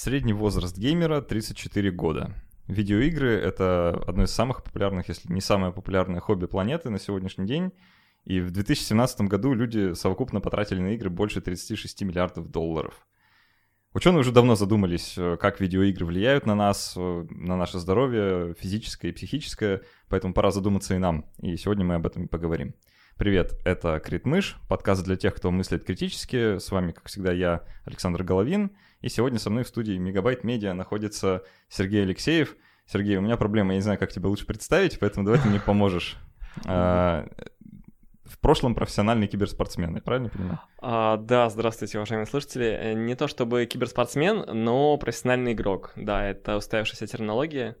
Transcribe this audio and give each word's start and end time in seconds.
Средний 0.00 0.32
возраст 0.32 0.78
геймера 0.78 1.20
34 1.20 1.90
года. 1.90 2.32
Видеоигры— 2.68 3.30
это 3.32 4.00
одно 4.06 4.22
из 4.22 4.30
самых 4.30 4.62
популярных, 4.62 5.08
если 5.08 5.32
не 5.32 5.40
самое 5.40 5.72
популярное 5.72 6.20
хобби 6.20 6.46
планеты 6.46 6.88
на 6.88 7.00
сегодняшний 7.00 7.46
день. 7.46 7.72
И 8.22 8.38
в 8.38 8.52
2017 8.52 9.22
году 9.22 9.54
люди 9.54 9.94
совокупно 9.94 10.40
потратили 10.40 10.78
на 10.78 10.94
игры 10.94 11.10
больше 11.10 11.40
36 11.40 12.02
миллиардов 12.02 12.48
долларов. 12.48 13.08
Ученые 13.92 14.20
уже 14.20 14.30
давно 14.30 14.54
задумались, 14.54 15.18
э, 15.18 15.36
как 15.36 15.58
видеоигры 15.58 16.06
влияют 16.06 16.46
на 16.46 16.54
нас, 16.54 16.94
э, 16.96 17.26
на 17.30 17.56
наше 17.56 17.80
здоровье, 17.80 18.54
физическое 18.56 19.08
и 19.08 19.12
психическое, 19.12 19.82
поэтому 20.08 20.32
пора 20.32 20.52
задуматься 20.52 20.94
и 20.94 20.98
нам. 20.98 21.24
И 21.42 21.56
сегодня 21.56 21.84
мы 21.84 21.96
об 21.96 22.06
этом 22.06 22.26
и 22.26 22.28
поговорим. 22.28 22.72
Привет, 23.18 23.56
это 23.64 23.98
Крит 23.98 24.26
Мыш, 24.26 24.56
подкаст 24.68 25.02
для 25.02 25.16
тех, 25.16 25.34
кто 25.34 25.50
мыслит 25.50 25.82
критически. 25.82 26.58
С 26.58 26.70
вами, 26.70 26.92
как 26.92 27.08
всегда, 27.08 27.32
я, 27.32 27.64
Александр 27.84 28.22
Головин. 28.22 28.70
И 29.00 29.08
сегодня 29.08 29.40
со 29.40 29.50
мной 29.50 29.64
в 29.64 29.68
студии 29.68 29.98
Мегабайт 29.98 30.44
Медиа 30.44 30.72
находится 30.72 31.42
Сергей 31.68 32.04
Алексеев. 32.04 32.54
Сергей, 32.86 33.16
у 33.16 33.20
меня 33.20 33.36
проблема, 33.36 33.72
я 33.72 33.78
не 33.78 33.82
знаю, 33.82 33.98
как 33.98 34.12
тебя 34.12 34.28
лучше 34.28 34.46
представить, 34.46 35.00
поэтому 35.00 35.24
давай 35.26 35.40
ты 35.40 35.48
мне 35.48 35.60
поможешь. 35.60 36.16
А, 36.64 37.26
в 38.24 38.38
прошлом 38.40 38.74
профессиональный 38.74 39.28
киберспортсмен, 39.28 39.94
я 39.94 40.02
правильно 40.02 40.28
понимаю? 40.28 40.60
А, 40.80 41.16
да, 41.16 41.48
здравствуйте, 41.50 41.98
уважаемые 41.98 42.26
слушатели. 42.26 42.66
Э, 42.66 42.92
не 42.94 43.14
то 43.14 43.28
чтобы 43.28 43.66
киберспортсмен, 43.66 44.44
но 44.64 44.96
профессиональный 44.96 45.52
игрок. 45.52 45.92
Да, 45.94 46.24
это 46.24 46.56
устоявшаяся 46.56 47.06
терминология. 47.06 47.76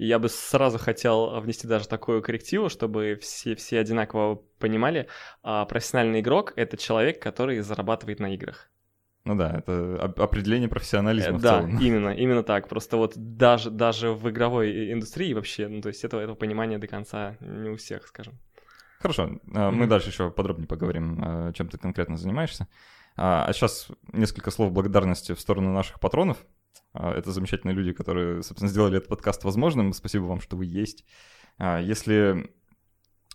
И 0.00 0.06
я 0.06 0.18
бы 0.18 0.30
сразу 0.30 0.78
хотел 0.78 1.38
внести 1.40 1.68
даже 1.68 1.86
такую 1.86 2.22
коррективу, 2.22 2.70
чтобы 2.70 3.18
все, 3.20 3.54
все 3.54 3.80
одинаково 3.80 4.36
понимали. 4.58 5.08
А 5.42 5.66
профессиональный 5.66 6.20
игрок— 6.20 6.54
это 6.56 6.78
человек, 6.78 7.20
который 7.20 7.60
зарабатывает 7.60 8.18
на 8.18 8.32
играх. 8.32 8.70
Ну 9.26 9.36
да, 9.36 9.58
это 9.58 10.02
определение 10.16 10.70
профессионализма. 10.70 11.36
в 11.36 11.42
да, 11.42 11.58
целом. 11.58 11.78
именно, 11.82 12.08
именно 12.14 12.42
так. 12.42 12.68
Просто 12.68 12.96
вот 12.96 13.12
даже, 13.14 13.70
даже 13.70 14.12
в 14.12 14.30
игровой 14.30 14.90
индустрии 14.90 15.34
вообще, 15.34 15.68
ну 15.68 15.82
то 15.82 15.88
есть 15.88 16.02
этого, 16.02 16.22
этого 16.22 16.34
понимания 16.34 16.78
до 16.78 16.86
конца 16.86 17.36
не 17.40 17.68
у 17.68 17.76
всех, 17.76 18.06
скажем. 18.06 18.40
Хорошо, 19.00 19.24
mm-hmm. 19.24 19.70
мы 19.70 19.86
дальше 19.86 20.08
еще 20.08 20.30
подробнее 20.30 20.66
поговорим, 20.66 21.52
чем 21.52 21.68
ты 21.68 21.76
конкретно 21.76 22.16
занимаешься. 22.16 22.68
А 23.16 23.52
сейчас 23.52 23.88
несколько 24.14 24.50
слов 24.50 24.72
благодарности 24.72 25.34
в 25.34 25.40
сторону 25.40 25.74
наших 25.74 26.00
патронов. 26.00 26.38
А, 26.92 27.12
это 27.12 27.32
замечательные 27.32 27.74
люди, 27.74 27.92
которые, 27.92 28.42
собственно, 28.42 28.70
сделали 28.70 28.98
этот 28.98 29.08
подкаст 29.08 29.44
возможным. 29.44 29.92
Спасибо 29.92 30.24
вам, 30.24 30.40
что 30.40 30.56
вы 30.56 30.66
есть. 30.66 31.04
А, 31.58 31.80
если 31.80 32.50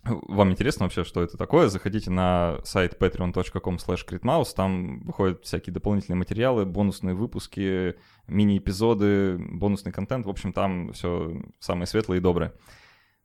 вам 0.04 0.52
интересно 0.52 0.84
вообще, 0.84 1.04
что 1.04 1.22
это 1.22 1.36
такое, 1.36 1.68
заходите 1.68 2.10
на 2.10 2.58
сайт 2.64 2.96
patreon.com 3.00 3.76
slash 3.76 4.54
там 4.54 5.00
выходят 5.00 5.44
всякие 5.44 5.72
дополнительные 5.74 6.18
материалы, 6.18 6.64
бонусные 6.64 7.14
выпуски, 7.14 7.96
мини-эпизоды, 8.28 9.38
бонусный 9.38 9.92
контент. 9.92 10.26
В 10.26 10.30
общем, 10.30 10.52
там 10.52 10.92
все 10.92 11.40
самое 11.58 11.86
светлое 11.86 12.18
и 12.18 12.20
доброе. 12.20 12.52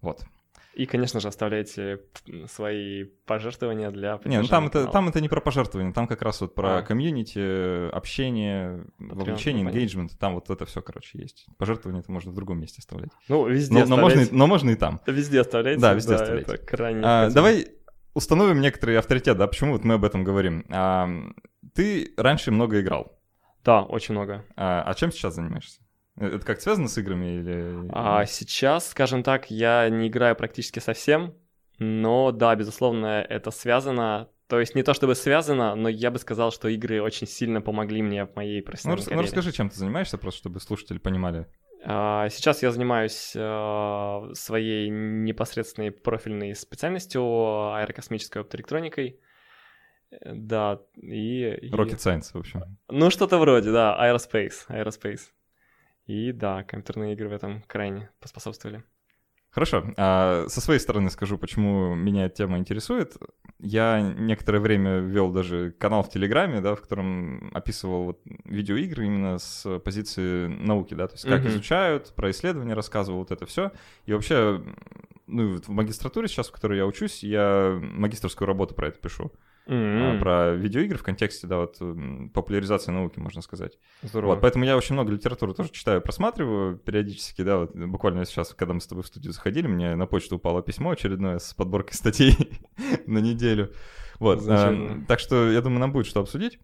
Вот. 0.02 0.26
И, 0.74 0.86
конечно 0.86 1.20
же, 1.20 1.28
оставляйте 1.28 2.02
свои 2.48 3.04
пожертвования 3.26 3.92
для 3.92 4.20
Не, 4.24 4.42
ну 4.42 4.48
там 4.48 4.68
это, 4.68 4.88
там 4.88 5.10
это 5.10 5.20
не 5.20 5.28
про 5.28 5.42
пожертвования, 5.42 5.92
там 5.92 6.08
как 6.08 6.22
раз 6.22 6.40
вот 6.42 6.56
про 6.56 6.78
а. 6.78 6.82
комьюнити, 6.82 7.90
общение, 7.90 8.86
вовлечение, 8.98 9.66
engagement, 9.66 10.12
там 10.18 10.36
вот 10.36 10.50
это 10.50 10.66
все, 10.66 10.82
короче, 10.82 11.20
есть. 11.20 11.46
Пожертвования 11.58 12.02
это 12.02 12.12
можно 12.12 12.32
в 12.32 12.36
другом 12.36 12.62
месте 12.62 12.78
оставлять. 12.80 13.12
Ну, 13.28 13.48
везде 13.48 13.80
но, 13.80 13.86
но, 13.86 13.98
можно, 13.98 14.24
но 14.32 14.48
можно 14.48 14.70
и 14.70 14.76
там. 14.76 15.02
Везде 15.06 15.42
оставляйте. 15.42 15.82
Да, 15.82 15.94
везде 15.94 16.16
да, 16.16 16.16
оставляйте. 16.16 16.54
Это 16.54 16.66
крайне 16.66 17.02
а, 17.04 17.30
давай 17.30 17.68
установим 18.14 18.62
некоторый 18.62 18.98
авторитет, 18.98 19.38
да, 19.38 19.48
почему 19.48 19.74
вот 19.74 19.84
мы 19.84 19.96
об 19.96 20.06
этом 20.06 20.24
говорим. 20.24 20.66
А, 20.70 21.10
ты 21.74 22.14
раньше 22.16 22.52
много 22.52 22.80
играл. 22.80 23.20
Да, 23.64 23.84
очень 23.84 24.14
много. 24.14 24.46
А, 24.56 24.84
а 24.84 24.94
чем 24.94 25.12
сейчас 25.12 25.36
занимаешься? 25.36 25.82
Это 26.18 26.46
как 26.46 26.62
связано 26.62 26.88
с 26.88 26.98
играми 26.98 27.40
или... 27.40 27.90
А 27.92 28.26
сейчас, 28.26 28.90
скажем 28.90 29.24
так, 29.24 29.50
я 29.50 29.90
не 29.90 30.08
играю 30.08 30.36
практически 30.36 30.80
совсем, 30.80 31.36
но 31.80 32.32
да, 32.32 32.56
безусловно, 32.56 33.26
это 33.28 33.52
связано. 33.52 34.30
То 34.48 34.60
есть 34.60 34.76
не 34.76 34.84
то 34.84 34.94
чтобы 34.94 35.16
связано, 35.16 35.76
но 35.76 35.88
я 35.88 36.12
бы 36.12 36.20
сказал, 36.20 36.52
что 36.52 36.68
игры 36.68 37.02
очень 37.02 37.26
сильно 37.26 37.62
помогли 37.62 38.02
мне 38.02 38.26
в 38.26 38.36
моей 38.36 38.62
профессиональной 38.62 39.02
ну, 39.02 39.06
карьере. 39.06 39.22
Ну 39.22 39.24
расскажи, 39.24 39.52
чем 39.54 39.70
ты 39.70 39.78
занимаешься, 39.78 40.18
просто 40.18 40.40
чтобы 40.40 40.60
слушатели 40.60 40.98
понимали. 40.98 41.48
А, 41.84 42.30
сейчас 42.30 42.62
я 42.62 42.72
занимаюсь 42.72 43.34
а, 43.36 44.30
своей 44.34 44.90
непосредственной 44.90 45.92
профильной 45.92 46.54
специальностью 46.54 47.24
аэрокосмической 47.74 48.42
оптоэлектроникой. 48.42 49.20
Да, 50.26 50.82
и... 50.98 51.72
Rocket 51.72 51.98
Science, 51.98 52.34
в 52.34 52.36
общем. 52.36 52.78
Ну, 52.90 53.10
что-то 53.10 53.38
вроде, 53.38 53.72
да, 53.72 53.98
Aerospace, 54.00 54.68
Aerospace. 54.68 55.22
И 56.12 56.34
да, 56.34 56.64
компьютерные 56.64 57.14
игры 57.14 57.30
в 57.30 57.32
этом 57.32 57.64
крайне 57.68 58.10
поспособствовали. 58.20 58.84
Хорошо. 59.50 59.94
А 59.96 60.46
со 60.50 60.60
своей 60.60 60.82
стороны 60.82 61.10
скажу, 61.10 61.38
почему 61.38 61.96
меня 61.96 62.26
эта 62.26 62.36
тема 62.36 62.58
интересует. 62.58 63.16
Я 63.60 64.02
некоторое 64.02 64.60
время 64.60 64.98
вел 64.98 65.32
даже 65.32 65.72
канал 65.72 66.04
в 66.04 66.10
Телеграме, 66.10 66.60
да, 66.60 66.76
в 66.76 66.82
котором 66.82 67.50
описывал 67.54 68.04
вот 68.04 68.22
видеоигры 68.44 69.06
именно 69.06 69.38
с 69.38 69.80
позиции 69.80 70.48
науки, 70.48 70.96
да, 70.96 71.08
то 71.08 71.14
есть 71.14 71.24
как 71.24 71.46
uh-huh. 71.46 71.48
изучают, 71.48 72.14
про 72.14 72.30
исследования 72.32 72.74
рассказывал, 72.74 73.20
вот 73.20 73.32
это 73.32 73.46
все. 73.46 73.72
И 74.06 74.12
вообще, 74.12 74.62
ну, 75.28 75.62
в 75.62 75.70
магистратуре 75.70 76.28
сейчас, 76.28 76.50
в 76.50 76.52
которой 76.52 76.78
я 76.78 76.86
учусь, 76.86 77.24
я 77.24 77.80
магистрскую 77.82 78.48
работу 78.48 78.76
про 78.76 78.90
это 78.90 79.00
пишу 79.00 79.32
mm-hmm. 79.68 80.20
про 80.20 80.52
видеоигры 80.52 80.98
в 80.98 81.04
контексте, 81.04 81.48
да, 81.48 81.58
вот 81.58 81.78
популяризации 82.34 82.92
науки, 82.92 83.20
можно 83.20 83.42
сказать. 83.42 83.78
Здорово. 84.02 84.32
Вот, 84.32 84.42
поэтому 84.42 84.66
я 84.66 84.78
очень 84.78 84.94
много 84.94 85.12
литературы 85.12 85.54
тоже 85.54 85.72
читаю, 85.72 86.02
просматриваю 86.02 86.78
периодически, 86.78 87.42
да, 87.44 87.58
вот 87.58 87.76
буквально 87.76 88.26
сейчас, 88.26 88.54
когда 88.54 88.74
мы 88.74 88.82
с 88.82 88.88
тобой 88.88 89.04
в 89.04 89.08
студию 89.08 89.34
заходили, 89.34 89.68
мне 89.68 89.96
на 89.96 90.06
почту 90.06 90.38
упало 90.38 90.62
письмо 90.62 90.92
очередное 90.92 91.40
с 91.40 91.54
подборкой 91.54 91.96
статей 91.96 92.36
на 93.08 93.20
неделю. 93.20 93.74
Вот, 94.20 94.44
а, 94.48 95.02
так 95.08 95.20
что 95.20 95.50
я 95.52 95.62
думаю, 95.62 95.80
нам 95.80 95.92
будет 95.92 96.06
что 96.06 96.20
обсудить. 96.20 96.60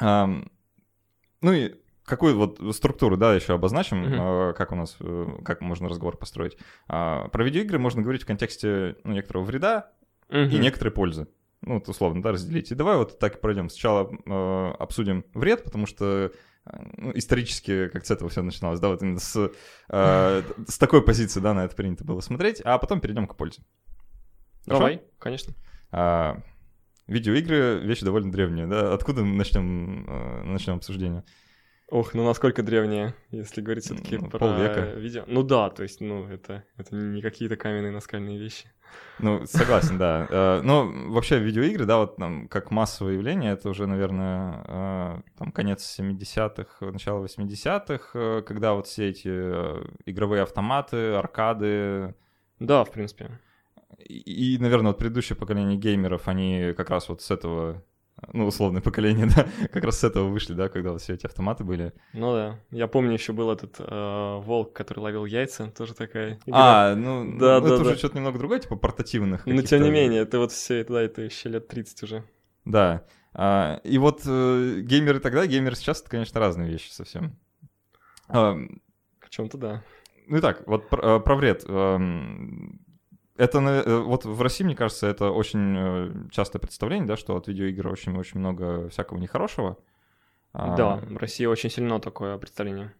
А, 0.00 0.28
ну 1.42 1.52
и 1.52 1.74
какую 2.06 2.36
вот 2.36 2.60
структуру, 2.74 3.16
да, 3.16 3.34
еще 3.34 3.54
обозначим, 3.54 4.04
uh-huh. 4.04 4.54
как 4.54 4.72
у 4.72 4.76
нас, 4.76 4.96
э, 5.00 5.26
как 5.44 5.60
можно 5.60 5.88
разговор 5.88 6.16
построить. 6.16 6.56
А, 6.88 7.28
про 7.28 7.44
видеоигры 7.44 7.78
можно 7.78 8.00
говорить 8.00 8.22
в 8.22 8.26
контексте 8.26 8.96
ну, 9.04 9.12
некоторого 9.12 9.44
вреда 9.44 9.90
uh-huh. 10.28 10.48
и 10.48 10.58
некоторой 10.58 10.92
пользы 10.92 11.26
ну, 11.62 11.74
вот 11.74 11.88
условно, 11.88 12.22
да, 12.22 12.32
разделить. 12.32 12.70
И 12.70 12.74
давай 12.74 12.96
вот 12.96 13.18
так 13.18 13.36
и 13.36 13.40
пройдем. 13.40 13.68
Сначала 13.68 14.10
э, 14.10 14.72
обсудим 14.78 15.24
вред, 15.34 15.64
потому 15.64 15.86
что 15.86 16.32
э, 16.64 16.70
ну, 16.96 17.12
исторически 17.14 17.88
как 17.88 18.06
с 18.06 18.10
этого 18.10 18.30
все 18.30 18.42
начиналось, 18.42 18.80
да, 18.80 18.88
вот 18.88 19.02
именно 19.02 19.20
с, 19.20 19.50
э, 19.88 20.42
с 20.68 20.78
такой 20.78 21.02
позиции, 21.02 21.40
да, 21.40 21.54
на 21.54 21.64
это 21.64 21.74
принято 21.74 22.04
было 22.04 22.20
смотреть, 22.20 22.60
а 22.60 22.78
потом 22.78 23.00
перейдем 23.00 23.26
к 23.26 23.36
пользе. 23.36 23.62
Хорошо? 24.64 24.80
Давай, 24.80 25.02
конечно. 25.18 25.54
А, 25.92 26.42
видеоигры— 27.06 27.80
вещь 27.84 28.00
довольно 28.00 28.32
древняя, 28.32 28.66
да? 28.66 28.92
Откуда 28.92 29.24
начнем, 29.24 30.04
э, 30.08 30.42
начнем 30.44 30.74
обсуждение? 30.74 31.24
Ох, 31.88 32.14
ну 32.14 32.24
насколько 32.24 32.64
древние, 32.64 33.14
если 33.30 33.60
говорить 33.60 33.84
все-таки 33.84 34.18
ну, 34.18 34.28
про 34.28 34.40
полвека. 34.40 34.80
видео. 34.96 35.22
Ну 35.28 35.44
да, 35.44 35.70
то 35.70 35.84
есть, 35.84 36.00
ну, 36.00 36.26
это, 36.26 36.64
это 36.76 36.96
не 36.96 37.22
какие-то 37.22 37.56
каменные 37.56 37.92
наскальные 37.92 38.38
вещи. 38.38 38.68
Ну, 39.20 39.46
согласен, 39.46 39.96
да. 39.96 40.26
Э, 40.28 40.60
ну, 40.62 41.12
вообще, 41.12 41.38
видеоигры, 41.38 41.86
да, 41.86 41.98
вот 41.98 42.16
там, 42.16 42.48
как 42.48 42.72
массовое 42.72 43.14
явление, 43.14 43.52
это 43.52 43.70
уже, 43.70 43.86
наверное, 43.86 44.64
э, 44.66 45.22
там, 45.38 45.52
конец 45.52 45.98
70-х, 46.00 46.86
начало 46.90 47.24
80-х, 47.24 48.10
э, 48.18 48.42
когда 48.42 48.74
вот 48.74 48.88
все 48.88 49.10
эти 49.10 49.28
игровые 50.06 50.42
автоматы, 50.42 51.12
аркады... 51.12 52.16
Да, 52.58 52.84
в 52.84 52.90
принципе. 52.90 53.38
И, 53.98 54.54
и 54.54 54.58
наверное, 54.58 54.88
вот 54.88 54.98
предыдущее 54.98 55.36
поколение 55.36 55.78
геймеров, 55.78 56.26
они 56.26 56.74
как 56.76 56.90
раз 56.90 57.08
вот 57.08 57.22
с 57.22 57.30
этого 57.30 57.84
ну, 58.32 58.46
условное 58.46 58.80
поколение, 58.80 59.26
да, 59.36 59.46
как 59.72 59.84
раз 59.84 60.00
с 60.00 60.04
этого 60.04 60.28
вышли, 60.28 60.54
да, 60.54 60.68
когда 60.68 60.92
вот 60.92 61.02
все 61.02 61.14
эти 61.14 61.26
автоматы 61.26 61.64
были. 61.64 61.92
Ну 62.12 62.32
да, 62.32 62.58
я 62.70 62.86
помню, 62.86 63.12
еще 63.12 63.32
был 63.32 63.50
этот 63.50 63.76
э, 63.78 64.40
волк, 64.40 64.72
который 64.72 65.00
ловил 65.00 65.26
яйца, 65.26 65.70
тоже 65.76 65.94
такая 65.94 66.38
игра. 66.46 66.90
А, 66.90 66.94
ну, 66.94 67.24
да, 67.38 67.60
ну 67.60 67.66
да, 67.66 67.74
это 67.74 67.76
да. 67.76 67.82
уже 67.82 67.96
что-то 67.96 68.16
немного 68.16 68.38
другое, 68.38 68.60
типа 68.60 68.76
портативных. 68.76 69.46
Но 69.46 69.62
тем 69.62 69.82
не 69.82 69.90
менее, 69.90 70.22
это 70.22 70.38
вот 70.38 70.52
все, 70.52 70.84
да, 70.84 71.02
это 71.02 71.22
еще 71.22 71.48
лет 71.48 71.68
30 71.68 72.02
уже. 72.02 72.24
Да, 72.64 73.04
а, 73.34 73.80
и 73.84 73.98
вот 73.98 74.22
э, 74.24 74.80
геймеры 74.80 75.20
тогда, 75.20 75.46
геймеры 75.46 75.76
сейчас, 75.76 76.00
это, 76.00 76.10
конечно, 76.10 76.40
разные 76.40 76.70
вещи 76.70 76.90
совсем. 76.90 77.38
А, 78.28 78.56
В 79.20 79.28
чем-то 79.28 79.58
да. 79.58 79.84
Ну 80.26 80.38
и 80.38 80.40
так, 80.40 80.66
вот 80.66 80.88
про, 80.88 81.18
э, 81.18 81.20
про 81.20 81.36
вред. 81.36 81.64
Это 83.36 83.58
э, 83.58 84.00
вот 84.00 84.24
в 84.24 84.42
России, 84.42 84.64
мне 84.64 84.74
кажется, 84.74 85.06
это 85.06 85.30
очень 85.30 85.74
э, 85.76 86.12
частое 86.30 86.60
представление, 86.60 87.06
да, 87.06 87.16
что 87.16 87.36
от 87.36 87.48
видеоигр 87.48 87.88
очень-очень 87.88 88.40
много 88.40 88.88
всякого 88.88 89.18
нехорошего. 89.18 89.76
А, 90.52 90.76
да, 90.76 90.96
в 90.96 91.16
России 91.18 91.44
очень 91.44 91.70
сильно 91.70 92.00
такое 92.00 92.38
представление. 92.38 92.94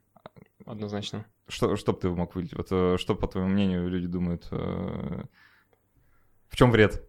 Однозначно. 0.67 1.25
Что, 1.49 1.77
что 1.77 1.93
бы 1.93 2.01
ты 2.01 2.11
мог 2.11 2.35
выделить? 2.35 2.55
Вот 2.55 2.69
э, 2.71 2.97
что, 2.99 3.15
по 3.15 3.27
твоему 3.27 3.49
мнению, 3.49 3.89
люди 3.89 4.07
думают? 4.07 4.49
В 4.51 6.57
чем 6.57 6.71
вред? 6.71 7.03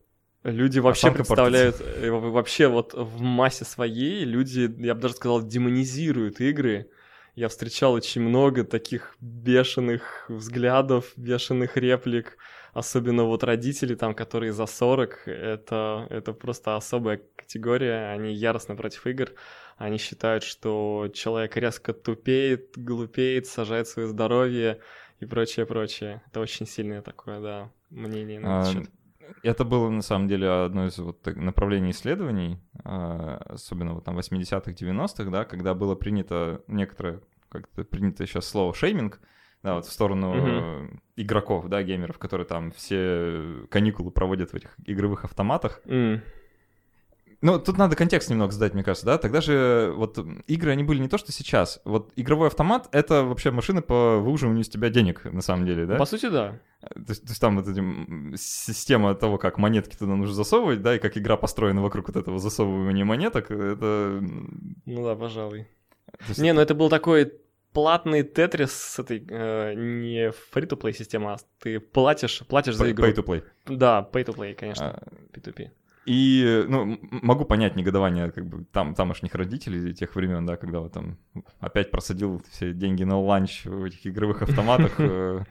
Люди 0.43 0.79
вообще 0.79 1.11
представляют, 1.11 1.81
вообще 2.09 2.67
вот 2.67 2.93
в 2.93 3.19
массе 3.19 3.65
своей 3.65 4.23
люди, 4.23 4.73
я 4.77 4.95
бы 4.95 5.01
даже 5.01 5.15
сказал, 5.15 5.41
демонизируют 5.41 6.39
игры 6.39 6.89
я 7.37 7.49
встречал 7.49 7.93
очень 7.93 8.21
много 8.21 8.63
таких 8.63 9.15
бешеных 9.21 10.25
взглядов, 10.27 11.13
бешеных 11.15 11.77
реплик, 11.77 12.35
особенно 12.77 13.23
вот 13.23 13.43
родители 13.43 13.95
там, 13.95 14.13
которые 14.13 14.53
за 14.53 14.67
40, 14.67 15.27
это, 15.27 16.05
это 16.11 16.33
просто 16.33 16.75
особая 16.75 17.21
категория, 17.35 18.11
они 18.11 18.31
яростно 18.33 18.75
против 18.75 19.07
игр, 19.07 19.31
они 19.77 19.97
считают, 19.97 20.43
что 20.43 21.09
человек 21.13 21.57
резко 21.57 21.93
тупеет, 21.93 22.77
глупеет, 22.77 23.47
сажает 23.47 23.87
свое 23.87 24.07
здоровье 24.07 24.79
и 25.19 25.25
прочее, 25.25 25.65
прочее. 25.65 26.21
Это 26.27 26.39
очень 26.39 26.67
сильное 26.67 27.01
такое, 27.01 27.41
да, 27.41 27.71
мнение 27.89 28.39
на 28.39 28.61
этот 28.61 28.69
А, 28.69 28.73
счет. 28.73 28.91
Это 29.41 29.65
было, 29.65 29.89
на 29.89 30.03
самом 30.03 30.27
деле, 30.27 30.47
одно 30.47 30.85
из 30.85 30.99
вот 30.99 31.25
направлений 31.35 31.89
исследований, 31.89 32.59
а, 32.83 33.37
особенно 33.49 33.95
вот 33.95 34.03
там 34.03 34.17
80-х, 34.19 34.71
90-х, 34.71 35.31
да, 35.31 35.45
когда 35.45 35.73
было 35.73 35.95
принято 35.95 36.61
некоторое, 36.67 37.21
как-то 37.49 37.83
принято 37.83 38.27
сейчас 38.27 38.47
слово 38.47 38.75
шейминг, 38.75 39.19
да, 39.63 39.75
вот 39.75 39.85
в 39.85 39.91
сторону 39.91 40.33
э, 40.35 40.87
игроков, 41.15 41.67
да, 41.67 41.83
геймеров, 41.83 42.17
которые 42.19 42.45
там 42.45 42.71
все 42.71 43.65
каникулы 43.69 44.11
проводят 44.11 44.51
в 44.51 44.55
этих 44.55 44.75
игровых 44.85 45.25
автоматах. 45.25 45.81
М, 45.85 46.21
Ну, 47.41 47.59
тут 47.59 47.77
надо 47.77 47.95
контекст 47.95 48.31
немного 48.31 48.51
задать, 48.51 48.73
мне 48.73 48.83
кажется, 48.83 49.05
да? 49.05 49.17
Тогда 49.19 49.41
же 49.41 49.93
вот 49.95 50.17
м, 50.17 50.43
игры, 50.47 50.71
они 50.71 50.83
были 50.83 50.99
не 50.99 51.07
то, 51.07 51.17
что 51.19 51.31
сейчас. 51.31 51.79
Вот 51.85 52.11
игровой 52.15 52.47
автомат— 52.47 52.87
это 52.91 53.23
вообще 53.23 53.51
машина 53.51 53.81
по 53.83 54.17
выуживанию 54.17 54.63
из 54.63 54.69
тебя 54.69 54.89
денег, 54.89 55.23
на 55.25 55.41
самом 55.41 55.65
деле, 55.67 55.85
да? 55.85 55.97
По 55.97 56.05
сути, 56.05 56.29
да. 56.29 56.59
То 56.81 57.09
есть, 57.09 57.23
то 57.23 57.29
есть 57.29 57.41
там 57.41 57.57
вот 57.57 57.67
эти, 57.67 57.83
система 58.37 59.13
того, 59.13 59.37
как 59.37 59.57
монетки 59.57 59.95
туда 59.95 60.15
нужно 60.15 60.33
засовывать, 60.33 60.81
да, 60.81 60.95
и 60.95 60.99
как 60.99 61.17
игра 61.17 61.37
построена 61.37 61.81
вокруг 61.81 62.07
вот 62.07 62.15
этого 62.15 62.39
засовывания 62.39 63.05
монеток, 63.05 63.51
это... 63.51 64.19
Ну 64.85 65.03
да, 65.03 65.15
пожалуй. 65.15 65.67
есть 66.27 66.39
Не, 66.39 66.53
ну 66.53 66.61
это 66.61 66.73
был 66.73 66.89
такой 66.89 67.33
платный 67.77 68.23
тетрис 68.23 68.71
с 68.71 68.97
этой, 68.97 69.23
э, 69.29 69.75
не 69.75 70.29
free-to-play 70.51 70.93
система, 70.93 71.33
а 71.33 71.37
ты 71.59 71.79
платишь, 71.79 72.43
платишь 72.47 72.75
за 72.75 72.89
игру. 72.89 73.05
pay 73.05 73.13
to 73.15 73.23
play. 73.23 73.43
Да, 73.67 74.09
pay-to-play, 74.11 74.55
конечно, 74.55 74.99
А, 74.99 75.03
P2P. 75.31 75.69
И, 76.07 76.65
ну, 76.67 76.97
могу 77.01 77.45
понять 77.45 77.75
негодование 77.75 78.31
как 78.31 78.47
бы 78.47 78.65
там, 78.71 78.95
тамошних 78.95 79.35
родителей 79.35 79.93
тех 79.93 80.15
времен, 80.15 80.43
да, 80.47 80.57
когда 80.57 80.79
вот 80.79 80.93
там 80.93 81.19
опять 81.59 81.91
просадил 81.91 82.41
все 82.49 82.73
деньги 82.73 83.03
на 83.03 83.19
ланч 83.19 83.65
в 83.65 83.83
этих 83.83 84.07
игровых 84.07 84.41
автоматах, 84.41 84.95
э, 84.97 85.43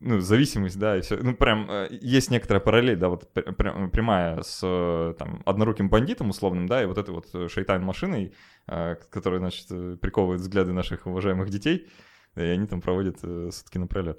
ну, 0.00 0.20
зависимость, 0.20 0.78
да, 0.78 0.96
и 0.96 1.00
все. 1.00 1.16
Ну, 1.16 1.34
прям 1.34 1.70
э, 1.70 1.88
есть 1.90 2.30
некоторая 2.30 2.60
параллель, 2.60 2.96
да, 2.96 3.08
вот 3.08 3.32
пр- 3.32 3.52
прям- 3.54 3.90
прямая 3.90 4.42
с 4.42 4.60
э, 4.62 5.14
там 5.18 5.42
одноруким 5.46 5.88
бандитом 5.88 6.30
условным, 6.30 6.66
да, 6.66 6.82
и 6.82 6.86
вот 6.86 6.98
этой 6.98 7.14
вот 7.14 7.26
э, 7.34 7.48
шейтан-машиной, 7.48 8.32
э, 8.66 8.96
которая, 9.10 9.40
значит, 9.40 9.66
э, 9.70 9.96
приковывает 10.00 10.40
взгляды 10.40 10.72
наших 10.72 11.06
уважаемых 11.06 11.50
детей, 11.50 11.88
и 12.36 12.40
они 12.40 12.66
там 12.66 12.80
проводят 12.80 13.18
э, 13.22 13.50
сутки 13.52 13.78
напролет. 13.78 14.18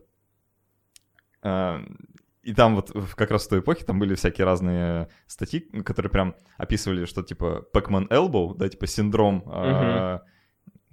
И 2.44 2.54
там 2.54 2.76
вот 2.76 2.92
как 3.16 3.32
раз 3.32 3.46
в 3.46 3.50
той 3.50 3.60
эпохе 3.60 3.86
там 3.86 4.00
были 4.00 4.16
всякие 4.16 4.46
разные 4.46 5.10
статьи, 5.28 5.60
которые 5.84 6.10
прям 6.10 6.36
описывали, 6.58 7.06
что 7.06 7.22
типа 7.22 7.68
Pac-Man 7.74 8.08
Elbow, 8.10 8.56
да, 8.58 8.68
типа 8.70 8.88
синдром, 8.88 9.44
а, 9.46 10.22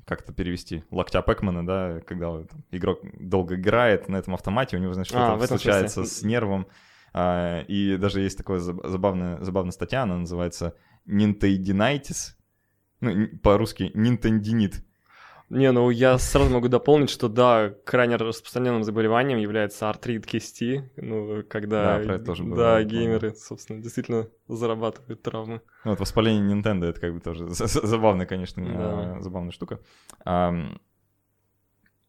как 0.06 0.22
это 0.22 0.32
перевести, 0.32 0.84
локтя 0.90 1.20
Пэкмана, 1.20 1.66
да, 1.66 2.00
когда 2.06 2.42
там 2.44 2.64
игрок 2.70 3.00
долго 3.18 3.56
играет 3.56 4.08
на 4.08 4.16
этом 4.16 4.34
автомате, 4.34 4.76
у 4.76 4.80
него, 4.80 4.94
значит, 4.94 5.14
А, 5.14 5.18
что-то 5.18 5.44
этом 5.44 5.58
случается 5.58 6.04
смысле. 6.04 6.16
с 6.18 6.22
нервом. 6.22 6.66
А, 7.12 7.62
И 7.68 7.96
даже 7.96 8.20
есть 8.20 8.38
такая 8.38 8.58
забавная, 8.60 9.42
забавная 9.42 9.72
статья, 9.72 10.02
она 10.04 10.16
называется 10.16 10.74
Nintendinitis, 11.08 12.34
ну, 13.00 13.28
по-русски 13.42 13.90
Nintendinit. 13.94 14.82
Не, 15.48 15.70
ну 15.70 15.90
я 15.90 16.18
сразу 16.18 16.50
могу 16.50 16.68
дополнить, 16.68 17.08
что 17.08 17.28
да, 17.28 17.72
крайне 17.84 18.16
распространенным 18.16 18.82
заболеванием 18.82 19.38
является 19.38 19.88
артрит 19.88 20.26
кисти, 20.26 20.90
ну, 20.96 21.44
когда 21.48 21.98
Да, 21.98 22.14
это 22.14 22.24
тоже 22.24 22.42
да, 22.44 22.54
да. 22.56 22.82
геймеры, 22.82 23.34
собственно, 23.36 23.80
действительно 23.80 24.26
зарабатывают 24.48 25.22
травмы. 25.22 25.60
Ну, 25.84 25.92
вот 25.92 26.00
воспаление 26.00 26.56
Nintendo 26.56 26.86
это 26.86 27.00
как 27.00 27.14
бы 27.14 27.20
тоже 27.20 27.46
за- 27.54 27.66
за- 27.66 27.86
забавная, 27.86 28.26
конечно, 28.26 28.64
Да. 28.64 29.18
э, 29.18 29.22
забавная 29.22 29.52
штука. 29.52 29.78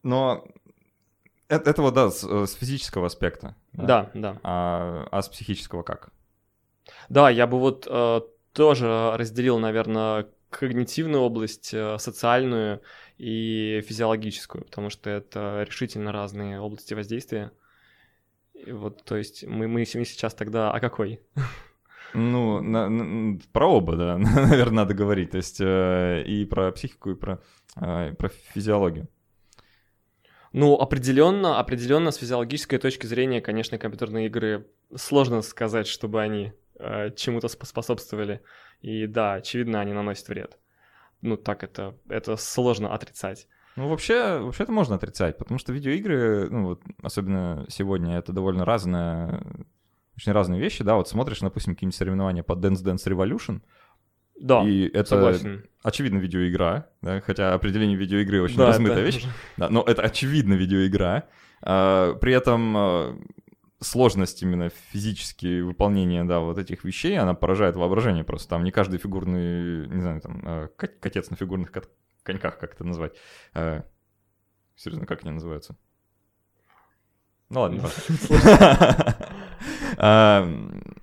Но 0.02 0.44
это, 1.48 1.70
это 1.70 1.82
вот, 1.82 1.94
да, 1.94 2.10
с, 2.10 2.24
э, 2.24 2.46
физического 2.46 3.06
аспекта. 3.06 3.54
Да, 3.72 4.10
да. 4.14 4.36
А, 4.42 5.06
а 5.10 5.22
с 5.22 5.28
психического 5.28 5.82
как? 5.82 6.10
Да, 7.08 7.30
я 7.30 7.46
бы 7.46 7.58
вот 7.58 7.86
э, 7.88 8.20
тоже 8.52 9.12
разделил, 9.16 9.58
наверное, 9.58 10.26
когнитивную 10.50 11.22
область, 11.22 11.72
э, 11.74 11.98
социальную 11.98 12.80
и 13.18 13.82
физиологическую, 13.86 14.64
потому 14.64 14.90
что 14.90 15.10
это 15.10 15.64
решительно 15.66 16.12
разные 16.12 16.60
области 16.60 16.94
воздействия. 16.94 17.52
И 18.54 18.72
вот, 18.72 19.04
то 19.04 19.16
есть 19.16 19.44
мы, 19.46 19.68
мы, 19.68 19.84
мы 19.94 20.04
сейчас 20.04 20.34
тогда 20.34 20.72
о 20.72 20.80
какой? 20.80 21.20
Ну, 22.14 22.62
на- 22.62 22.88
на- 22.88 23.38
про 23.52 23.66
оба, 23.66 23.94
да, 23.94 24.16
наверное, 24.18 24.76
надо 24.76 24.94
говорить. 24.94 25.32
То 25.32 25.36
есть 25.36 25.60
э, 25.60 26.24
и 26.26 26.46
про 26.46 26.72
психику, 26.72 27.10
и 27.10 27.14
про, 27.14 27.42
э, 27.76 28.12
и 28.12 28.14
про 28.14 28.30
физиологию. 28.54 29.08
Ну, 30.52 30.74
определенно, 30.74 31.58
определенно 31.58 32.10
с 32.10 32.16
физиологической 32.16 32.78
точки 32.78 33.04
зрения, 33.06 33.42
конечно, 33.42 33.76
компьютерные 33.76 34.26
игры 34.28 34.66
сложно 34.96 35.42
сказать, 35.42 35.86
чтобы 35.86 36.22
они 36.22 36.54
э, 36.78 37.10
чему-то 37.16 37.46
спо- 37.48 37.64
способствовали. 37.66 38.40
И 38.80 39.06
да, 39.06 39.34
очевидно, 39.34 39.80
они 39.80 39.92
наносят 39.92 40.28
вред. 40.28 40.58
Ну, 41.20 41.36
так 41.36 41.64
это, 41.64 41.96
это 42.08 42.36
сложно 42.36 42.94
отрицать. 42.94 43.48
Ну, 43.76 43.88
вообще, 43.88 44.38
вообще 44.40 44.64
это 44.64 44.72
можно 44.72 44.96
отрицать, 44.96 45.38
потому 45.38 45.58
что 45.58 45.72
видеоигры, 45.72 46.48
ну, 46.50 46.64
вот, 46.64 46.82
особенно 47.02 47.64
сегодня, 47.68 48.18
это 48.18 48.32
довольно 48.32 48.64
разная, 48.64 49.40
очень 50.16 50.32
разные 50.32 50.60
вещи, 50.60 50.82
да, 50.82 50.96
вот 50.96 51.08
смотришь, 51.08 51.38
допустим, 51.40 51.74
какие-нибудь 51.74 51.96
соревнования 51.96 52.42
по 52.42 52.54
Dance 52.54 52.82
Dance 52.84 53.06
Revolution, 53.06 53.60
Да, 54.40 54.62
и 54.64 54.88
это, 54.88 55.06
согласен. 55.08 55.64
очевидно, 55.84 56.18
видеоигра, 56.18 56.88
да, 57.02 57.20
хотя 57.20 57.54
определение 57.54 57.96
видеоигры 57.96 58.42
очень 58.42 58.58
Да, 58.58 58.66
размытая 58.68 58.98
это 58.98 59.16
вещь, 59.16 59.26
да, 59.56 59.68
но 59.70 59.82
это 59.82 60.02
очевидно 60.02 60.54
видеоигра, 60.54 61.28
А, 61.62 62.14
при 62.14 62.32
этом 62.32 62.76
а, 62.76 63.18
сложность 63.80 64.42
именно 64.42 64.70
физически 64.70 65.60
выполнения, 65.60 66.24
да, 66.24 66.40
вот 66.40 66.58
этих 66.58 66.84
вещей, 66.84 67.18
она 67.18 67.34
поражает 67.34 67.76
воображение 67.76 68.24
просто, 68.24 68.48
там 68.48 68.64
не 68.64 68.70
каждый 68.70 68.98
фигурный, 68.98 69.86
не 69.88 70.00
знаю, 70.00 70.20
там, 70.20 70.68
кот- 70.76 70.98
котец 71.00 71.30
на 71.30 71.36
фигурных 71.36 71.70
кот- 71.72 71.90
коньках, 72.22 72.58
как 72.58 72.74
это 72.74 72.84
назвать, 72.84 73.14
А, 73.54 73.84
серьезно, 74.76 75.06
как 75.06 75.22
они 75.22 75.32
называются? 75.32 75.76
Ну 77.50 77.60
ладно, 77.60 77.82
не. 77.82 78.36
А, 79.96 80.44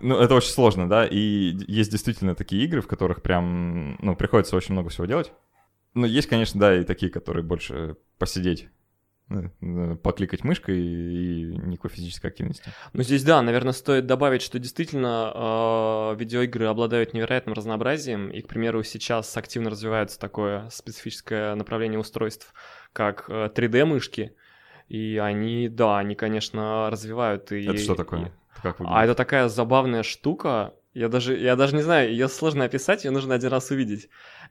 Ну, 0.00 0.16
это 0.16 0.34
очень 0.34 0.50
сложно, 0.50 0.88
да, 0.88 1.06
и 1.06 1.56
есть 1.66 1.90
действительно 1.90 2.34
такие 2.34 2.64
игры, 2.64 2.80
в 2.80 2.86
которых 2.86 3.22
прям, 3.22 3.96
ну, 4.00 4.14
приходится 4.14 4.56
очень 4.56 4.72
много 4.72 4.90
всего 4.90 5.06
делать. 5.06 5.32
Ну, 5.94 6.06
есть, 6.06 6.28
конечно, 6.28 6.60
да, 6.60 6.76
и 6.76 6.84
такие, 6.84 7.10
которые 7.10 7.42
больше 7.42 7.96
посидеть, 8.18 8.64
э, 8.64 8.68
покликать 10.02 10.44
мышкой 10.44 10.78
и 10.80 11.44
никакой 11.64 11.90
физической 11.90 12.28
активности. 12.28 12.70
Ну, 12.92 13.02
здесь, 13.02 13.24
да, 13.24 13.42
наверное, 13.42 13.72
стоит 13.72 14.06
добавить, 14.06 14.42
что 14.42 14.58
действительно 14.58 15.32
э, 15.34 16.16
видеоигры 16.18 16.66
обладают 16.66 17.14
невероятным 17.14 17.54
разнообразием, 17.54 18.30
и, 18.30 18.40
к 18.40 18.48
примеру, 18.48 18.82
сейчас 18.82 19.36
активно 19.36 19.70
развивается 19.70 20.18
такое 20.18 20.68
специфическое 20.70 21.54
направление 21.54 21.98
устройств, 21.98 22.54
как 22.92 23.26
э, 23.28 23.50
3D-мышки, 23.54 24.34
и 24.88 25.18
они, 25.22 25.68
да, 25.68 25.98
они, 25.98 26.14
конечно, 26.14 26.88
развивают 26.90 27.52
и... 27.52 27.66
Это 27.66 27.78
что 27.78 27.94
такое? 27.94 28.26
и- 28.26 28.32
как 28.62 28.76
А 28.80 29.04
это 29.04 29.14
такая 29.14 29.48
забавная 29.48 30.02
штука. 30.02 30.74
Я 30.94 31.08
даже, 31.08 31.36
я 31.38 31.54
даже 31.54 31.76
не 31.76 31.82
знаю, 31.82 32.10
ее 32.10 32.28
сложно 32.28 32.64
описать, 32.64 33.04
ее 33.04 33.10
нужно 33.10 33.34
один 33.34 33.50
раз 33.50 33.70
увидеть. 33.70 34.08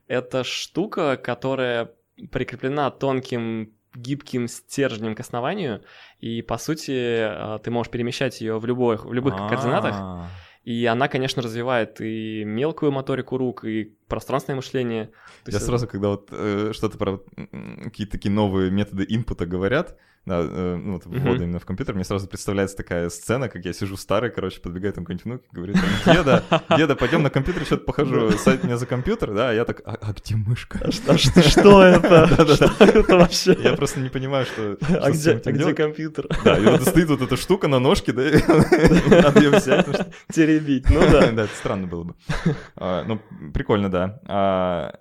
Это 0.07 0.43
штука, 0.43 1.17
которая 1.17 1.91
прикреплена 2.31 2.89
тонким 2.89 3.73
гибким 3.97 4.47
стержнем 4.47 5.15
к 5.15 5.19
основанию, 5.19 5.81
и 6.19 6.41
по 6.41 6.57
сути 6.57 6.91
э, 6.91 7.59
ты 7.63 7.71
можешь 7.71 7.91
перемещать 7.91 8.41
ее 8.41 8.59
в 8.59 8.65
любых, 8.65 9.05
в 9.05 9.13
любых 9.13 9.35
координатах, 9.35 9.95
А, 9.97 10.27
и 10.63 10.85
она, 10.85 11.07
конечно, 11.07 11.41
развивает 11.41 12.01
и 12.01 12.43
мелкую 12.43 12.91
моторику 12.91 13.37
рук, 13.37 13.63
и 13.63 13.95
пространственное 14.07 14.57
мышление. 14.57 15.11
Я 15.45 15.53
есть, 15.53 15.65
сразу, 15.65 15.87
когда 15.87 16.09
вот 16.09 16.29
э, 16.31 16.71
что-то 16.73 16.97
про 16.97 17.21
какие-то 17.83 18.11
такие 18.13 18.31
новые 18.31 18.71
методы 18.71 19.05
инпута 19.07 19.45
говорят, 19.45 19.97
да, 20.25 20.41
э, 20.41 20.75
ну, 20.75 20.95
вот 20.95 21.05
ввода 21.05 21.19
Мгм. 21.35 21.43
именно 21.43 21.59
в 21.59 21.65
компьютер, 21.65 21.95
мне 21.95 22.03
сразу 22.03 22.27
представляется 22.27 22.75
такая 22.75 23.07
сцена, 23.09 23.47
как 23.47 23.63
я 23.63 23.71
сижу 23.71 23.95
старый, 23.95 24.29
короче, 24.29 24.59
подбегает 24.59 24.95
там 24.95 25.05
какой-нибудь 25.05 25.23
внук 25.25 25.41
и 25.49 25.55
говорит, 25.55 25.77
деда, 26.05 26.43
деда, 26.75 26.95
пойдем 26.97 27.23
на 27.23 27.29
компьютер, 27.29 27.63
что-то 27.63 27.85
похожу, 27.85 28.31
сайт 28.31 28.61
мне 28.65 28.75
за 28.75 28.85
компьютер, 28.85 29.33
да, 29.33 29.51
а 29.51 29.53
я 29.53 29.63
так, 29.63 29.81
а, 29.85 29.97
а 30.01 30.11
где 30.11 30.35
мышка? 30.35 30.79
А 30.83 30.91
что, 30.91 31.17
что- 31.17 31.81
это? 31.81 32.27
Что 32.57 32.83
это 32.83 33.17
вообще? 33.17 33.57
Я 33.63 33.73
просто 33.73 34.01
не 34.01 34.09
понимаю, 34.09 34.45
что, 34.45 34.77
А 35.01 35.11
где, 35.11 35.31
а 35.33 35.73
компьютер? 35.73 36.27
Да, 36.43 36.57
и 36.57 36.65
вот 36.65 36.81
стоит 36.81 37.07
вот 37.07 37.21
эта 37.21 37.37
штука 37.37 37.69
на 37.69 37.79
ножке, 37.79 38.11
да, 38.11 38.23
надо 39.23 39.39
ее 39.39 39.51
взять, 39.51 39.87
Теребить, 40.33 40.89
ну 40.89 40.99
да. 40.99 41.31
Да, 41.37 41.43
это 41.43 41.55
странно 41.55 41.87
было 41.87 42.03
бы. 42.03 42.15
А, 42.75 43.03
Ну, 43.05 43.21
прикольно, 43.53 43.89
да. 43.89 43.96
А, 44.27 44.99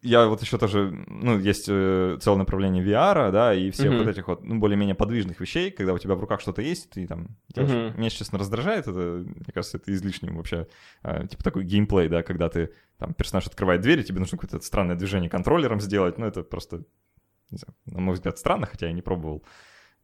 я 0.00 0.26
вот 0.26 0.40
еще 0.42 0.58
тоже, 0.58 0.92
ну, 1.08 1.38
есть 1.38 1.66
э, 1.68 2.18
целое 2.20 2.38
направление 2.38 2.84
VR, 2.84 3.32
да, 3.32 3.52
и 3.52 3.70
всех 3.70 3.90
Мгм. 3.90 3.98
вот 3.98 4.08
этих 4.08 4.28
вот, 4.28 4.44
ну, 4.44 4.58
более-менее 4.60 4.94
подвижных 4.94 5.40
вещей, 5.40 5.72
когда 5.72 5.92
у 5.92 5.98
тебя 5.98 6.14
в 6.14 6.20
руках 6.20 6.40
что-то 6.40 6.62
есть, 6.62 6.90
ты 6.90 7.06
там 7.06 7.36
делаешь. 7.48 7.72
Мгм. 7.74 7.98
Меня, 7.98 8.10
честно, 8.10 8.38
раздражает 8.38 8.86
это, 8.86 9.24
мне 9.26 9.52
кажется, 9.52 9.78
это 9.78 9.92
излишним 9.92 10.36
вообще, 10.36 10.68
э, 11.02 11.26
типа 11.26 11.42
такой 11.42 11.64
геймплей, 11.64 12.08
да, 12.08 12.22
когда 12.22 12.48
ты, 12.48 12.72
там, 12.96 13.12
персонаж 13.12 13.48
открывает 13.48 13.80
дверь, 13.80 13.98
и 14.00 14.04
тебе 14.04 14.20
нужно 14.20 14.38
какое-то 14.38 14.64
странное 14.64 14.94
движение 14.94 15.28
контроллером 15.28 15.80
сделать, 15.80 16.16
ну, 16.16 16.26
это 16.26 16.44
просто, 16.44 16.84
не 17.50 17.58
знаю, 17.58 17.74
на 17.86 18.00
мой 18.00 18.14
взгляд, 18.14 18.38
странно, 18.38 18.66
хотя 18.66 18.86
я 18.86 18.92
не 18.92 19.02
пробовал 19.02 19.44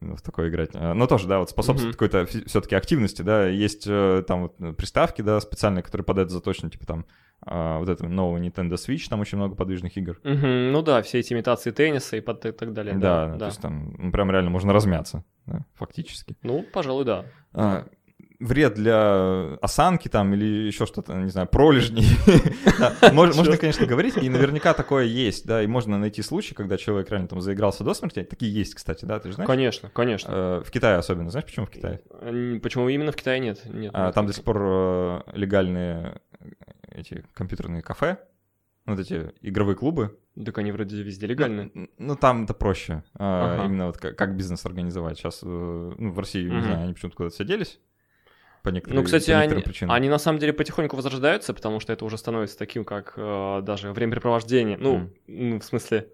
в 0.01 0.21
такое 0.23 0.49
играть. 0.49 0.71
Э, 0.75 0.93
Но 0.93 1.07
тоже, 1.07 1.29
да, 1.29 1.39
вот 1.39 1.51
способствует 1.51 1.97
Мгм. 1.97 2.09
какой-то 2.09 2.49
все-таки 2.49 2.75
активности, 2.75 3.23
да, 3.23 3.47
есть 3.47 3.85
э, 3.87 4.25
там 4.27 4.43
вот 4.43 4.61
э, 4.61 4.73
приставки, 4.73 5.23
да, 5.23 5.41
специальные, 5.41 5.85
которые 5.85 6.05
под 6.05 6.19
это 6.19 6.31
заточены, 6.31 6.69
типа 6.69 6.85
там 6.85 7.07
а, 7.47 7.79
вот 7.79 7.89
это 7.89 8.07
нового 8.09 8.39
Nintendo 8.39 8.75
Switch, 8.75 9.09
там 9.09 9.21
очень 9.21 9.39
много 9.39 9.55
подвижных 9.55 9.97
игр. 9.97 10.19
Мгм, 10.25 10.73
Ну 10.73 10.83
да, 10.83 11.03
все 11.03 11.19
эти 11.21 11.33
имитации 11.33 11.71
тенниса 11.71 12.17
и 12.17 12.21
под- 12.21 12.47
и 12.47 12.53
так 12.53 12.73
далее. 12.73 12.95
Да, 12.97 13.27
Да, 13.27 13.33
то 13.35 13.39
да. 13.39 13.47
есть 13.47 13.61
там 13.61 13.95
ну, 13.99 14.13
прям 14.13 14.31
реально 14.31 14.51
можно 14.51 14.73
размяться, 14.73 15.25
да, 15.47 15.65
фактически. 15.75 16.37
Ну, 16.43 16.65
пожалуй, 16.73 17.05
да. 17.05 17.25
А, 17.53 17.85
вред 18.41 18.75
для 18.75 19.55
осанки 19.63 20.09
там 20.09 20.35
или 20.35 20.67
еще 20.67 20.87
что-то, 20.87 21.15
не 21.15 21.31
знаю, 21.31 21.47
пролежней. 21.47 22.05
Можно, 23.13 23.57
конечно, 23.57 23.87
говорить, 23.87 24.17
и 24.17 24.29
наверняка 24.29 24.75
такое 24.75 25.05
есть, 25.05 25.47
да, 25.47 25.63
и 25.63 25.67
можно 25.67 25.99
найти 25.99 26.21
случаи, 26.23 26.53
когда 26.55 26.77
человек 26.77 27.11
реально 27.11 27.29
там 27.29 27.41
заигрался 27.41 27.85
до 27.85 27.95
смерти. 27.95 28.23
Такие 28.25 28.53
есть, 28.53 28.75
кстати, 28.75 29.05
да, 29.05 29.19
ты 29.21 29.29
же 29.29 29.35
знаешь? 29.37 29.47
Конечно, 29.47 29.89
конечно. 29.91 30.31
Э, 30.33 30.63
В 30.67 30.71
Китае 30.71 30.97
особенно. 30.97 31.31
Знаешь, 31.31 31.45
почему 31.47 31.67
в 31.67 31.71
Китае? 31.71 32.01
Почему 32.63 32.89
именно 32.89 33.13
в 33.13 33.17
Китае 33.17 33.41
нет? 33.41 33.61
А, 33.93 34.13
Там 34.13 34.27
до 34.27 34.33
сих 34.33 34.45
пор 34.45 34.59
э, 34.61 35.21
легальные 35.35 36.21
эти 36.95 37.25
компьютерные 37.35 37.83
кафе, 37.83 38.19
вот 38.87 38.99
эти 38.99 39.33
игровые 39.43 39.77
клубы. 39.77 40.19
Так 40.43 40.59
они 40.59 40.73
вроде 40.73 41.03
везде 41.03 41.27
легальны. 41.27 41.71
Ну, 41.75 41.89
ну, 41.99 42.17
там 42.17 42.45
это 42.45 42.55
проще. 42.55 43.05
а, 43.15 43.55
Ага. 43.55 43.65
Именно 43.65 43.87
вот 43.87 43.99
как, 43.99 44.17
как 44.17 44.37
бизнес 44.37 44.65
организовать. 44.65 45.19
Сейчас, 45.19 45.43
ну, 45.43 46.13
в 46.13 46.19
России, 46.19 46.43
не 46.45 46.51
Мгм. 46.51 46.63
знаю, 46.65 46.83
они 46.85 46.95
почему-то 46.95 47.17
куда-то 47.17 47.35
все 47.35 47.45
делись. 47.45 47.81
По 48.63 48.71
некоторым, 48.71 49.01
Ну, 49.01 49.05
кстати, 49.05 49.31
по 49.31 49.39
они, 49.39 49.63
причинам. 49.63 49.95
они 49.95 50.09
на 50.09 50.19
самом 50.19 50.39
деле 50.39 50.55
потихоньку 50.55 50.97
возрождаются, 50.97 51.53
потому 51.53 51.81
что 51.81 51.93
это 51.93 52.05
уже 52.07 52.17
становится 52.17 52.57
таким, 52.59 52.85
как 52.87 53.13
э, 53.17 53.61
даже 53.63 53.93
времяпрепровождение. 53.93 54.79
Ну, 54.79 54.97
Мгм. 54.99 55.15
ну, 55.27 55.61
в 55.61 55.65
смысле, 55.65 56.09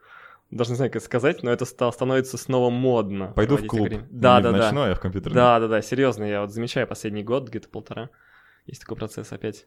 даже 0.50 0.70
не 0.70 0.76
знаю, 0.76 0.90
как 0.90 1.00
сказать, 1.02 1.44
но 1.44 1.52
это 1.52 1.64
ста- 1.64 1.92
становится 1.92 2.36
снова 2.36 2.68
модно. 2.70 3.28
Пойду 3.36 3.56
в 3.56 3.66
клуб. 3.66 3.88
Не 3.90 3.98
Да, 4.10 4.40
да, 4.40 4.50
да. 4.50 4.58
ночной, 4.58 4.92
а 4.92 4.94
в 4.96 5.00
компьютерный. 5.00 5.36
Да, 5.36 5.60
да, 5.60 5.68
да, 5.68 5.80
серьезно, 5.80 6.24
я 6.24 6.40
вот 6.40 6.50
замечаю 6.52 6.88
последний 6.88 7.22
год, 7.22 7.48
где-то 7.48 7.68
полтора. 7.68 8.10
Есть 8.66 8.80
такой 8.80 8.96
процесс 8.96 9.32
опять. 9.32 9.66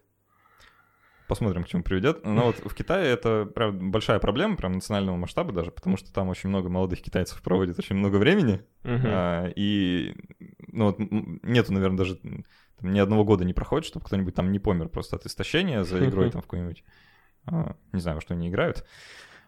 Посмотрим, 1.27 1.63
к 1.63 1.68
чему 1.68 1.84
приведет. 1.84 2.25
Но 2.25 2.46
вот 2.46 2.60
в 2.60 2.75
Китае 2.75 3.08
это 3.12 3.46
прям 3.46 3.92
большая 3.92 4.20
проблема, 4.20 4.58
прям 4.58 4.74
национального 4.74 5.15
масштаба 5.15 5.53
даже, 5.53 5.72
потому 5.72 5.96
что 5.96 6.12
там 6.13 6.30
очень 6.30 6.50
много 6.50 6.70
молодых 6.70 7.01
китайцев 7.01 7.42
проводит 7.42 7.80
очень 7.80 7.96
много 7.96 8.18
времени. 8.18 8.62
Мгм. 8.84 9.08
А, 9.08 9.48
и 9.56 10.15
ну, 10.68 10.88
вот, 10.88 10.98
нету, 11.00 11.72
наверное, 11.74 11.98
даже 11.98 12.15
там, 12.18 12.92
ни 12.92 13.00
одного 13.00 13.24
года 13.24 13.46
не 13.46 13.53
проходит, 13.53 13.86
чтобы 13.86 14.06
кто-нибудь 14.06 14.36
там 14.36 14.51
не 14.51 14.60
помер 14.60 14.89
просто 14.89 15.15
от 15.15 15.25
истощения 15.25 15.84
за 15.84 16.08
игрой 16.08 16.30
там 16.32 16.42
в 16.42 16.46
какой-нибудь. 16.46 16.84
а, 17.46 17.75
не 17.94 18.01
знаю, 18.01 18.18
во 18.18 18.22
что 18.22 18.34
они 18.34 18.50
играют. 18.50 18.86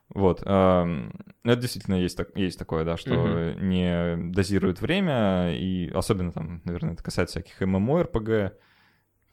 Вот. 0.09 0.43
ам, 0.45 1.11
ну, 1.43 1.51
это 1.51 1.61
действительно 1.61 1.95
есть, 1.95 2.15
так, 2.15 2.29
есть 2.37 2.59
такое, 2.59 2.85
да, 2.85 2.95
что 2.95 3.15
Мгм. 3.15 3.67
не 3.67 4.31
дозируют 4.31 4.79
время, 4.79 5.53
и 5.55 5.89
особенно 5.89 6.31
там, 6.31 6.61
наверное, 6.63 6.93
это 6.93 7.03
касается 7.03 7.39
всяких 7.41 7.61
ММО-РПГ, 7.61 8.51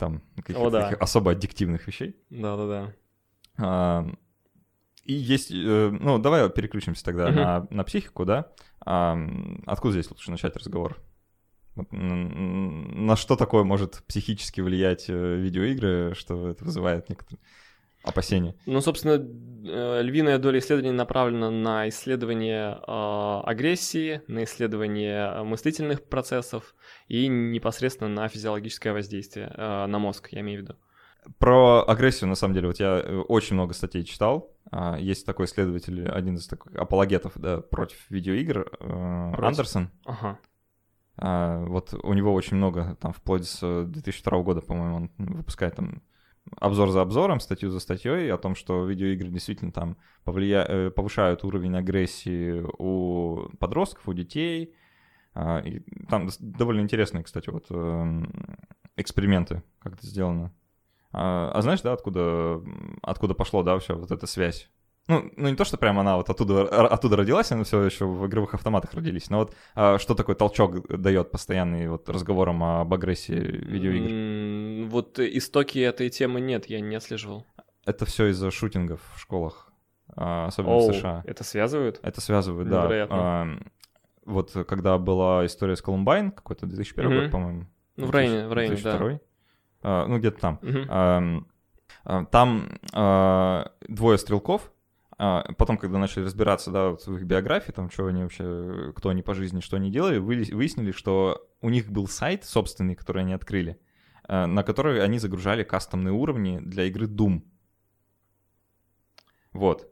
там 0.03 0.21
каких-то 0.35 0.69
да. 0.71 0.89
особо 0.99 1.31
аддиктивных 1.31 1.87
вещей. 1.87 2.17
Да-да-да. 2.29 2.93
А, 3.57 4.05
И 5.05 5.13
есть, 5.13 5.53
э, 5.53 5.91
ну, 5.91 6.19
давай 6.19 6.51
переключимся 6.51 7.05
тогда 7.05 7.29
Мгм. 7.29 7.37
на, 7.37 7.67
на 7.71 7.85
психику, 7.85 8.25
да? 8.25 8.51
А, 8.85 9.17
Откуда 9.65 9.93
здесь 9.93 10.11
лучше 10.11 10.33
начать 10.33 10.57
разговор? 10.57 10.97
На 11.77 13.15
что 13.17 13.37
такое 13.37 13.63
может 13.63 14.03
психически 14.09 14.61
влиять 14.61 15.07
э, 15.09 15.37
видеоигры, 15.37 16.15
что 16.17 16.49
это 16.49 16.65
вызывает 16.65 17.09
некоторые 17.09 17.41
опасения? 18.03 18.55
Ну, 18.67 18.81
собственно, 18.81 19.15
э, 19.15 20.03
львиная 20.03 20.39
доля 20.39 20.59
исследований 20.59 20.93
направлена 20.93 21.51
на 21.51 21.89
исследование 21.89 22.79
э, 22.87 23.41
агрессии, 23.45 24.23
на 24.29 24.45
исследование 24.45 25.33
э, 25.35 25.43
мыслительных 25.43 26.05
процессов 26.09 26.75
и 27.09 27.29
непосредственно 27.29 28.11
на 28.11 28.29
физиологическое 28.29 28.93
воздействие 28.93 29.53
э, 29.55 29.87
на 29.87 29.99
мозг, 29.99 30.29
я 30.33 30.41
имею 30.41 30.61
в 30.61 30.63
виду. 30.63 30.77
Про 31.39 31.85
агрессию, 31.89 32.29
на 32.29 32.35
самом 32.35 32.55
деле, 32.55 32.67
вот 32.67 32.81
я 32.81 32.99
э, 32.99 33.17
очень 33.29 33.55
много 33.55 33.75
статей 33.75 34.05
читал. 34.05 34.51
А, 34.71 34.99
Есть 34.99 35.25
такой 35.25 35.47
исследователь, 35.47 36.09
один 36.09 36.35
из 36.35 36.47
таких 36.49 36.75
апологетов 36.75 37.33
да, 37.37 37.61
против 37.61 38.11
видеоигр, 38.11 38.65
Против. 38.71 39.45
Андерсон. 39.45 39.91
Ага. 40.05 40.39
А, 41.17 41.65
вот 41.65 41.95
у 41.95 42.13
него 42.15 42.33
очень 42.33 42.57
много, 42.57 42.97
там, 43.01 43.13
вплоть 43.13 43.47
с 43.47 43.61
э, 43.63 43.85
2002 43.87 44.43
года, 44.43 44.61
по-моему, 44.63 44.97
он 44.97 45.11
выпускает 45.19 45.77
там 45.77 46.03
обзор 46.59 46.91
за 46.91 47.03
обзором, 47.03 47.41
статью 47.41 47.71
за 47.71 47.81
статьей 47.81 48.33
о 48.33 48.39
том, 48.39 48.55
что 48.55 48.85
видеоигры 48.85 49.29
действительно 49.29 49.73
там 49.73 49.97
повлия... 50.25 50.65
э, 50.69 50.91
повышают 50.91 51.45
уровень 51.45 51.77
агрессии 51.77 52.65
у 52.79 53.49
подростков, 53.59 54.09
у 54.09 54.13
детей. 54.13 54.75
А, 55.35 55.61
и 55.61 55.81
там 56.09 56.29
довольно 56.41 56.81
интересные, 56.81 57.25
кстати, 57.25 57.49
вот 57.49 57.67
эм, 57.71 58.31
эксперименты, 58.97 59.63
как 59.79 59.95
это 59.95 60.07
сделано. 60.07 60.53
А, 61.13 61.51
а 61.53 61.63
знаешь, 61.63 61.81
да, 61.81 61.93
откуда, 61.93 62.61
откуда 63.03 63.35
пошло, 63.35 63.63
да, 63.63 63.75
вообще 63.75 63.95
вот 63.95 64.11
эта 64.11 64.27
связь? 64.27 64.71
Ну, 65.09 65.31
ну, 65.37 65.49
не 65.49 65.57
то, 65.57 65.65
что 65.65 65.77
прям 65.79 65.99
она 65.99 66.17
вот 66.17 66.31
оттуда, 66.31 66.63
оттуда 66.87 67.17
родилась, 67.17 67.51
она 67.51 67.65
все 67.65 67.83
еще 67.83 68.07
в 68.07 68.25
игровых 68.27 68.55
автоматах 68.55 68.95
родились, 68.95 69.31
но 69.31 69.39
вот 69.39 69.55
а, 69.75 69.99
что 69.99 70.15
такой 70.15 70.37
толчок 70.37 70.87
дает 70.89 71.31
постоянный 71.33 71.89
вот 71.89 72.09
разговорам 72.09 72.63
об 72.63 72.95
агрессии 72.95 73.35
видеоигр? 73.35 74.13
М, 74.13 74.89
Вот 74.91 75.19
истоки 75.19 75.81
этой 75.81 76.09
темы 76.09 76.41
нет, 76.41 76.67
я 76.67 76.81
не 76.81 76.95
отслеживал. 76.95 77.45
Это 77.85 78.07
все 78.07 78.27
из-за 78.29 78.53
шутингов 78.53 79.01
в 79.17 79.21
школах, 79.21 79.73
а, 80.15 80.47
особенно 80.47 80.75
Оу, 80.77 80.93
в 80.93 80.95
США. 80.95 81.25
это 81.27 81.43
связывают? 81.43 81.99
Это 82.05 82.21
связывает, 82.21 82.69
да. 82.69 82.83
Невероятно. 82.83 83.17
А, 83.19 83.49
вот 84.25 84.53
когда 84.69 84.99
была 84.99 85.45
история 85.47 85.75
с 85.75 85.83
Колумбайн, 85.83 86.31
какой-то 86.31 86.67
2001 86.67 87.11
Мгм. 87.11 87.23
год, 87.23 87.31
по-моему. 87.33 87.67
Ну, 87.97 88.07
в 88.07 88.11
районе, 88.11 88.47
в 88.47 88.53
районе, 88.53 88.77
да. 88.83 88.99
2002. 88.99 89.21
А, 89.83 90.07
ну, 90.07 90.19
где-то 90.19 90.39
там. 90.41 90.61
Ам, 90.89 91.49
а, 92.05 92.25
Там 92.27 92.69
а, 92.93 93.73
двое 93.89 94.17
стрелков, 94.17 94.71
а, 95.25 95.45
потом, 95.57 95.79
когда 95.79 95.99
начали 95.99 96.25
разбираться, 96.25 96.73
да, 96.73 96.89
вот 96.89 97.07
в 97.07 97.15
их 97.15 97.23
биографии, 97.23 97.71
там, 97.71 97.89
что 97.91 98.09
они 98.09 98.25
вообще, 98.25 98.93
кто 98.97 99.11
они 99.11 99.23
по 99.23 99.35
жизни, 99.35 99.61
что 99.61 99.77
они 99.77 99.89
делали, 99.89 100.19
выяснили, 100.19 100.91
что 100.91 101.49
у 101.61 101.71
них 101.71 101.93
был 101.93 102.09
сайт 102.09 102.45
собственный, 102.45 102.97
который 102.97 103.23
они 103.23 103.33
открыли, 103.33 103.79
а, 104.27 104.49
на 104.49 104.65
который 104.65 105.01
они 105.01 105.21
загружали 105.21 105.63
кастомные 105.63 106.13
уровни 106.13 106.59
для 106.59 106.87
игры 106.87 107.07
Doom. 107.07 107.43
Вот. 109.53 109.89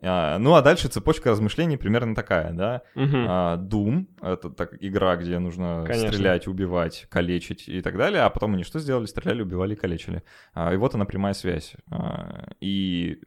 А, 0.00 0.38
Ну, 0.38 0.54
а 0.54 0.62
дальше 0.62 0.88
цепочка 0.88 1.28
размышлений 1.28 1.76
примерно 1.76 2.14
такая, 2.14 2.54
да. 2.54 2.82
А, 3.28 3.58
Doom— 3.58 4.06
это 4.22 4.48
так, 4.48 4.82
игра, 4.82 5.16
где 5.16 5.38
нужно 5.38 5.84
Конечно. 5.86 6.10
стрелять, 6.10 6.46
убивать, 6.46 7.06
калечить 7.10 7.68
и 7.68 7.82
так 7.82 7.98
далее, 7.98 8.22
а 8.22 8.30
потом 8.30 8.54
они 8.54 8.64
что 8.64 8.78
сделали? 8.78 9.04
Стреляли, 9.04 9.42
убивали 9.42 9.74
и 9.74 9.76
калечили. 9.76 10.22
И 10.56 10.76
вот 10.76 10.94
она 10.94 11.04
прямая 11.04 11.34
связь. 11.34 11.74
И 12.60 13.20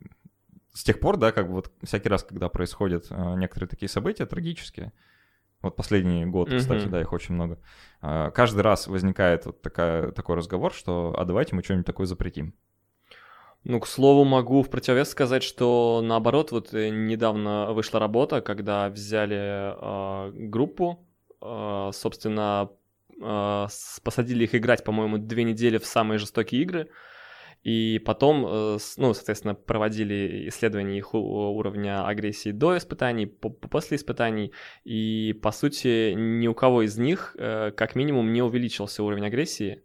с 0.74 0.84
тех 0.84 1.00
пор, 1.00 1.18
да, 1.18 1.32
как 1.32 1.48
бы 1.48 1.54
вот 1.54 1.72
всякий 1.84 2.10
раз, 2.10 2.24
когда 2.24 2.50
происходят 2.50 3.06
а, 3.10 3.36
некоторые 3.36 3.70
такие 3.70 3.90
события 3.90 4.26
трагические, 4.26 4.92
вот 5.62 5.76
последний 5.76 6.26
год, 6.26 6.54
кстати, 6.54 6.84
Мгм. 6.84 6.92
да, 6.92 7.02
их 7.02 7.14
очень 7.14 7.36
много, 7.36 7.60
а, 8.02 8.32
каждый 8.32 8.62
раз 8.62 8.88
возникает 8.88 9.46
вот 9.46 9.62
такая, 9.62 10.12
такой 10.12 10.36
разговор, 10.36 10.74
что 10.74 11.16
а 11.18 11.26
давайте 11.26 11.56
мы 11.56 11.64
что-нибудь 11.64 11.86
такое 11.86 12.08
запретим. 12.08 12.54
Ну, 13.64 13.80
к 13.80 13.88
слову, 13.88 14.26
могу 14.26 14.62
в 14.62 14.70
противовес 14.70 15.10
сказать, 15.10 15.42
что 15.42 16.02
наоборот, 16.04 16.52
вот 16.52 16.74
э, 16.74 16.90
недавно 16.90 17.72
вышла 17.72 17.98
работа, 17.98 18.42
когда 18.42 18.90
взяли 18.90 19.38
э, 19.38 20.32
группу, 20.34 21.08
э, 21.42 21.92
собственно, 21.94 22.70
э, 23.22 23.68
посадили 24.04 24.44
их 24.44 24.54
играть, 24.56 24.84
по-моему, 24.84 25.18
две 25.18 25.46
недели 25.46 25.78
в 25.78 25.86
самые 25.86 26.18
жестокие 26.18 26.62
игры, 26.64 26.90
и 27.64 28.00
потом, 28.06 28.46
э, 28.46 28.78
ну, 28.98 29.14
соответственно, 29.14 29.56
проводили 29.56 30.50
исследования 30.50 30.98
их 30.98 31.14
уровня 31.14 32.06
агрессии 32.06 32.52
до 32.52 32.78
испытаний, 32.78 33.26
по- 33.26 33.50
по- 33.50 33.70
после 33.70 33.96
испытаний, 33.98 34.52
и, 34.84 35.34
по 35.42 35.52
сути, 35.52 36.14
ни 36.14 36.48
у 36.48 36.54
кого 36.54 36.82
из 36.82 36.98
них, 36.98 37.36
э, 37.40 37.72
как 37.72 37.96
минимум, 37.96 38.34
не 38.34 38.42
увеличился 38.42 39.02
уровень 39.04 39.26
агрессии, 39.26 39.84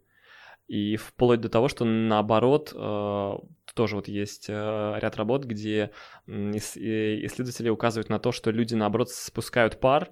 и 0.67 0.97
вплоть 0.97 1.39
до 1.41 1.49
того, 1.49 1.69
что 1.69 1.85
наоборот, 1.85 2.73
э, 2.75 3.33
тоже 3.75 3.95
вот 3.95 4.07
есть 4.07 4.49
ряд 4.49 5.15
работ, 5.15 5.45
где 5.45 5.91
исследователи 6.27 7.69
указывают 7.69 8.09
на 8.09 8.19
то, 8.19 8.31
что 8.31 8.51
люди 8.51 8.75
наоборот 8.75 9.09
спускают 9.09 9.79
пар 9.79 10.09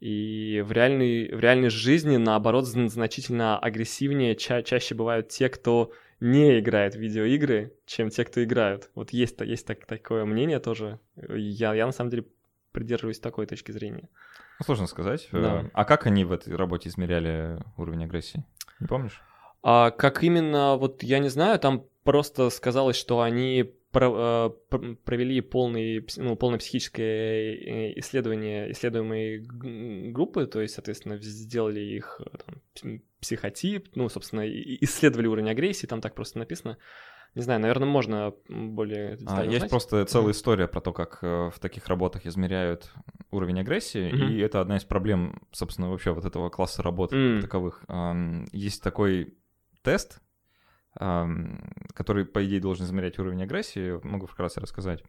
И 0.00 0.62
в 0.64 0.70
реальной, 0.70 1.34
в 1.34 1.40
реальной 1.40 1.70
жизни, 1.70 2.16
наоборот, 2.16 2.66
значительно 2.66 3.58
агрессивнее 3.58 4.36
ча 4.36 4.62
чаще 4.62 4.94
бывают 4.94 5.28
те, 5.28 5.48
кто 5.48 5.92
не 6.20 6.60
играет 6.60 6.94
в 6.94 6.98
видеоигры, 6.98 7.72
чем 7.86 8.10
те, 8.10 8.24
кто 8.24 8.42
играют. 8.42 8.90
Вот 8.94 9.10
есть, 9.10 9.40
есть 9.40 9.66
так, 9.66 9.86
такое 9.86 10.24
мнение 10.24 10.60
тоже. 10.60 11.00
Я, 11.16 11.74
я 11.74 11.86
на 11.86 11.92
самом 11.92 12.10
деле 12.10 12.26
придерживаюсь 12.72 13.18
такой 13.18 13.46
точки 13.46 13.72
зрения. 13.72 14.08
Ну, 14.58 14.64
сложно 14.64 14.86
сказать. 14.86 15.28
Да. 15.32 15.68
А 15.72 15.84
как 15.84 16.06
они 16.06 16.24
в 16.24 16.32
этой 16.32 16.54
работе 16.54 16.88
измеряли 16.88 17.58
уровень 17.76 18.04
агрессии? 18.04 18.44
Не 18.80 18.86
помнишь? 18.86 19.22
А 19.62 19.90
как 19.90 20.22
именно, 20.22 20.76
вот 20.76 21.02
я 21.02 21.18
не 21.18 21.28
знаю, 21.28 21.58
там 21.58 21.84
просто 22.04 22.50
сказалось, 22.50 22.96
что 22.96 23.20
они 23.20 23.72
про, 23.90 24.54
э, 24.70 24.94
провели 25.04 25.40
полный, 25.40 26.06
ну, 26.16 26.36
полное 26.36 26.58
психическое 26.58 27.54
э, 27.54 27.98
исследование 28.00 28.70
исследуемой 28.72 29.40
группы, 30.12 30.46
то 30.46 30.60
есть, 30.60 30.74
соответственно, 30.74 31.18
сделали 31.18 31.80
их 31.80 32.20
э, 32.20 32.38
там, 32.80 33.02
психотип, 33.20 33.88
ну, 33.94 34.08
собственно, 34.08 34.46
исследовали 34.46 35.26
уровень 35.26 35.50
агрессии, 35.50 35.86
там 35.86 36.00
так 36.00 36.14
просто 36.14 36.38
написано. 36.38 36.76
Не 37.34 37.42
знаю, 37.42 37.60
наверное, 37.60 37.88
можно 37.88 38.34
более 38.48 39.18
а, 39.26 39.44
Есть 39.44 39.56
узнать. 39.56 39.70
просто 39.70 40.04
целая 40.06 40.32
история 40.32 40.66
про 40.66 40.80
то, 40.80 40.92
как 40.92 41.22
в 41.22 41.54
таких 41.60 41.86
работах 41.86 42.26
измеряют 42.26 42.90
уровень 43.30 43.60
агрессии, 43.60 44.10
mm-hmm. 44.10 44.32
и 44.32 44.40
это 44.40 44.60
одна 44.60 44.78
из 44.78 44.84
проблем, 44.84 45.42
собственно, 45.52 45.90
вообще 45.90 46.12
вот 46.12 46.24
этого 46.24 46.48
класса 46.48 46.82
работ 46.82 47.12
mm. 47.12 47.42
таковых. 47.42 47.84
Есть 48.52 48.82
такой 48.82 49.36
тест, 49.82 50.20
который, 50.98 52.24
по 52.24 52.44
идее, 52.44 52.60
должен 52.60 52.84
измерять 52.86 53.18
уровень 53.18 53.42
агрессии, 53.42 54.04
могу 54.04 54.26
вкратце 54.26 54.60
рассказать. 54.60 55.04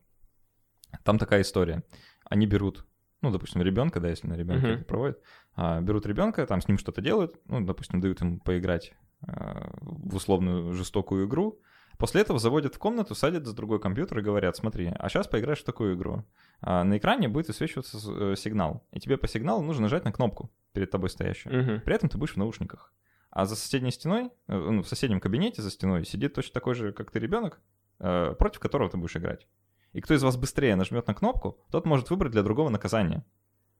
Там 1.03 1.17
такая 1.17 1.41
история. 1.41 1.84
Они 2.25 2.46
берут, 2.46 2.86
ну, 3.22 3.31
допустим, 3.31 3.62
ребенка, 3.62 4.00
да, 4.00 4.10
если 4.10 4.27
на 4.27 4.36
ребенка 4.36 4.67
uh-huh. 4.67 4.84
проводят, 4.86 5.22
а, 5.55 5.81
берут 5.81 6.05
ребенка, 6.05 6.46
там 6.46 6.62
с 6.62 6.67
ним 6.67 6.77
что-то 6.77 7.01
делают, 7.01 7.39
ну, 7.46 7.65
допустим, 7.65 8.01
дают 8.01 8.22
ему 8.22 8.39
поиграть 8.39 8.93
а, 9.27 9.72
в 9.81 10.15
условную 10.15 10.74
жестокую 10.74 11.27
игру. 11.27 11.60
После 11.98 12.22
этого 12.22 12.39
заводят 12.39 12.75
в 12.75 12.79
комнату, 12.79 13.13
садят 13.13 13.46
за 13.46 13.53
другой 13.53 13.79
компьютер 13.79 14.19
и 14.19 14.22
говорят, 14.22 14.55
смотри, 14.55 14.88
а 14.88 15.10
сейчас 15.10 15.27
поиграешь 15.27 15.60
в 15.60 15.65
такую 15.65 15.96
игру. 15.96 16.24
А 16.62 16.84
на 16.84 16.98
экране 16.98 17.27
будет 17.27 17.50
высвечиваться 17.50 17.98
э, 17.98 18.36
сигнал, 18.38 18.88
и 18.91 19.00
тебе 19.00 19.17
по 19.17 19.27
сигналу 19.27 19.62
нужно 19.62 19.84
нажать 19.84 20.05
на 20.05 20.12
кнопку 20.13 20.50
перед 20.72 20.91
тобой 20.91 21.10
стоящую. 21.10 21.55
Uh-huh. 21.55 21.79
При 21.81 21.96
этом 21.96 22.10
ты 22.10 22.17
будешь 22.17 22.36
в 22.36 22.38
наушниках. 22.38 22.93
А 23.32 23.46
за 23.46 23.56
соседней 23.56 23.92
стеной, 23.92 24.32
э, 24.48 24.58
ну, 24.58 24.82
в 24.82 24.88
соседнем 24.88 25.20
кабинете 25.20 25.62
за 25.62 25.72
стеной 25.72 26.06
сидит 26.06 26.34
точно 26.34 26.54
такой 26.54 26.76
же, 26.76 26.92
как 26.92 27.12
ты, 27.12 27.20
ребенок, 27.20 27.62
э, 28.00 28.36
против 28.38 28.60
которого 28.60 28.90
ты 28.90 28.98
будешь 28.98 29.16
играть. 29.16 29.48
И 29.94 30.02
кто 30.02 30.14
из 30.14 30.24
вас 30.24 30.38
быстрее 30.38 30.76
нажмет 30.76 31.08
на 31.08 31.14
кнопку, 31.14 31.60
тот 31.72 31.86
может 31.86 32.10
выбрать 32.10 32.32
для 32.32 32.44
другого 32.44 32.70
наказание. 32.70 33.24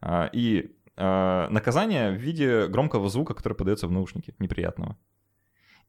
А, 0.02 0.30
и 0.32 0.76
а, 0.96 1.48
наказание 1.50 2.12
в 2.12 2.16
виде 2.16 2.68
громкого 2.68 3.10
звука, 3.10 3.34
который 3.34 3.54
подается 3.54 3.88
в 3.88 3.92
наушнике, 3.92 4.34
неприятного. 4.40 4.98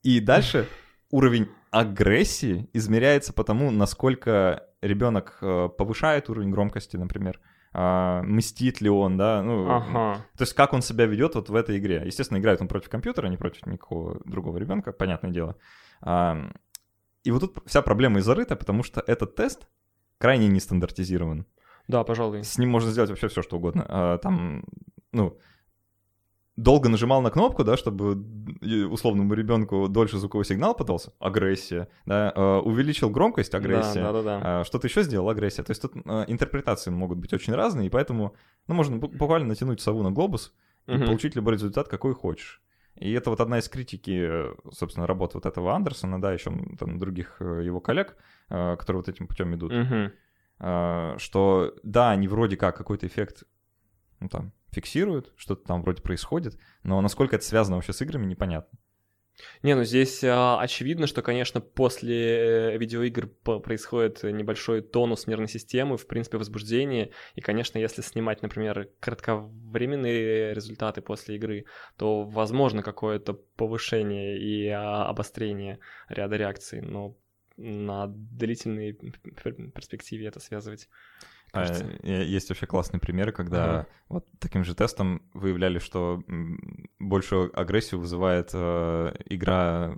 И 0.02 0.20
дальше 0.20 0.68
уровень 1.10 1.48
агрессии 1.70 2.68
измеряется 2.72 3.32
по 3.32 3.44
тому, 3.44 3.70
насколько 3.70 4.66
ребенок 4.82 5.38
э, 5.40 5.68
повышает 5.76 6.28
уровень 6.30 6.50
громкости, 6.50 6.96
например, 6.96 7.40
а, 7.72 8.22
мстит 8.22 8.80
ли 8.80 8.90
он, 8.90 9.16
да, 9.16 9.42
ну, 9.42 9.70
ага. 9.70 10.24
то 10.36 10.42
есть 10.42 10.54
как 10.54 10.72
он 10.72 10.82
себя 10.82 11.06
ведет 11.06 11.34
вот 11.34 11.48
в 11.48 11.54
этой 11.54 11.78
игре. 11.78 12.02
Естественно, 12.04 12.38
играет 12.38 12.60
он 12.60 12.68
против 12.68 12.88
компьютера, 12.88 13.28
не 13.28 13.36
против 13.36 13.66
никакого 13.66 14.20
другого 14.24 14.58
ребенка, 14.58 14.92
понятное 14.92 15.30
дело. 15.30 15.56
А, 16.00 16.50
и 17.22 17.30
вот 17.30 17.40
тут 17.40 17.58
вся 17.66 17.82
проблема 17.82 18.18
и 18.18 18.22
зарыта, 18.22 18.56
потому 18.56 18.82
что 18.82 19.02
этот 19.06 19.36
тест 19.36 19.68
крайне 20.18 20.48
нестандартизирован. 20.48 21.46
Да, 21.86 22.04
пожалуй. 22.04 22.44
С 22.44 22.58
ним 22.58 22.70
можно 22.70 22.90
сделать 22.90 23.10
вообще 23.10 23.28
все, 23.28 23.42
что 23.42 23.56
угодно. 23.56 23.84
А, 23.88 24.18
там, 24.18 24.64
ну, 25.12 25.38
долго 26.62 26.88
нажимал 26.88 27.22
на 27.22 27.30
кнопку, 27.30 27.64
да, 27.64 27.76
чтобы 27.76 28.22
условному 28.90 29.32
ребенку 29.34 29.88
дольше 29.88 30.18
звуковой 30.18 30.44
сигнал 30.44 30.74
подался, 30.74 31.12
агрессия, 31.18 31.88
да, 32.04 32.32
э, 32.34 32.58
увеличил 32.58 33.10
громкость, 33.10 33.54
агрессия, 33.54 34.02
да, 34.02 34.12
да, 34.12 34.22
да, 34.22 34.40
да. 34.40 34.64
что-то 34.64 34.86
еще 34.86 35.02
сделал, 35.02 35.30
агрессия. 35.30 35.62
То 35.62 35.70
есть 35.70 35.80
тут 35.80 35.92
э, 35.96 36.24
интерпретации 36.28 36.90
могут 36.90 37.18
быть 37.18 37.32
очень 37.32 37.54
разные, 37.54 37.86
и 37.86 37.90
поэтому, 37.90 38.34
ну, 38.68 38.74
можно 38.74 38.98
буквально 38.98 39.48
натянуть 39.48 39.80
сову 39.80 40.02
на 40.02 40.10
глобус 40.10 40.54
и 40.86 40.96
угу. 40.96 41.06
получить 41.06 41.34
любой 41.34 41.54
результат, 41.54 41.88
какой 41.88 42.14
хочешь. 42.14 42.60
И 42.96 43.10
это 43.12 43.30
вот 43.30 43.40
одна 43.40 43.58
из 43.58 43.68
критики, 43.68 44.30
собственно, 44.70 45.06
работы 45.06 45.38
вот 45.38 45.46
этого 45.46 45.74
Андерсона, 45.74 46.20
да, 46.20 46.32
еще 46.32 46.52
там 46.78 46.98
других 46.98 47.36
э, 47.40 47.62
его 47.64 47.80
коллег, 47.80 48.16
которые 48.48 48.98
вот 48.98 49.08
этим 49.08 49.28
путем 49.28 49.54
идут, 49.54 49.72
угу. 49.72 50.10
что 51.18 51.74
да, 51.84 52.10
они 52.10 52.26
вроде 52.26 52.56
как 52.56 52.76
какой-то 52.76 53.06
эффект, 53.06 53.44
ну 54.18 54.28
там, 54.28 54.52
фиксируют, 54.72 55.32
что-то 55.36 55.66
там 55.66 55.82
вроде 55.82 56.02
происходит, 56.02 56.58
но 56.82 57.00
насколько 57.00 57.36
это 57.36 57.44
связано 57.44 57.76
вообще 57.76 57.92
с 57.92 58.02
играми, 58.02 58.26
непонятно. 58.26 58.78
Не, 59.62 59.74
ну 59.74 59.84
здесь 59.84 60.22
а, 60.24 60.60
очевидно, 60.60 61.06
что, 61.06 61.22
конечно, 61.22 61.60
после 61.60 62.74
э, 62.74 62.78
видеоигр 62.78 63.28
происходит 63.60 64.22
небольшой 64.22 64.82
тонус 64.82 65.26
нервной 65.26 65.48
системы, 65.48 65.96
в 65.96 66.06
принципе, 66.06 66.38
возбуждение. 66.38 67.10
И, 67.34 67.40
конечно, 67.40 67.78
если 67.78 68.02
снимать, 68.02 68.42
например, 68.42 68.90
кратковременные 69.00 70.54
результаты 70.54 71.00
после 71.00 71.36
игры, 71.36 71.64
то 71.96 72.24
возможно 72.24 72.82
какое-то 72.82 73.34
повышение 73.34 74.38
и 74.38 74.68
а, 74.68 75.06
обострение 75.06 75.78
ряда 76.08 76.36
реакций, 76.36 76.80
но 76.80 77.16
на 77.56 78.06
длительной 78.08 78.94
перспективе 78.94 80.26
это 80.26 80.40
связывать 80.40 80.88
а, 81.52 81.66
есть 82.02 82.48
вообще 82.48 82.66
классный 82.66 83.00
пример, 83.00 83.32
когда 83.32 83.64
ага. 83.64 83.86
вот 84.08 84.26
таким 84.38 84.64
же 84.64 84.74
тестом 84.74 85.22
выявляли, 85.34 85.78
что 85.78 86.22
большую 86.98 87.58
агрессию 87.58 88.00
вызывает 88.00 88.50
э, 88.52 89.14
игра 89.26 89.96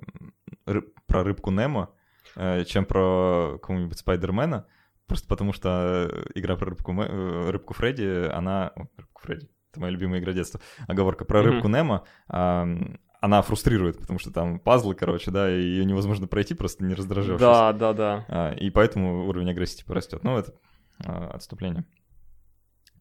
рыб, 0.66 0.94
про 1.06 1.24
рыбку 1.24 1.50
Немо, 1.50 1.90
э, 2.36 2.64
чем 2.64 2.84
про 2.84 3.58
какого-нибудь 3.60 3.98
Спайдермена. 3.98 4.66
Просто 5.06 5.28
потому 5.28 5.52
что 5.52 6.10
игра 6.34 6.56
про 6.56 6.70
рыбку, 6.70 6.92
э, 6.92 7.50
рыбку 7.50 7.74
Фредди, 7.74 8.28
она... 8.32 8.72
О, 8.74 8.86
рыбку 8.96 9.22
Фредди, 9.22 9.48
это 9.70 9.80
моя 9.80 9.92
любимая 9.92 10.20
игра 10.20 10.32
детства. 10.32 10.60
Оговорка 10.88 11.24
про 11.24 11.42
рыбку 11.42 11.68
mm-hmm. 11.68 11.72
Немо. 11.72 12.04
Э, 12.28 12.96
она 13.22 13.40
фрустрирует, 13.40 14.00
потому 14.00 14.18
что 14.18 14.32
там 14.32 14.58
пазлы, 14.58 14.96
короче, 14.96 15.30
да, 15.30 15.48
и 15.48 15.62
ее 15.62 15.84
невозможно 15.84 16.26
пройти, 16.26 16.54
просто 16.54 16.84
не 16.84 16.94
раздражавшись. 16.94 17.40
Да, 17.40 17.72
да, 17.72 17.92
да. 17.92 18.26
А, 18.28 18.52
и 18.52 18.68
поэтому 18.70 19.28
уровень 19.28 19.48
агрессии 19.48 19.76
типа 19.76 19.94
растет. 19.94 20.24
Ну, 20.24 20.36
это 20.36 20.52
Э, 21.00 21.26
отступления. 21.32 21.84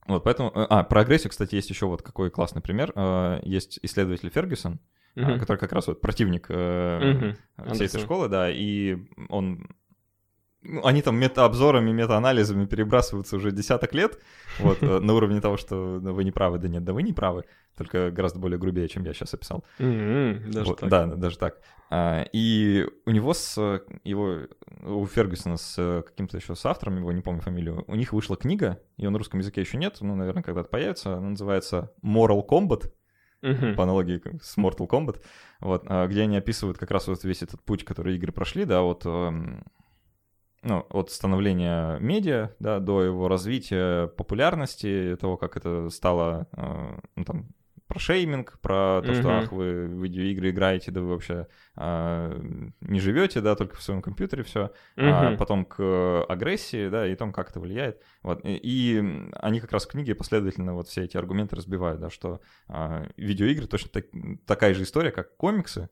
Вот, 0.07 0.23
поэтому... 0.23 0.51
Э, 0.55 0.65
а, 0.69 0.83
про 0.83 1.01
агрессию, 1.01 1.29
кстати, 1.29 1.55
есть 1.55 1.69
еще 1.69 1.85
вот 1.85 2.01
какой 2.01 2.31
классный 2.31 2.61
пример. 2.61 2.91
Э, 2.95 3.39
есть 3.43 3.79
исследователь 3.81 4.29
Фергюсон, 4.29 4.79
uh-huh. 5.15 5.39
который 5.39 5.57
как 5.57 5.71
раз 5.71 5.87
вот 5.87 6.01
противник 6.01 6.49
uh-huh. 6.49 7.35
всей 7.73 7.85
этой 7.85 8.01
школы, 8.01 8.29
да, 8.29 8.49
и 8.49 8.97
он 9.29 9.69
ну, 10.63 10.85
они 10.85 11.01
там 11.01 11.17
метаобзорами, 11.17 11.91
метаанализами 11.91 12.65
перебрасываются 12.65 13.35
уже 13.35 13.51
десяток 13.51 13.93
лет, 13.93 14.19
вот, 14.59 14.81
э, 14.81 14.99
на 14.99 15.13
уровне 15.13 15.41
того, 15.41 15.57
что 15.57 15.99
вы 15.99 16.23
не 16.23 16.31
правы, 16.31 16.59
да 16.59 16.67
нет, 16.67 16.83
да 16.83 16.93
вы 16.93 17.03
не 17.03 17.13
правы, 17.13 17.45
только 17.75 18.11
гораздо 18.11 18.39
более 18.39 18.59
грубее, 18.59 18.87
чем 18.87 19.03
я 19.03 19.13
сейчас 19.13 19.33
описал. 19.33 19.63
Mm-hmm, 19.79 20.51
даже 20.51 20.75
так. 20.75 20.89
Да, 20.89 21.05
даже 21.07 21.37
так. 21.37 21.61
А, 21.89 22.25
и 22.31 22.85
у 23.05 23.11
него 23.11 23.33
с 23.33 23.57
его, 24.03 24.39
у 24.83 25.05
Фергюсона 25.07 25.57
с 25.57 26.03
каким-то 26.07 26.37
еще 26.37 26.55
с 26.55 26.65
автором, 26.65 26.97
его 26.97 27.11
не 27.11 27.21
помню 27.21 27.41
фамилию, 27.41 27.83
у 27.87 27.95
них 27.95 28.13
вышла 28.13 28.37
книга, 28.37 28.79
ее 28.97 29.09
на 29.09 29.17
русском 29.17 29.39
языке 29.39 29.61
еще 29.61 29.77
нет, 29.77 29.97
ну, 30.01 30.15
наверное, 30.15 30.43
когда-то 30.43 30.69
появится, 30.69 31.17
она 31.17 31.29
называется 31.29 31.91
Moral 32.03 32.47
Combat, 32.47 32.91
Uh-huh. 33.43 33.73
по 33.73 33.81
аналогии 33.85 34.21
с 34.39 34.55
Mortal 34.55 34.87
Kombat, 34.87 35.19
вот, 35.61 35.81
а, 35.87 36.05
где 36.05 36.21
они 36.21 36.37
описывают 36.37 36.77
как 36.77 36.91
раз 36.91 37.07
вот 37.07 37.23
весь 37.23 37.41
этот 37.41 37.59
путь, 37.63 37.83
который 37.83 38.15
игры 38.15 38.31
прошли, 38.31 38.65
да, 38.65 38.83
вот 38.83 39.03
эм, 39.03 39.63
ну, 40.63 40.85
от 40.89 41.11
становления 41.11 41.97
медиа, 41.99 42.51
да, 42.59 42.79
до 42.79 43.03
его 43.03 43.27
развития 43.27 44.07
популярности, 44.07 45.17
того, 45.19 45.37
как 45.37 45.57
это 45.57 45.89
стало, 45.89 46.47
э, 46.53 46.99
ну, 47.15 47.23
там, 47.25 47.47
про 47.91 47.99
шейминг, 47.99 48.57
про 48.61 49.01
то, 49.03 49.11
mm-hmm. 49.11 49.19
что, 49.19 49.29
ах, 49.37 49.51
вы 49.51 49.85
в 49.85 50.01
видеоигры 50.01 50.51
играете, 50.51 50.91
да 50.91 51.01
вы 51.01 51.09
вообще 51.09 51.47
а, 51.75 52.33
не 52.79 53.01
живете, 53.01 53.41
да, 53.41 53.53
только 53.55 53.75
в 53.75 53.81
своем 53.81 54.01
компьютере 54.01 54.43
все, 54.43 54.71
mm-hmm. 54.95 55.33
а 55.33 55.35
потом 55.35 55.65
к 55.65 56.23
агрессии, 56.29 56.87
да, 56.87 57.05
и 57.05 57.15
том, 57.15 57.33
как 57.33 57.49
это 57.49 57.59
влияет. 57.59 58.01
Вот. 58.23 58.45
И, 58.45 58.55
и 58.55 59.29
они 59.33 59.59
как 59.59 59.73
раз 59.73 59.85
в 59.85 59.89
книге 59.89 60.15
последовательно 60.15 60.73
вот 60.73 60.87
все 60.87 61.03
эти 61.03 61.17
аргументы 61.17 61.57
разбивают, 61.57 61.99
да, 61.99 62.09
что 62.09 62.39
а, 62.69 63.07
видеоигры 63.17 63.67
точно 63.67 63.89
так, 63.89 64.05
такая 64.45 64.73
же 64.73 64.83
история, 64.83 65.11
как 65.11 65.35
комиксы, 65.35 65.89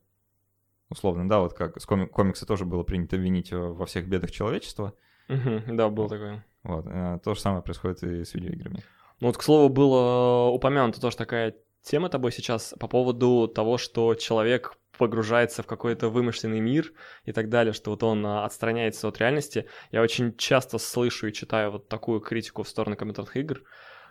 условно, 0.90 1.28
да, 1.28 1.40
вот 1.40 1.54
как 1.54 1.80
с 1.80 1.86
комиксы 1.86 2.46
тоже 2.46 2.64
было 2.64 2.82
принято 2.82 3.16
винить 3.16 3.52
во 3.52 3.86
всех 3.86 4.08
бедах 4.08 4.30
человечества. 4.30 4.94
Угу, 5.28 5.74
да, 5.76 5.88
было 5.88 6.08
такое. 6.08 6.44
Вот, 6.62 6.86
э, 6.86 7.18
то 7.24 7.34
же 7.34 7.40
самое 7.40 7.62
происходит 7.62 8.02
и 8.02 8.24
с 8.24 8.34
видеоиграми. 8.34 8.82
Ну 9.20 9.28
вот, 9.28 9.36
к 9.36 9.42
слову, 9.42 9.68
было 9.68 10.48
упомянуто 10.48 11.00
тоже 11.00 11.16
такая 11.16 11.54
тема 11.82 12.08
тобой 12.08 12.32
сейчас 12.32 12.74
по 12.78 12.88
поводу 12.88 13.48
того, 13.48 13.78
что 13.78 14.14
человек 14.14 14.76
погружается 14.98 15.62
в 15.62 15.66
какой-то 15.66 16.10
вымышленный 16.10 16.60
мир 16.60 16.92
и 17.24 17.32
так 17.32 17.48
далее, 17.48 17.72
что 17.72 17.90
вот 17.90 18.02
он 18.02 18.26
отстраняется 18.26 19.08
от 19.08 19.18
реальности. 19.18 19.66
Я 19.92 20.02
очень 20.02 20.36
часто 20.36 20.78
слышу 20.78 21.28
и 21.28 21.32
читаю 21.32 21.70
вот 21.70 21.88
такую 21.88 22.20
критику 22.20 22.64
в 22.64 22.68
сторону 22.68 22.96
компьютерных 22.96 23.36
игр. 23.36 23.62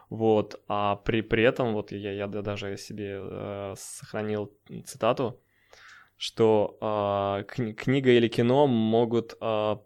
Вот, 0.10 0.60
а 0.68 0.96
при, 0.96 1.22
при 1.22 1.44
этом, 1.44 1.74
вот 1.74 1.92
я, 1.92 2.12
я 2.14 2.28
даже 2.28 2.78
себе 2.78 3.20
э, 3.22 3.76
сохранил 3.78 4.52
цитату, 4.86 5.40
что 6.20 6.78
э, 6.82 7.46
кни- 7.46 7.74
книга 7.74 8.12
или 8.12 8.28
кино 8.28 8.68
могут 8.68 9.38
э, 9.40 9.78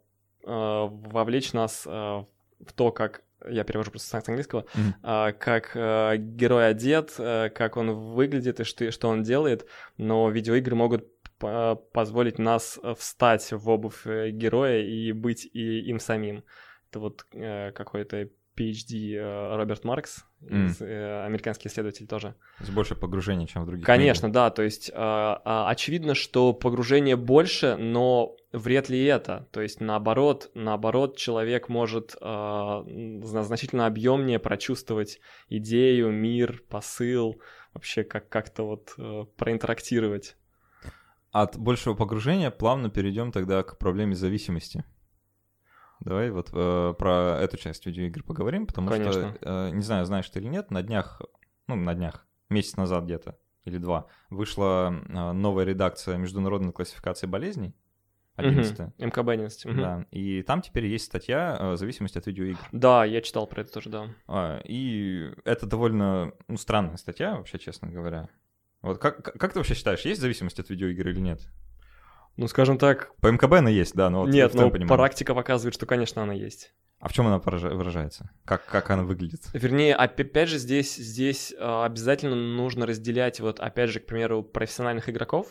э, 0.46 0.88
вовлечь 0.90 1.54
нас 1.54 1.84
э, 1.86 1.90
в 1.90 2.74
то, 2.76 2.92
как 2.92 3.22
я 3.48 3.64
перевожу 3.64 3.92
просто 3.92 4.10
с 4.20 4.28
английского, 4.28 4.62
mm-hmm. 4.62 4.94
а, 5.04 5.32
как 5.34 5.72
а, 5.76 6.18
герой 6.18 6.70
одет, 6.70 7.14
а, 7.20 7.50
как 7.50 7.78
он 7.78 7.92
выглядит 7.92 8.60
и 8.60 8.64
что, 8.64 9.08
он 9.08 9.24
делает, 9.24 9.68
но 9.98 10.30
видеоигры 10.30 10.76
могут 10.76 11.08
позволить 11.40 12.40
нас 12.40 12.80
встать 12.98 13.52
в 13.52 13.70
обувь 13.70 14.08
э, 14.08 14.30
героя 14.30 14.82
и 14.82 15.12
быть 15.12 15.46
и 15.46 15.82
им 15.82 16.00
самим. 16.00 16.46
Это 16.90 17.00
вот 17.00 17.26
а, 17.36 17.72
какой-то 17.74 18.30
PhD 18.56 19.16
э, 19.16 19.56
Роберт 19.56 19.84
Маркс, 19.84 20.26
mm. 20.42 20.66
из, 20.66 20.82
э, 20.82 21.26
американский 21.26 21.70
исследователь 21.70 22.08
тоже. 22.08 22.36
То 22.58 22.64
есть 22.64 22.74
больше 22.74 22.96
погружения, 22.96 23.48
чем 23.48 23.64
в 23.64 23.66
других 23.66 23.86
Конечно, 23.86 24.28
книгах. 24.28 24.34
да, 24.34 24.50
то 24.50 24.62
есть 24.62 24.90
э, 24.90 24.94
э, 24.94 25.40
очевидно, 25.44 26.16
что 26.16 26.54
погружение 26.54 27.16
больше, 27.16 27.76
но 27.78 28.36
вряд 28.52 28.90
ли 28.90 29.04
это. 29.04 29.48
То 29.52 29.62
есть 29.62 29.82
наоборот, 29.82 30.52
наоборот, 30.54 31.18
человек 31.18 31.70
может 31.70 32.16
э, 32.22 32.84
значительно 33.24 33.88
объемнее 33.88 34.40
прочувствовать 34.40 35.20
идею, 35.50 36.12
мир, 36.12 36.64
посыл, 36.70 37.42
вообще 37.74 38.04
как- 38.04 38.30
как-то 38.30 38.64
вот 38.64 38.94
э, 38.98 39.26
проинтерактировать. 39.36 40.36
От 41.32 41.58
большего 41.58 41.96
погружения 41.96 42.52
плавно 42.52 42.92
перейдем 42.92 43.32
тогда 43.32 43.64
к 43.64 43.80
проблеме 43.80 44.14
зависимости. 44.14 44.84
Давай 46.04 46.32
вот 46.32 46.50
э, 46.52 46.94
про 46.98 47.40
эту 47.40 47.58
часть 47.58 47.86
видеоигр 47.86 48.24
поговорим, 48.24 48.68
потому 48.68 48.90
Конечно. 48.90 49.36
что, 49.36 49.38
э, 49.42 49.70
не 49.72 49.82
знаю, 49.82 50.06
знаешь 50.06 50.30
ты 50.30 50.40
или 50.40 50.48
нет, 50.48 50.70
на 50.70 50.84
днях, 50.84 51.22
ну, 51.68 51.76
на 51.76 51.96
днях, 51.96 52.28
месяц 52.50 52.76
назад 52.76 53.06
где-то, 53.06 53.38
или 53.64 53.78
два, 53.78 54.08
вышла 54.30 54.94
э, 54.94 55.32
новая 55.32 55.64
редакция 55.64 56.18
международной 56.18 56.74
классификации 56.74 57.26
болезней, 57.26 57.74
11 58.36 58.80
угу. 58.80 58.92
МКБ-11. 58.98 59.70
Угу. 59.70 59.80
Да, 59.80 60.06
и 60.12 60.42
там 60.42 60.62
теперь 60.62 60.88
есть 60.88 61.06
статья 61.06 61.58
э, 61.60 61.76
«Зависимость 61.78 62.18
от 62.18 62.26
видеоигр». 62.26 62.60
Да, 62.74 63.06
я 63.06 63.22
читал 63.22 63.48
про 63.48 63.62
это 63.62 63.72
тоже, 63.72 63.90
да. 63.90 64.10
А, 64.28 64.60
и 64.66 65.32
это 65.46 65.68
довольно 65.68 66.34
ну, 66.50 66.58
странная 66.58 66.98
статья, 66.98 67.36
вообще, 67.38 67.60
честно 67.60 67.90
говоря. 67.90 68.28
Вот 68.82 68.98
как, 68.98 69.24
как 69.24 69.54
ты 69.54 69.60
вообще 69.60 69.76
считаешь, 69.76 70.02
есть 70.02 70.20
зависимость 70.20 70.60
от 70.60 70.70
видеоигр 70.70 71.10
или 71.10 71.20
нет? 71.22 71.48
Ну, 72.36 72.48
скажем 72.48 72.78
так... 72.78 73.12
По 73.22 73.28
МКБ 73.28 73.54
она 73.54 73.70
есть, 73.70 73.94
да, 73.96 74.10
но 74.10 74.22
вот 74.22 74.30
Нет, 74.30 74.54
но 74.54 74.70
понимании. 74.70 74.88
практика 74.88 75.36
показывает, 75.36 75.76
что, 75.76 75.86
конечно, 75.86 76.24
она 76.24 76.34
есть. 76.34 76.74
А 77.00 77.10
в 77.10 77.14
чем 77.14 77.28
она 77.28 77.38
выражается? 77.40 78.32
Как, 78.46 78.66
как 78.66 78.90
она 78.90 79.04
выглядит? 79.04 79.42
Вернее, 79.54 79.94
опять 79.94 80.48
же, 80.50 80.58
здесь, 80.58 80.96
здесь 80.96 81.54
а, 81.60 81.86
обязательно 81.86 82.36
нужно 82.36 82.86
разделять, 82.86 83.40
вот 83.40 83.60
опять 83.60 83.90
же, 83.90 84.00
к 84.00 84.06
примеру, 84.06 84.42
профессиональных 84.42 85.10
игроков, 85.10 85.48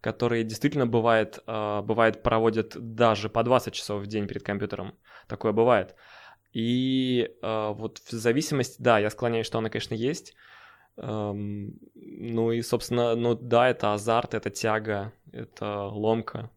которые 0.00 0.44
действительно 0.44 0.86
бывает, 0.86 1.40
а, 1.46 1.82
бывает 1.82 2.22
проводят 2.22 2.76
даже 2.76 3.28
по 3.28 3.42
20 3.42 3.74
часов 3.74 4.02
в 4.02 4.06
день 4.06 4.26
перед 4.26 4.42
компьютером. 4.42 4.94
Такое 5.26 5.52
бывает. 5.52 5.96
И 6.52 7.30
а, 7.42 7.72
вот 7.72 7.98
в 7.98 8.12
зависимости, 8.12 8.76
да, 8.78 8.98
я 8.98 9.10
склоняюсь, 9.10 9.46
что 9.46 9.58
она, 9.58 9.70
конечно, 9.70 9.94
есть. 9.94 10.34
Ну 10.96 12.52
и, 12.52 12.62
собственно, 12.62 13.14
ну 13.14 13.34
да, 13.34 13.68
это 13.68 13.94
азарт, 13.94 14.34
это 14.34 14.50
тяга, 14.50 15.12
это 15.32 15.84
ломка. 15.84 16.50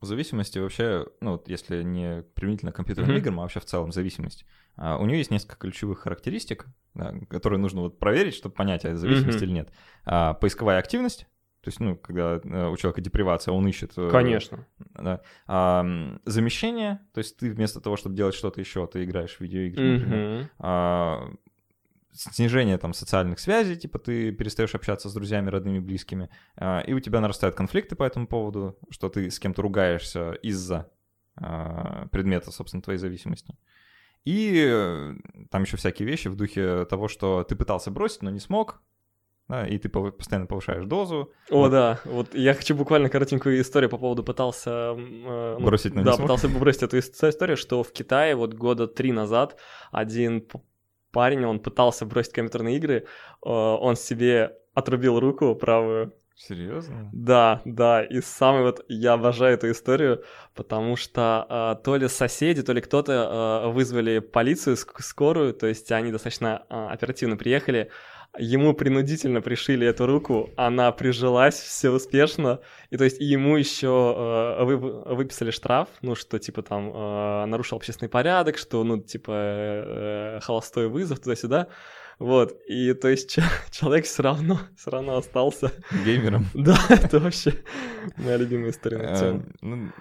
В 0.00 0.06
зависимости 0.06 0.58
вообще, 0.58 1.06
ну 1.20 1.32
вот 1.32 1.48
если 1.48 1.82
не 1.82 2.22
применительно 2.34 2.72
к 2.72 2.76
компьютерным 2.76 3.16
mm-hmm. 3.16 3.20
играм, 3.20 3.40
а 3.40 3.42
вообще 3.42 3.60
в 3.60 3.64
целом 3.64 3.92
зависимость, 3.92 4.44
а, 4.76 4.98
у 4.98 5.06
нее 5.06 5.18
есть 5.18 5.30
несколько 5.30 5.56
ключевых 5.56 6.00
характеристик, 6.00 6.66
да, 6.94 7.14
которые 7.28 7.60
нужно 7.60 7.82
вот 7.82 7.98
проверить, 7.98 8.34
чтобы 8.34 8.54
понять, 8.54 8.84
это 8.84 8.96
зависимость 8.96 9.38
mm-hmm. 9.38 9.44
или 9.44 9.52
нет. 9.52 9.72
А, 10.04 10.34
поисковая 10.34 10.78
активность, 10.78 11.28
то 11.62 11.68
есть, 11.68 11.78
ну, 11.78 11.94
когда 11.94 12.40
э, 12.42 12.68
у 12.70 12.76
человека 12.76 13.00
депривация, 13.00 13.52
он 13.52 13.68
ищет... 13.68 13.92
Э, 13.96 14.10
Конечно. 14.10 14.66
Да. 14.94 15.20
А, 15.46 15.86
замещение, 16.24 16.98
то 17.14 17.18
есть 17.18 17.36
ты 17.36 17.52
вместо 17.52 17.80
того, 17.80 17.96
чтобы 17.96 18.16
делать 18.16 18.34
что-то 18.34 18.58
еще, 18.58 18.84
ты 18.88 19.04
играешь 19.04 19.36
в 19.36 19.40
видеоигры. 19.40 19.98
Mm-hmm. 19.98 20.46
А, 20.58 21.32
снижение 22.12 22.78
там 22.78 22.92
социальных 22.92 23.38
связей, 23.38 23.76
типа 23.76 23.98
ты 23.98 24.32
перестаешь 24.32 24.74
общаться 24.74 25.08
с 25.08 25.14
друзьями, 25.14 25.50
родными, 25.50 25.78
близкими, 25.78 26.28
а, 26.56 26.80
и 26.80 26.92
у 26.92 27.00
тебя 27.00 27.20
нарастают 27.20 27.56
конфликты 27.56 27.96
по 27.96 28.04
этому 28.04 28.26
поводу, 28.26 28.78
что 28.90 29.08
ты 29.08 29.30
с 29.30 29.38
кем-то 29.38 29.62
ругаешься 29.62 30.32
из-за 30.32 30.90
а, 31.36 32.06
предмета, 32.08 32.50
собственно, 32.50 32.82
твоей 32.82 32.98
зависимости. 32.98 33.56
И 34.24 34.64
э, 34.64 35.14
там 35.50 35.62
еще 35.62 35.76
всякие 35.76 36.06
вещи 36.06 36.28
в 36.28 36.36
духе 36.36 36.84
того, 36.84 37.08
что 37.08 37.42
ты 37.42 37.56
пытался 37.56 37.90
бросить, 37.90 38.22
но 38.22 38.30
не 38.30 38.38
смог, 38.38 38.80
да, 39.48 39.66
и 39.66 39.76
ты 39.78 39.88
постоянно 39.88 40.46
повышаешь 40.46 40.86
дозу. 40.86 41.32
О, 41.50 41.58
вот. 41.58 41.70
да, 41.70 42.00
вот 42.04 42.34
я 42.34 42.54
хочу 42.54 42.76
буквально 42.76 43.08
коротенькую 43.08 43.60
историю 43.60 43.90
по 43.90 43.98
поводу 43.98 44.22
пытался... 44.22 44.94
Э, 44.96 45.56
ну, 45.58 45.66
бросить, 45.66 45.94
но 45.94 46.04
Да, 46.04 46.16
пытался 46.16 46.48
бросить 46.48 46.84
эту 46.84 46.98
историю, 47.00 47.56
что 47.56 47.82
в 47.82 47.92
Китае 47.92 48.36
вот 48.36 48.54
года 48.54 48.86
три 48.86 49.10
назад 49.12 49.58
один 49.90 50.46
парень, 51.12 51.44
он 51.44 51.60
пытался 51.60 52.06
бросить 52.06 52.32
компьютерные 52.32 52.76
игры, 52.76 52.94
э, 52.96 53.04
он 53.48 53.96
себе 53.96 54.56
отрубил 54.74 55.20
руку 55.20 55.54
правую. 55.54 56.14
Серьезно? 56.34 57.10
Да, 57.12 57.60
да, 57.64 58.02
и 58.02 58.20
самый 58.20 58.62
вот, 58.62 58.84
я 58.88 59.12
обожаю 59.12 59.54
эту 59.54 59.70
историю, 59.70 60.24
потому 60.54 60.96
что 60.96 61.46
э, 61.78 61.84
то 61.84 61.96
ли 61.96 62.08
соседи, 62.08 62.62
то 62.62 62.72
ли 62.72 62.80
кто-то 62.80 63.12
э, 63.66 63.70
вызвали 63.70 64.18
полицию, 64.18 64.76
скорую, 64.76 65.52
то 65.54 65.66
есть 65.66 65.92
они 65.92 66.10
достаточно 66.10 66.64
э, 66.68 66.86
оперативно 66.90 67.36
приехали, 67.36 67.90
ему 68.38 68.72
принудительно 68.74 69.40
пришили 69.40 69.86
эту 69.86 70.06
руку, 70.06 70.50
она 70.56 70.90
прижилась, 70.92 71.54
все 71.54 71.90
успешно, 71.90 72.60
и 72.90 72.96
то 72.96 73.04
есть 73.04 73.20
ему 73.20 73.56
еще 73.56 74.56
э, 74.58 74.64
вы, 74.64 74.76
выписали 74.76 75.50
штраф, 75.50 75.88
ну, 76.00 76.14
что 76.14 76.38
типа 76.38 76.62
там 76.62 76.90
э, 76.94 77.44
нарушил 77.46 77.76
общественный 77.76 78.08
порядок, 78.08 78.56
что, 78.56 78.82
ну, 78.84 78.98
типа 79.00 79.32
э, 79.34 80.40
холостой 80.42 80.88
вызов 80.88 81.20
туда-сюда, 81.20 81.68
вот, 82.18 82.58
и 82.66 82.94
то 82.94 83.08
есть 83.08 83.38
человек 83.70 84.06
все 84.06 84.22
равно, 84.22 84.60
все 84.76 84.90
равно 84.90 85.16
остался... 85.16 85.72
Геймером. 86.04 86.46
Да, 86.54 86.78
это 86.88 87.18
вообще 87.20 87.54
моя 88.16 88.36
любимая 88.38 88.70
история 88.70 88.98
на 88.98 89.16
тему. 89.16 89.44
Ну, 89.60 89.92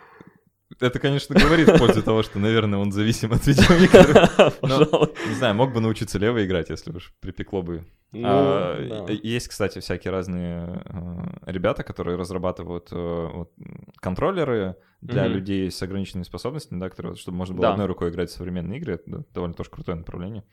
это, 0.79 0.99
конечно, 0.99 1.35
говорит 1.35 1.67
в 1.67 1.77
пользу 1.77 2.01
того, 2.03 2.23
что, 2.23 2.39
наверное, 2.39 2.79
он 2.79 2.91
зависим 2.91 3.31
от 3.33 3.45
видеоигр. 3.45 4.53
Пожалуй. 4.61 5.13
Не 5.27 5.35
знаю, 5.35 5.55
мог 5.55 5.73
бы 5.73 5.79
научиться 5.79 6.19
лево 6.19 6.45
играть, 6.45 6.69
если 6.69 6.91
уж 6.91 7.13
припекло 7.19 7.61
бы. 7.61 7.85
Ну, 8.11 8.21
а, 8.25 9.05
да. 9.07 9.13
Есть, 9.13 9.47
кстати, 9.47 9.79
всякие 9.79 10.11
разные 10.11 10.83
э, 10.85 11.51
ребята, 11.51 11.83
которые 11.83 12.17
разрабатывают 12.17 12.89
э, 12.91 13.29
вот, 13.33 13.53
контроллеры 13.97 14.75
для 14.99 15.25
mm-hmm. 15.25 15.29
людей 15.29 15.71
с 15.71 15.81
ограниченными 15.81 16.23
способностями, 16.23 16.79
да, 16.79 16.89
которые, 16.89 17.15
чтобы 17.15 17.37
можно 17.37 17.55
было 17.55 17.67
да. 17.67 17.71
одной 17.71 17.87
рукой 17.87 18.09
играть 18.09 18.29
в 18.29 18.33
современные 18.33 18.79
игры. 18.79 18.95
Это 18.95 19.23
довольно 19.33 19.53
тоже 19.53 19.69
крутое 19.69 19.97
направление. 19.97 20.43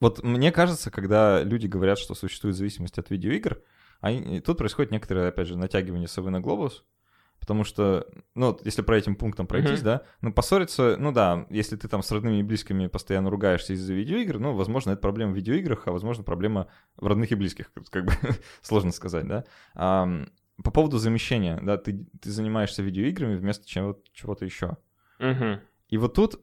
Вот 0.00 0.22
мне 0.22 0.52
кажется, 0.52 0.90
когда 0.90 1.42
люди 1.42 1.66
говорят, 1.66 1.98
что 1.98 2.14
существует 2.14 2.56
зависимость 2.56 2.98
от 2.98 3.10
видеоигр, 3.10 3.62
они, 4.04 4.40
тут 4.40 4.58
происходит 4.58 4.92
некоторое, 4.92 5.28
опять 5.28 5.48
же, 5.48 5.56
натягивание 5.56 6.08
совы 6.08 6.30
на 6.30 6.40
глобус, 6.40 6.84
потому 7.40 7.64
что, 7.64 8.06
ну, 8.34 8.58
если 8.62 8.82
про 8.82 8.98
этим 8.98 9.16
пунктом 9.16 9.46
пройтись, 9.46 9.80
mm-hmm. 9.80 9.84
да, 9.84 10.02
ну, 10.20 10.30
поссориться, 10.30 10.96
ну 10.98 11.10
да, 11.10 11.46
если 11.48 11.76
ты 11.76 11.88
там 11.88 12.02
с 12.02 12.12
родными 12.12 12.40
и 12.40 12.42
близкими 12.42 12.86
постоянно 12.86 13.30
ругаешься 13.30 13.72
из-за 13.72 13.94
видеоигр, 13.94 14.38
ну, 14.38 14.54
возможно, 14.54 14.90
это 14.90 15.00
проблема 15.00 15.32
в 15.32 15.36
видеоиграх, 15.36 15.88
а 15.88 15.92
возможно, 15.92 16.22
проблема 16.22 16.68
в 16.96 17.06
родных 17.06 17.32
и 17.32 17.34
близких, 17.34 17.72
как 17.90 18.04
бы 18.04 18.12
сложно 18.60 18.92
сказать, 18.92 19.26
да. 19.26 19.44
А, 19.74 20.06
по 20.62 20.70
поводу 20.70 20.98
замещения, 20.98 21.58
да, 21.62 21.78
ты, 21.78 22.06
ты 22.20 22.30
занимаешься 22.30 22.82
видеоиграми 22.82 23.36
вместо 23.36 23.66
чего- 23.66 24.02
чего-то 24.12 24.44
еще. 24.44 24.76
Mm-hmm. 25.18 25.60
И 25.88 25.96
вот 25.96 26.12
тут 26.12 26.38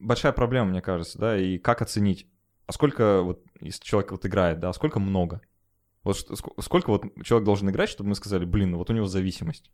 большая 0.00 0.32
проблема, 0.32 0.70
мне 0.70 0.82
кажется, 0.82 1.16
да, 1.16 1.38
и 1.38 1.58
как 1.58 1.80
оценить, 1.80 2.28
а 2.66 2.72
сколько 2.72 3.22
вот, 3.22 3.44
если 3.60 3.84
человек 3.84 4.10
вот 4.10 4.26
играет, 4.26 4.58
да, 4.58 4.70
а 4.70 4.72
сколько 4.72 4.98
много? 4.98 5.40
Вот 6.04 6.16
сколько 6.16 6.90
вот 6.90 7.04
человек 7.24 7.44
должен 7.44 7.68
играть, 7.70 7.88
чтобы 7.88 8.10
мы 8.10 8.14
сказали, 8.14 8.44
блин, 8.44 8.72
ну 8.72 8.78
вот 8.78 8.90
у 8.90 8.92
него 8.92 9.06
зависимость? 9.06 9.70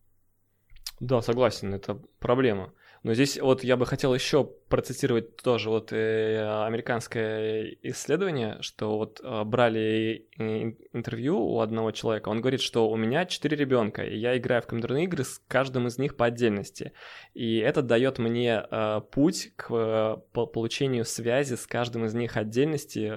Да, 1.01 1.21
согласен, 1.23 1.75
это 1.75 2.01
проблема. 2.19 2.73
Но 3.05 3.13
здесь 3.13 3.39
вот 3.39 3.63
я 3.63 3.77
бы 3.77 3.85
хотел 3.85 4.15
еще 4.15 4.51
процитировать 4.71 5.37
тоже 5.37 5.69
вот 5.69 5.93
э, 5.93 6.65
американское 6.67 7.77
исследование, 7.83 8.57
что 8.63 8.97
вот 8.97 9.21
э, 9.23 9.45
брали 9.45 10.27
интервью 10.39 11.39
у 11.39 11.61
одного 11.61 11.91
человека, 11.91 12.31
он 12.31 12.41
говорит, 12.41 12.63
что 12.63 12.89
у 12.89 12.97
меня 12.97 13.27
четыре 13.27 13.59
ребенка, 13.59 14.03
и 14.03 14.17
я 14.17 14.39
играю 14.39 14.63
в 14.63 14.67
компьютерные 14.67 15.05
игры 15.05 15.23
с 15.23 15.39
каждым 15.49 15.87
из 15.87 15.99
них 15.99 16.17
по 16.17 16.25
отдельности. 16.25 16.93
И 17.35 17.59
это 17.59 17.83
дает 17.83 18.19
мне 18.19 18.65
э, 18.71 19.03
путь 19.13 19.53
к 19.55 20.23
получению 20.33 21.05
связи 21.05 21.57
с 21.57 21.67
каждым 21.67 22.07
из 22.07 22.15
них 22.15 22.39
отдельности 22.39 23.13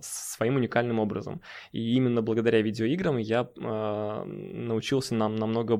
своим 0.00 0.56
уникальным 0.56 1.00
образом. 1.00 1.42
И 1.72 1.96
именно 1.96 2.22
благодаря 2.22 2.62
видеоиграм 2.62 3.16
я 3.18 3.48
научился 3.56 5.16
нам 5.16 5.34
намного 5.34 5.72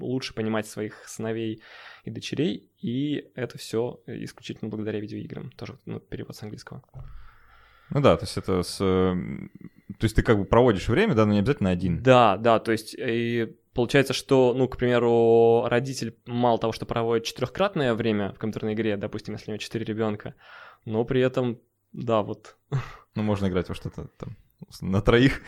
лучше 0.00 0.34
понимать 0.34 0.66
своих 0.66 1.06
сыновей 1.06 1.62
и 2.04 2.10
дочерей, 2.10 2.70
и 2.80 3.30
это 3.34 3.58
все 3.58 4.00
исключительно 4.06 4.70
благодаря 4.70 5.00
видеоиграм, 5.00 5.50
тоже 5.52 5.78
ну, 5.84 6.00
перевод 6.00 6.34
с 6.36 6.42
английского. 6.42 6.82
Ну 7.90 8.00
да, 8.00 8.16
то 8.16 8.24
есть 8.24 8.36
это 8.36 8.62
с... 8.62 8.78
То 8.78 10.04
есть 10.04 10.14
ты 10.14 10.22
как 10.22 10.38
бы 10.38 10.44
проводишь 10.44 10.88
время, 10.88 11.14
да, 11.14 11.26
но 11.26 11.32
не 11.32 11.40
обязательно 11.40 11.70
один. 11.70 12.02
Да, 12.02 12.36
да, 12.36 12.60
то 12.60 12.70
есть 12.70 12.94
и 12.96 13.56
получается, 13.74 14.12
что, 14.12 14.54
ну, 14.54 14.68
к 14.68 14.76
примеру, 14.76 15.64
родитель 15.66 16.16
мало 16.26 16.58
того, 16.58 16.72
что 16.72 16.86
проводит 16.86 17.26
четырехкратное 17.26 17.94
время 17.94 18.32
в 18.32 18.38
компьютерной 18.38 18.74
игре, 18.74 18.96
допустим, 18.96 19.34
если 19.34 19.50
у 19.50 19.52
него 19.52 19.58
четыре 19.58 19.84
ребенка, 19.84 20.34
но 20.84 21.04
при 21.04 21.20
этом, 21.20 21.58
да, 21.92 22.22
вот. 22.22 22.56
Ну, 23.16 23.22
можно 23.24 23.48
играть 23.48 23.68
во 23.68 23.74
что-то 23.74 24.08
там 24.16 24.36
на 24.80 25.02
троих. 25.02 25.40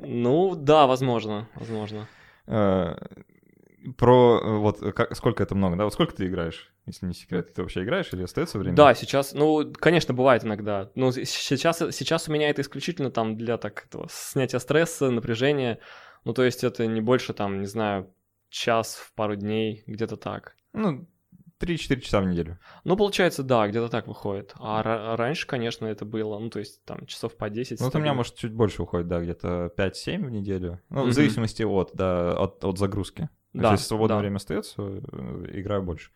Ну, 0.00 0.54
да, 0.54 0.86
возможно, 0.86 1.48
возможно. 1.54 2.08
Э, 3.84 3.90
про 3.96 4.40
э, 4.42 4.56
вот 4.58 4.80
как, 4.94 5.14
сколько 5.16 5.42
это 5.42 5.54
много, 5.54 5.76
да? 5.76 5.84
Вот 5.84 5.92
сколько 5.92 6.14
ты 6.14 6.26
играешь, 6.26 6.72
если 6.86 7.06
не 7.06 7.14
секрет, 7.14 7.52
ты 7.54 7.62
вообще 7.62 7.82
играешь 7.82 8.12
или 8.12 8.22
остается 8.22 8.58
время? 8.58 8.76
Да, 8.76 8.94
сейчас, 8.94 9.32
ну, 9.34 9.72
конечно, 9.72 10.14
бывает 10.14 10.44
иногда. 10.44 10.90
Но 10.94 11.12
сейчас, 11.12 11.78
сейчас 11.78 12.28
у 12.28 12.32
меня 12.32 12.50
это 12.50 12.62
исключительно 12.62 13.10
там 13.10 13.36
для 13.36 13.58
так 13.58 13.84
этого 13.86 14.08
снятия 14.10 14.58
стресса, 14.58 15.10
напряжения. 15.10 15.78
Ну, 16.24 16.32
то 16.34 16.42
есть 16.42 16.64
это 16.64 16.86
не 16.86 17.00
больше 17.00 17.32
там, 17.32 17.60
не 17.60 17.66
знаю, 17.66 18.12
час 18.50 18.96
в 18.96 19.12
пару 19.14 19.36
дней, 19.36 19.84
где-то 19.86 20.16
так. 20.16 20.56
Ну, 20.72 21.06
3-4 21.60 22.00
часа 22.00 22.20
в 22.20 22.26
неделю. 22.26 22.58
Ну, 22.84 22.96
получается, 22.96 23.42
да, 23.42 23.66
где-то 23.66 23.88
так 23.88 24.06
выходит. 24.06 24.54
А 24.58 25.16
раньше, 25.16 25.46
конечно, 25.46 25.86
это 25.86 26.04
было, 26.04 26.38
ну, 26.38 26.50
то 26.50 26.60
есть 26.60 26.84
там 26.84 27.06
часов 27.06 27.36
по 27.36 27.50
10. 27.50 27.80
Ну, 27.80 27.86
вот 27.86 27.94
у 27.94 27.98
меня, 27.98 28.14
может, 28.14 28.36
чуть 28.36 28.52
больше 28.52 28.82
уходит, 28.82 29.08
да, 29.08 29.20
где-то 29.20 29.72
5-7 29.76 30.24
в 30.24 30.30
неделю. 30.30 30.80
Ну, 30.88 31.04
mm-hmm. 31.04 31.08
в 31.08 31.12
зависимости 31.12 31.62
от, 31.62 31.90
да, 31.94 32.32
от, 32.32 32.64
от 32.64 32.78
загрузки. 32.78 33.28
Да, 33.52 33.72
Если 33.72 33.86
свободное 33.86 34.16
да. 34.16 34.20
время 34.20 34.36
остается, 34.36 34.82
э, 34.82 35.50
играю 35.52 35.82
больше. 35.82 36.10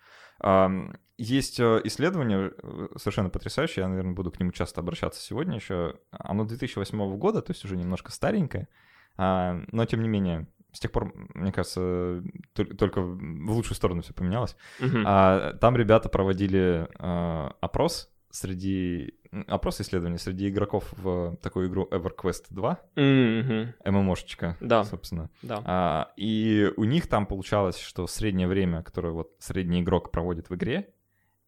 Есть 1.18 1.60
э, 1.60 1.80
исследование 1.84 2.52
э, 2.62 2.88
совершенно 2.96 3.30
потрясающее, 3.30 3.82
я, 3.82 3.88
наверное, 3.88 4.14
буду 4.14 4.32
к 4.32 4.40
нему 4.40 4.50
часто 4.50 4.80
обращаться 4.80 5.20
сегодня 5.20 5.56
еще. 5.56 6.00
Оно 6.10 6.44
2008 6.44 7.16
года, 7.16 7.42
то 7.42 7.52
есть 7.52 7.64
уже 7.64 7.76
немножко 7.76 8.10
старенькое, 8.10 8.68
а, 9.16 9.62
но 9.70 9.84
тем 9.84 10.02
не 10.02 10.08
менее 10.08 10.48
с 10.72 10.80
тех 10.80 10.90
пор, 10.90 11.12
мне 11.34 11.52
кажется, 11.52 12.24
только 12.54 13.02
в 13.02 13.50
лучшую 13.52 13.76
сторону 13.76 14.02
все 14.02 14.14
поменялось. 14.14 14.56
А, 15.04 15.52
там 15.54 15.76
ребята 15.76 16.08
проводили 16.08 16.88
опрос 16.98 18.11
среди 18.32 19.14
опрос 19.46 19.80
исследований 19.80 20.18
среди 20.18 20.48
игроков 20.48 20.92
в 20.96 21.36
такую 21.36 21.68
игру 21.68 21.88
EverQuest 21.90 22.46
2, 22.50 22.80
mm-hmm. 22.96 23.90
ММОшечка, 23.90 24.56
да. 24.60 24.84
собственно. 24.84 25.30
Да. 25.42 25.62
А, 25.64 26.12
и 26.16 26.70
у 26.76 26.84
них 26.84 27.06
там 27.06 27.26
получалось, 27.26 27.78
что 27.78 28.06
среднее 28.06 28.48
время, 28.48 28.82
которое 28.82 29.12
вот 29.12 29.32
средний 29.38 29.82
игрок 29.82 30.10
проводит 30.10 30.50
в 30.50 30.54
игре, 30.54 30.92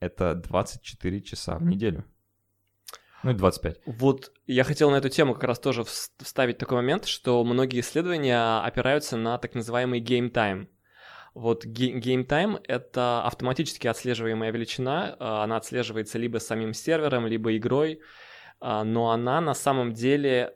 это 0.00 0.34
24 0.34 1.20
часа 1.22 1.58
в 1.58 1.64
неделю. 1.64 2.04
Ну 3.22 3.30
и 3.30 3.34
25. 3.34 3.80
Вот 3.86 4.32
я 4.46 4.64
хотел 4.64 4.90
на 4.90 4.96
эту 4.96 5.08
тему 5.08 5.32
как 5.32 5.44
раз 5.44 5.58
тоже 5.58 5.82
вставить 5.84 6.58
такой 6.58 6.76
момент, 6.76 7.06
что 7.06 7.42
многие 7.42 7.80
исследования 7.80 8.60
опираются 8.60 9.16
на 9.16 9.38
так 9.38 9.54
называемый 9.54 10.02
game 10.02 10.30
time. 10.30 10.68
Вот 11.34 11.66
game 11.66 12.24
time— 12.26 12.60
это 12.68 13.22
автоматически 13.24 13.88
отслеживаемая 13.88 14.52
величина, 14.52 15.16
а, 15.18 15.42
она 15.42 15.56
отслеживается 15.56 16.16
либо 16.16 16.38
самим 16.38 16.72
сервером, 16.72 17.26
либо 17.26 17.56
игрой, 17.56 18.00
а, 18.60 18.84
но 18.84 19.10
она 19.10 19.40
на 19.40 19.54
самом 19.54 19.92
деле 19.92 20.54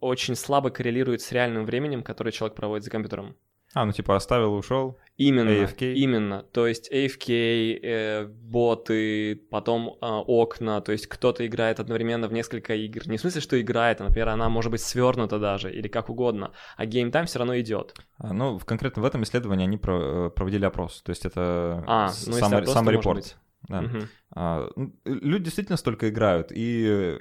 очень 0.00 0.36
слабо 0.36 0.70
коррелирует 0.70 1.22
с 1.22 1.32
реальным 1.32 1.64
временем, 1.64 2.02
которое 2.02 2.30
человек 2.30 2.56
проводит 2.56 2.84
за 2.84 2.90
компьютером. 2.90 3.36
А, 3.74 3.86
ну 3.86 3.92
типа 3.92 4.16
оставил, 4.16 4.54
ушел. 4.54 4.98
Именно, 5.18 5.64
AFK. 5.64 5.94
именно. 5.94 6.44
То 6.52 6.68
есть 6.68 6.92
AFK, 6.92 7.80
э, 7.82 8.26
боты, 8.26 9.34
потом 9.50 9.98
э, 10.00 10.06
окна, 10.06 10.80
то 10.80 10.92
есть 10.92 11.08
кто-то 11.08 11.44
играет 11.44 11.80
одновременно 11.80 12.28
в 12.28 12.32
несколько 12.32 12.76
игр. 12.76 13.08
Не 13.08 13.16
в 13.16 13.20
смысле, 13.20 13.40
что 13.40 13.60
играет, 13.60 14.00
а, 14.00 14.04
например, 14.04 14.28
она 14.28 14.48
может 14.48 14.70
быть 14.70 14.80
свернута 14.80 15.40
даже, 15.40 15.72
или 15.74 15.88
как 15.88 16.08
угодно, 16.08 16.52
а 16.76 16.86
game 16.86 17.06
time 17.06 17.26
все 17.26 17.40
равно 17.40 17.58
идет. 17.58 17.96
А, 18.18 18.32
ну, 18.32 18.60
конкретно 18.60 19.02
в 19.02 19.04
этом 19.04 19.24
исследовании 19.24 19.64
они 19.64 19.76
про, 19.76 20.28
э, 20.28 20.30
проводили 20.30 20.64
опрос, 20.64 21.02
то 21.02 21.10
есть 21.10 21.26
это 21.26 21.82
а, 21.88 22.12
ну, 22.26 22.32
сам, 22.34 22.66
сам 22.66 22.88
репорт. 22.88 23.36
Да. 23.68 23.80
Угу. 23.80 23.98
А, 24.36 24.70
ну, 24.76 24.94
люди 25.04 25.46
действительно 25.46 25.76
столько 25.76 26.10
играют, 26.10 26.52
и 26.54 27.18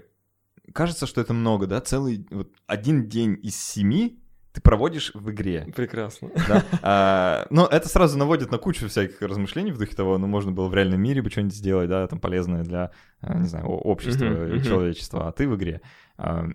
кажется, 0.72 1.08
что 1.08 1.20
это 1.20 1.34
много, 1.34 1.66
да, 1.66 1.82
целый 1.82 2.28
вот 2.30 2.52
один 2.68 3.10
день 3.10 3.40
из 3.42 3.60
семи 3.60 4.22
ты 4.58 4.62
проводишь 4.62 5.12
в 5.14 5.30
игре. 5.30 5.68
Прекрасно. 5.76 6.32
Да? 6.48 6.64
А, 6.82 7.48
но 7.52 7.68
это 7.68 7.88
сразу 7.88 8.18
наводит 8.18 8.50
на 8.50 8.58
кучу 8.58 8.88
всяких 8.88 9.22
размышлений 9.22 9.72
в 9.72 9.78
духе 9.78 9.96
того, 9.96 10.18
ну, 10.18 10.26
можно 10.26 10.52
было 10.52 10.68
в 10.68 10.74
реальном 10.74 11.00
мире 11.00 11.22
бы 11.22 11.30
что-нибудь 11.30 11.54
сделать, 11.54 11.90
да, 11.90 12.08
там 12.08 12.20
полезное 12.20 12.64
для, 12.64 12.92
а, 13.22 13.38
не 13.38 13.48
знаю, 13.48 13.68
общества, 13.68 14.26
uh-huh, 14.26 14.56
uh-huh. 14.56 14.64
человечества, 14.64 15.28
а 15.28 15.32
ты 15.32 15.48
в 15.48 15.56
игре. 15.56 15.82
А, 16.18 16.48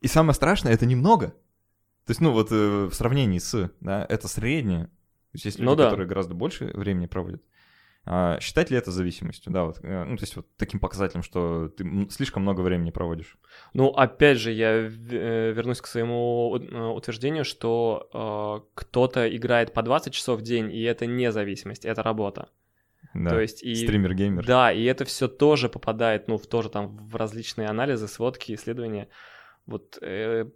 и 0.00 0.08
самое 0.08 0.34
страшное, 0.34 0.72
это 0.72 0.86
немного. 0.86 1.26
То 2.06 2.10
есть, 2.10 2.22
ну, 2.22 2.32
вот 2.32 2.48
э, 2.52 2.88
в 2.90 2.94
сравнении 2.94 3.38
с, 3.38 3.70
да, 3.80 4.06
это 4.08 4.28
среднее. 4.28 4.84
То 4.86 5.34
есть 5.34 5.44
есть 5.44 5.58
ну 5.58 5.64
люди, 5.64 5.72
ну, 5.72 5.76
да. 5.76 5.84
которые 5.90 6.08
гораздо 6.08 6.32
больше 6.32 6.70
времени 6.72 7.04
проводят. 7.04 7.42
А, 8.04 8.40
считать 8.40 8.70
ли 8.70 8.76
это 8.76 8.90
зависимостью, 8.90 9.52
да, 9.52 9.64
вот, 9.64 9.78
э, 9.82 10.04
ну, 10.04 10.16
то 10.16 10.24
есть 10.24 10.34
вот 10.34 10.46
таким 10.56 10.80
показателем, 10.80 11.22
что 11.22 11.68
ты 11.68 12.08
слишком 12.10 12.42
много 12.42 12.60
времени 12.62 12.90
проводишь? 12.90 13.38
Ну, 13.74 13.90
опять 13.90 14.38
же, 14.38 14.50
я 14.50 14.70
э, 14.72 15.52
вернусь 15.52 15.80
к 15.80 15.86
своему 15.86 16.58
э, 16.58 16.86
утверждению, 16.88 17.44
что 17.44 18.08
э, 18.12 18.70
кто-то 18.74 19.36
играет 19.36 19.72
по 19.72 19.82
20 19.82 20.12
часов 20.12 20.40
в 20.40 20.42
день, 20.42 20.72
и 20.72 20.82
это 20.82 21.06
не 21.06 21.30
зависимость, 21.30 21.84
это 21.84 22.02
работа. 22.02 22.48
Да, 23.14 23.30
то 23.30 23.40
есть 23.40 23.62
и 23.62 23.74
стример-геймер. 23.74 24.44
Да, 24.44 24.72
и 24.72 24.82
это 24.82 25.04
все 25.04 25.28
тоже 25.28 25.68
попадает, 25.68 26.26
ну, 26.26 26.38
в 26.38 26.46
тоже 26.48 26.70
там 26.70 26.96
в 26.96 27.14
различные 27.14 27.68
анализы, 27.68 28.08
сводки, 28.08 28.52
исследования. 28.52 29.08
Вот 29.66 29.98
э, 30.02 30.46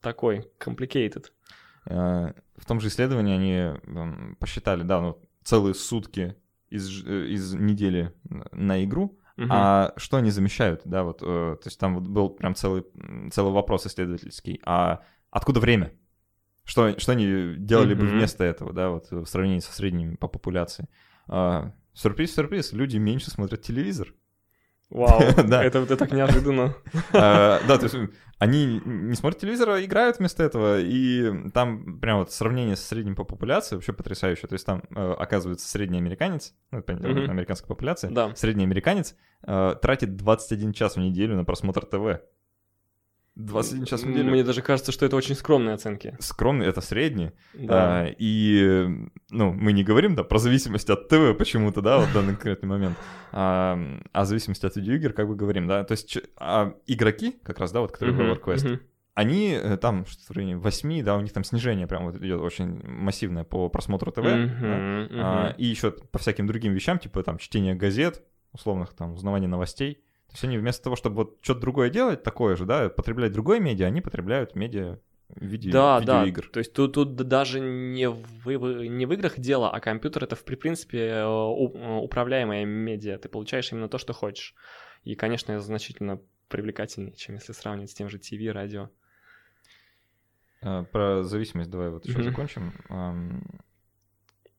такой 0.00 0.48
complicated. 0.60 1.26
В 1.84 2.64
том 2.66 2.80
же 2.80 2.88
исследовании 2.88 3.34
они 3.34 4.36
посчитали, 4.38 4.82
да, 4.82 5.00
ну, 5.00 5.18
целые 5.42 5.74
сутки 5.74 6.36
из, 6.76 7.04
э, 7.04 7.26
из 7.26 7.54
недели 7.54 8.12
на 8.52 8.84
игру, 8.84 9.18
угу. 9.36 9.46
а 9.50 9.92
что 9.96 10.18
они 10.18 10.30
замещают, 10.30 10.82
да, 10.84 11.02
вот, 11.02 11.22
э, 11.22 11.56
то 11.60 11.66
есть 11.66 11.78
там 11.78 11.94
вот 11.94 12.06
был 12.06 12.30
прям 12.30 12.54
целый, 12.54 12.84
целый 13.32 13.52
вопрос 13.52 13.86
исследовательский, 13.86 14.60
а 14.64 15.02
откуда 15.30 15.60
время? 15.60 15.92
Что, 16.64 16.98
что 16.98 17.12
они 17.12 17.54
делали 17.58 17.94
угу. 17.94 18.02
бы 18.02 18.08
вместо 18.08 18.44
этого, 18.44 18.72
да, 18.72 18.90
вот 18.90 19.10
в 19.10 19.26
сравнении 19.26 19.60
со 19.60 19.72
средними 19.72 20.16
по 20.16 20.28
популяции? 20.28 20.88
А, 21.28 21.72
сюрприз, 21.92 22.34
сюрприз, 22.34 22.72
люди 22.72 22.96
меньше 22.96 23.30
смотрят 23.30 23.62
телевизор. 23.62 24.14
Вау, 24.90 25.20
да. 25.48 25.64
это, 25.64 25.80
это 25.80 25.96
так 25.96 26.12
неожиданно. 26.12 26.74
А, 27.12 27.60
да, 27.68 27.76
то 27.76 27.84
есть 27.84 27.96
они 28.38 28.80
не 28.84 29.14
смотрят 29.14 29.40
телевизор, 29.40 29.70
а 29.70 29.84
играют 29.84 30.18
вместо 30.18 30.42
этого, 30.44 30.78
и 30.80 31.50
там 31.50 31.98
прям 32.00 32.18
вот 32.18 32.32
сравнение 32.32 32.76
с 32.76 32.84
средним 32.84 33.16
по 33.16 33.24
популяции 33.24 33.74
вообще 33.74 33.92
потрясающее. 33.92 34.48
То 34.48 34.52
есть 34.52 34.66
там 34.66 34.82
э, 34.94 35.12
оказывается 35.18 35.68
средний 35.68 35.98
американец, 35.98 36.54
ну, 36.70 36.82
понятно, 36.82 37.08
американская 37.30 37.68
популяция, 37.68 38.34
средний 38.34 38.64
американец 38.64 39.16
э, 39.46 39.74
тратит 39.80 40.16
21 40.16 40.72
час 40.72 40.96
в 40.96 41.00
неделю 41.00 41.34
на 41.36 41.44
просмотр 41.44 41.84
ТВ. 41.84 42.20
21 43.36 43.84
час 43.84 44.02
в 44.02 44.06
неделю. 44.06 44.30
Мне 44.30 44.42
даже 44.42 44.62
кажется, 44.62 44.92
что 44.92 45.04
это 45.04 45.14
очень 45.14 45.34
скромные 45.34 45.74
оценки. 45.74 46.16
Скромные, 46.20 46.70
это 46.70 46.80
средние. 46.80 47.34
Да. 47.52 48.00
А, 48.00 48.06
и, 48.18 48.88
ну, 49.30 49.52
мы 49.52 49.72
не 49.72 49.84
говорим, 49.84 50.14
да, 50.14 50.24
про 50.24 50.38
зависимость 50.38 50.88
от 50.88 51.08
ТВ 51.08 51.36
почему-то, 51.36 51.82
да, 51.82 51.98
вот 51.98 52.08
в 52.08 52.14
данный 52.14 52.32
конкретный 52.32 52.68
момент, 52.68 52.96
а, 53.32 53.78
а 54.12 54.24
зависимость 54.24 54.64
от 54.64 54.76
видеоигр, 54.76 55.12
как 55.12 55.28
бы 55.28 55.36
говорим, 55.36 55.66
да. 55.66 55.84
То 55.84 55.92
есть 55.92 56.18
а 56.38 56.74
игроки, 56.86 57.36
как 57.42 57.58
раз, 57.58 57.72
да, 57.72 57.82
вот, 57.82 57.92
которые 57.92 58.16
uh-huh, 58.16 58.34
в 58.34 58.38
EverQuest, 58.38 58.66
uh-huh. 58.66 58.80
они 59.12 59.50
э, 59.52 59.76
там, 59.76 60.06
что-то 60.06 60.32
в 60.32 60.36
районе 60.36 60.56
8, 60.56 61.04
да, 61.04 61.16
у 61.16 61.20
них 61.20 61.32
там 61.34 61.44
снижение 61.44 61.86
прям 61.86 62.06
вот 62.06 62.16
идет 62.16 62.40
очень 62.40 62.82
массивное 62.88 63.44
по 63.44 63.68
просмотру 63.68 64.12
ТВ, 64.12 64.20
uh-huh, 64.20 64.60
да? 64.60 64.66
uh-huh. 64.66 65.08
А, 65.12 65.54
и 65.58 65.66
еще 65.66 65.90
по 65.90 66.18
всяким 66.18 66.46
другим 66.46 66.72
вещам, 66.72 66.98
типа 66.98 67.22
там 67.22 67.36
чтение 67.36 67.74
газет, 67.74 68.22
условных 68.52 68.94
там 68.94 69.12
узнавание 69.12 69.48
новостей, 69.48 70.05
то 70.28 70.32
есть 70.32 70.44
они 70.44 70.58
вместо 70.58 70.84
того, 70.84 70.96
чтобы 70.96 71.16
вот 71.16 71.38
что-то 71.42 71.60
другое 71.60 71.90
делать, 71.90 72.22
такое 72.22 72.56
же, 72.56 72.64
да, 72.64 72.88
потреблять 72.88 73.32
другое 73.32 73.60
медиа, 73.60 73.86
они 73.86 74.00
потребляют 74.00 74.54
медиа 74.54 74.98
в 75.28 75.44
виде 75.44 75.70
да, 75.70 76.00
видеоигр. 76.00 76.44
Да, 76.44 76.52
то 76.52 76.58
есть 76.58 76.72
тут, 76.72 76.94
тут 76.94 77.14
даже 77.16 77.60
не 77.60 78.08
в, 78.08 78.48
не 78.48 79.06
в 79.06 79.12
играх 79.12 79.38
дело, 79.38 79.70
а 79.70 79.80
компьютер 79.80 80.24
это, 80.24 80.36
в 80.36 80.44
принципе, 80.44 81.24
управляемая 81.24 82.64
медиа. 82.64 83.18
Ты 83.18 83.28
получаешь 83.28 83.72
именно 83.72 83.88
то, 83.88 83.98
что 83.98 84.12
хочешь. 84.12 84.54
И, 85.04 85.14
конечно, 85.14 85.52
это 85.52 85.62
значительно 85.62 86.20
привлекательнее, 86.48 87.14
чем 87.14 87.36
если 87.36 87.52
сравнивать 87.52 87.90
с 87.90 87.94
тем 87.94 88.08
же 88.08 88.18
ТВ, 88.18 88.52
радио. 88.52 88.90
Э, 90.62 90.84
про 90.90 91.22
зависимость 91.22 91.70
давай 91.70 91.90
вот 91.90 92.06
еще 92.06 92.18
mm-hmm. 92.18 92.24
закончим 92.24 92.72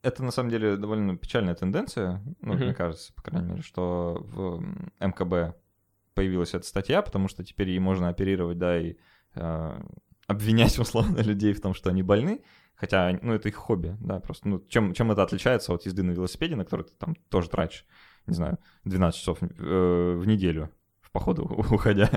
это 0.07 0.23
на 0.23 0.31
самом 0.31 0.49
деле 0.49 0.77
довольно 0.77 1.17
печальная 1.17 1.55
тенденция, 1.55 2.23
ну, 2.41 2.53
mm-hmm. 2.53 2.63
мне 2.63 2.73
кажется, 2.73 3.13
по 3.13 3.21
крайней 3.21 3.49
мере, 3.49 3.61
что 3.61 4.17
в 4.21 4.63
МКБ 4.99 5.57
появилась 6.13 6.53
эта 6.53 6.65
статья, 6.65 7.01
потому 7.01 7.27
что 7.27 7.43
теперь 7.43 7.69
ей 7.69 7.79
можно 7.79 8.09
оперировать, 8.09 8.57
да, 8.57 8.79
и 8.79 8.95
э, 9.35 9.81
обвинять 10.27 10.79
условно 10.79 11.19
людей 11.19 11.53
в 11.53 11.61
том, 11.61 11.73
что 11.73 11.89
они 11.89 12.03
больны. 12.03 12.43
Хотя, 12.75 13.17
ну, 13.23 13.33
это 13.33 13.49
их 13.49 13.55
хобби, 13.55 13.97
да, 13.99 14.19
просто, 14.19 14.47
ну, 14.47 14.63
чем, 14.69 14.93
чем 14.93 15.11
это 15.11 15.23
отличается 15.23 15.73
от 15.73 15.85
езды 15.85 16.03
на 16.03 16.11
велосипеде, 16.11 16.55
на 16.55 16.63
который 16.63 16.85
ты 16.85 16.93
там 16.97 17.15
тоже 17.29 17.49
тратишь, 17.49 17.85
не 18.27 18.35
знаю, 18.35 18.59
12 18.85 19.19
часов 19.19 19.39
э, 19.41 19.47
в 19.47 20.25
неделю 20.27 20.69
в 21.01 21.11
походу 21.11 21.43
уходя. 21.71 22.09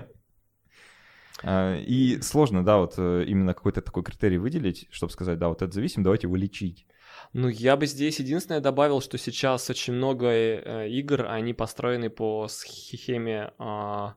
А, 1.42 1.76
и 1.76 2.20
сложно, 2.20 2.64
да, 2.64 2.78
вот 2.78 2.94
э, 2.98 3.24
именно 3.26 3.54
какой-то 3.54 3.80
такой 3.80 4.02
критерий 4.02 4.36
выделить, 4.36 4.86
чтобы 4.90 5.12
сказать, 5.12 5.38
да, 5.38 5.48
вот 5.48 5.62
это 5.62 5.72
зависим, 5.72 6.02
давайте 6.02 6.26
его 6.26 6.36
лечить. 6.36 6.86
Ну, 7.32 7.48
я 7.48 7.76
бы 7.76 7.86
здесь 7.86 8.18
единственное 8.18 8.60
добавил, 8.60 9.00
что 9.00 9.18
сейчас 9.18 9.70
очень 9.70 9.94
много 9.94 10.26
э, 10.28 10.88
игр, 10.88 11.26
они 11.26 11.54
построены 11.54 12.10
по 12.10 12.48
схеме, 12.48 13.52
э, 13.58 14.08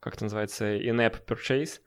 как 0.00 0.14
это 0.14 0.24
называется, 0.24 0.76
in-app 0.76 1.24
purchase, 1.26 1.80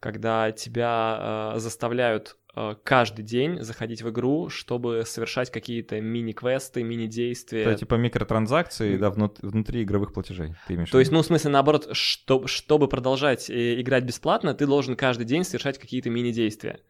когда 0.00 0.52
тебя 0.52 1.52
э, 1.54 1.58
заставляют 1.58 2.36
Э, 2.58 2.74
каждый 2.82 3.22
день 3.22 3.60
заходить 3.60 4.00
в 4.00 4.08
игру, 4.08 4.48
чтобы 4.48 5.02
совершать 5.04 5.50
какие-то 5.50 6.00
мини-квесты, 6.00 6.82
мини-действия. 6.82 7.64
Это 7.64 7.74
типа 7.80 7.96
микротранзакции, 7.96 8.96
да, 8.96 9.10
внутри 9.10 9.82
игровых 9.82 10.14
платежей. 10.14 10.54
Ты 10.66 10.74
имеешь 10.74 10.90
То 10.90 10.98
есть, 10.98 11.12
ну, 11.12 11.20
в 11.20 11.26
смысле, 11.26 11.50
наоборот, 11.50 11.90
что, 11.92 12.46
чтобы 12.46 12.88
продолжать 12.88 13.50
играть 13.50 14.04
бесплатно, 14.04 14.54
ты 14.54 14.66
должен 14.66 14.96
каждый 14.96 15.24
день 15.24 15.44
совершать 15.44 15.78
какие-то 15.78 16.08
мини-действия. 16.08 16.80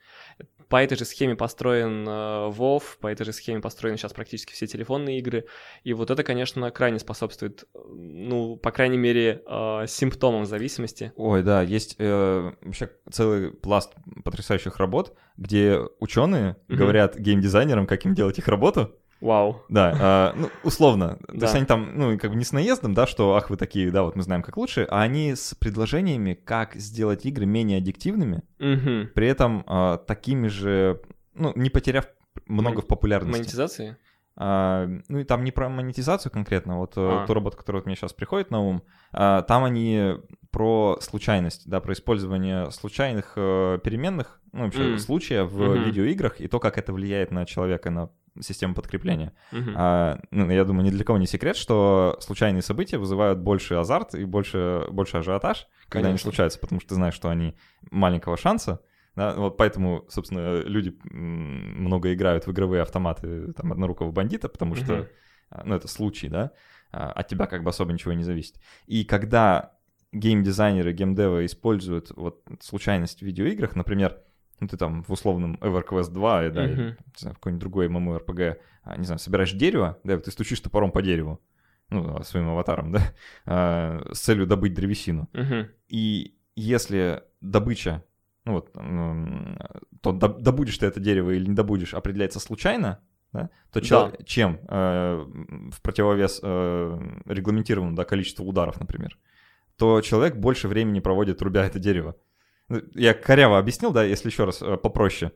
По 0.68 0.83
этой 0.83 0.96
же 0.96 1.05
схеме 1.05 1.37
построен 1.37 2.07
э, 2.09 2.50
WoW, 2.50 2.83
по 3.00 3.07
этой 3.07 3.24
же 3.24 3.33
схеме 3.33 3.61
построены 3.61 3.96
сейчас 3.98 4.12
практически 4.12 4.52
все 4.52 4.66
телефонные 4.66 5.18
игры. 5.18 5.46
И 5.85 5.92
вот 5.92 6.11
это, 6.11 6.22
конечно, 6.24 6.70
крайне 6.70 6.98
способствует, 6.98 7.64
ну, 7.74 8.57
по 8.57 8.72
крайней 8.72 8.98
мере, 8.98 9.42
э, 9.46 9.85
симптомам 9.87 10.44
зависимости. 10.44 11.12
Ой, 11.16 11.42
да, 11.42 11.62
есть 11.62 11.96
э, 11.98 12.52
вообще 12.62 12.90
целый 13.11 13.52
пласт 13.52 13.94
потрясающих 14.24 14.79
работ, 14.79 15.16
где 15.37 15.79
ученые 16.00 16.57
mm-hmm. 16.68 16.74
говорят 16.74 17.16
геймдизайнерам, 17.16 17.87
как 17.87 18.05
им 18.05 18.14
делать 18.14 18.38
их 18.38 18.48
работу. 18.48 18.94
Вау. 19.20 19.62
Да, 19.68 19.96
а, 19.98 20.35
ну, 20.37 20.50
условно. 20.62 21.18
То 21.26 21.35
есть 21.35 21.55
они 21.55 21.64
там, 21.64 21.96
ну, 21.96 22.18
как 22.18 22.31
бы 22.31 22.37
не 22.37 22.44
с 22.44 22.52
наездом, 22.52 22.94
да, 22.94 23.07
что, 23.07 23.35
ах, 23.35 23.50
вы 23.50 23.57
такие, 23.57 23.90
да, 23.90 24.02
вот 24.02 24.14
мы 24.16 24.22
знаем, 24.22 24.42
как 24.42 24.57
лучше, 24.57 24.87
а 24.90 25.02
они 25.02 25.35
с 25.35 25.55
предложениями, 25.55 26.35
как 26.35 26.74
сделать 26.74 27.24
игры 27.24 27.46
менее 27.46 27.79
аддиктивными, 27.79 28.42
угу. 28.59 29.09
при 29.14 29.26
этом 29.26 29.64
а, 29.66 29.96
такими 29.98 30.48
же, 30.48 31.00
ну, 31.35 31.52
не 31.55 31.70
потеряв 31.70 32.09
много 32.46 32.76
Мон... 32.76 32.85
в 32.85 32.87
популярности. 32.87 33.38
Монетизации? 33.38 33.96
А, 34.38 34.87
ну, 35.09 35.20
и 35.20 35.24
там 35.24 35.44
не 35.44 35.50
про 35.50 35.70
монетизацию 35.70 36.31
конкретно, 36.31 36.79
вот 36.79 36.92
э, 36.96 37.00
а. 37.00 37.26
ту 37.26 37.33
работу, 37.33 37.57
которая 37.57 37.81
вот 37.81 37.87
мне 37.87 37.96
сейчас 37.96 38.12
приходит 38.12 38.50
на 38.50 38.61
ум, 38.61 38.83
а, 39.12 39.40
там 39.42 39.64
они 39.64 40.16
про 40.50 40.98
случайность, 41.00 41.66
да, 41.66 41.81
про 41.81 41.94
использование 41.94 42.70
случайных 42.70 43.33
э, 43.37 43.79
переменных, 43.83 44.40
ну, 44.52 44.64
вообще, 44.64 44.94
mm. 44.94 44.98
случая 44.98 45.44
в 45.44 45.59
mm-hmm. 45.59 45.85
видеоиграх 45.85 46.40
и 46.40 46.48
то, 46.48 46.61
как 46.61 46.76
это 46.76 46.92
влияет 46.92 47.31
на 47.31 47.46
человека, 47.46 47.88
на 47.90 48.11
систему 48.40 48.75
подкрепления. 48.75 49.33
Mm-hmm. 49.53 49.72
А, 49.77 50.20
ну, 50.31 50.51
я 50.51 50.64
думаю, 50.64 50.85
ни 50.85 50.90
для 50.90 51.05
кого 51.05 51.18
не 51.18 51.27
секрет, 51.27 51.57
что 51.57 52.16
случайные 52.20 52.62
события 52.62 52.99
вызывают 52.99 53.38
больше 53.38 53.75
азарт 53.75 54.14
и 54.14 54.25
больше, 54.25 54.87
больше 54.90 55.18
ажиотаж, 55.18 55.59
Конечно. 55.59 55.88
когда 55.88 56.09
они 56.09 56.18
случаются, 56.18 56.59
потому 56.59 56.81
что 56.81 56.90
ты 56.90 56.94
знаешь, 56.94 57.14
что 57.14 57.29
они 57.29 57.57
маленького 57.90 58.37
шанса. 58.37 58.81
Да, 59.14 59.35
вот 59.35 59.57
поэтому, 59.57 60.05
собственно, 60.09 60.61
люди 60.61 60.94
много 61.05 62.12
играют 62.12 62.46
в 62.46 62.53
игровые 62.53 62.83
автоматы 62.83 63.53
там, 63.55 63.72
однорукого 63.72 64.12
бандита, 64.12 64.49
потому 64.49 64.75
что, 64.75 64.92
mm-hmm. 64.92 65.62
ну, 65.64 65.75
это 65.75 65.88
случай, 65.88 66.29
да, 66.29 66.53
а, 66.92 67.12
от 67.12 67.29
тебя 67.29 67.46
как 67.46 67.62
бы 67.62 67.70
особо 67.70 67.92
ничего 67.92 68.12
не 68.12 68.25
зависит. 68.25 68.57
И 68.87 69.05
когда 69.05 69.72
геймдизайнеры, 70.12 70.92
геймдевы 70.92 71.46
используют 71.46 72.11
вот 72.16 72.44
случайность 72.61 73.20
в 73.20 73.22
видеоиграх, 73.22 73.75
например, 73.75 74.18
ну, 74.61 74.69
ты 74.69 74.77
там 74.77 75.03
в 75.03 75.11
условном 75.11 75.57
EverQuest 75.61 76.11
2, 76.11 76.49
да, 76.51 76.66
uh-huh. 76.66 76.73
или, 76.73 76.97
какой-нибудь 77.23 77.61
другой 77.61 77.88
MMORPG, 77.88 78.57
а, 78.83 78.97
не 78.97 79.05
знаю, 79.05 79.19
собираешь 79.19 79.53
дерево, 79.53 79.99
да, 80.05 80.19
ты 80.19 80.31
стучишь 80.31 80.61
топором 80.61 80.90
по 80.90 81.03
дереву, 81.03 81.40
ну, 81.90 82.23
своим 82.23 82.49
аватаром, 82.49 82.92
да, 82.92 83.03
а, 83.45 84.09
с 84.12 84.21
целью 84.21 84.47
добыть 84.47 84.75
древесину. 84.75 85.29
Uh-huh. 85.33 85.69
И 85.88 86.37
если 86.55 87.23
добыча, 87.40 88.05
ну 88.45 88.53
вот, 88.53 88.73
то 90.01 90.12
добудешь 90.12 90.79
ты 90.79 90.87
это 90.87 91.01
дерево 91.01 91.33
или 91.33 91.47
не 91.47 91.55
добудешь, 91.55 91.95
определяется 91.95 92.40
случайно, 92.40 93.01
да, 93.33 93.51
то 93.73 93.81
чел, 93.81 94.11
да. 94.11 94.25
чем 94.25 94.61
э, 94.69 95.25
в 95.71 95.83
противовес 95.83 96.40
э, 96.42 96.99
регламентированному 97.27 97.97
да, 97.97 98.05
количеству 98.05 98.47
ударов, 98.47 98.81
например, 98.81 99.19
то 99.77 100.01
человек 100.01 100.37
больше 100.37 100.69
времени 100.69 101.01
проводит, 101.01 101.42
рубя 101.42 101.64
это 101.66 101.79
дерево. 101.79 102.16
Я 102.94 103.14
коряво 103.14 103.59
объяснил, 103.59 103.92
да, 103.92 104.05
если 104.05 104.29
еще 104.29 104.44
раз 104.44 104.62
э, 104.62 104.76
попроще. 104.76 105.33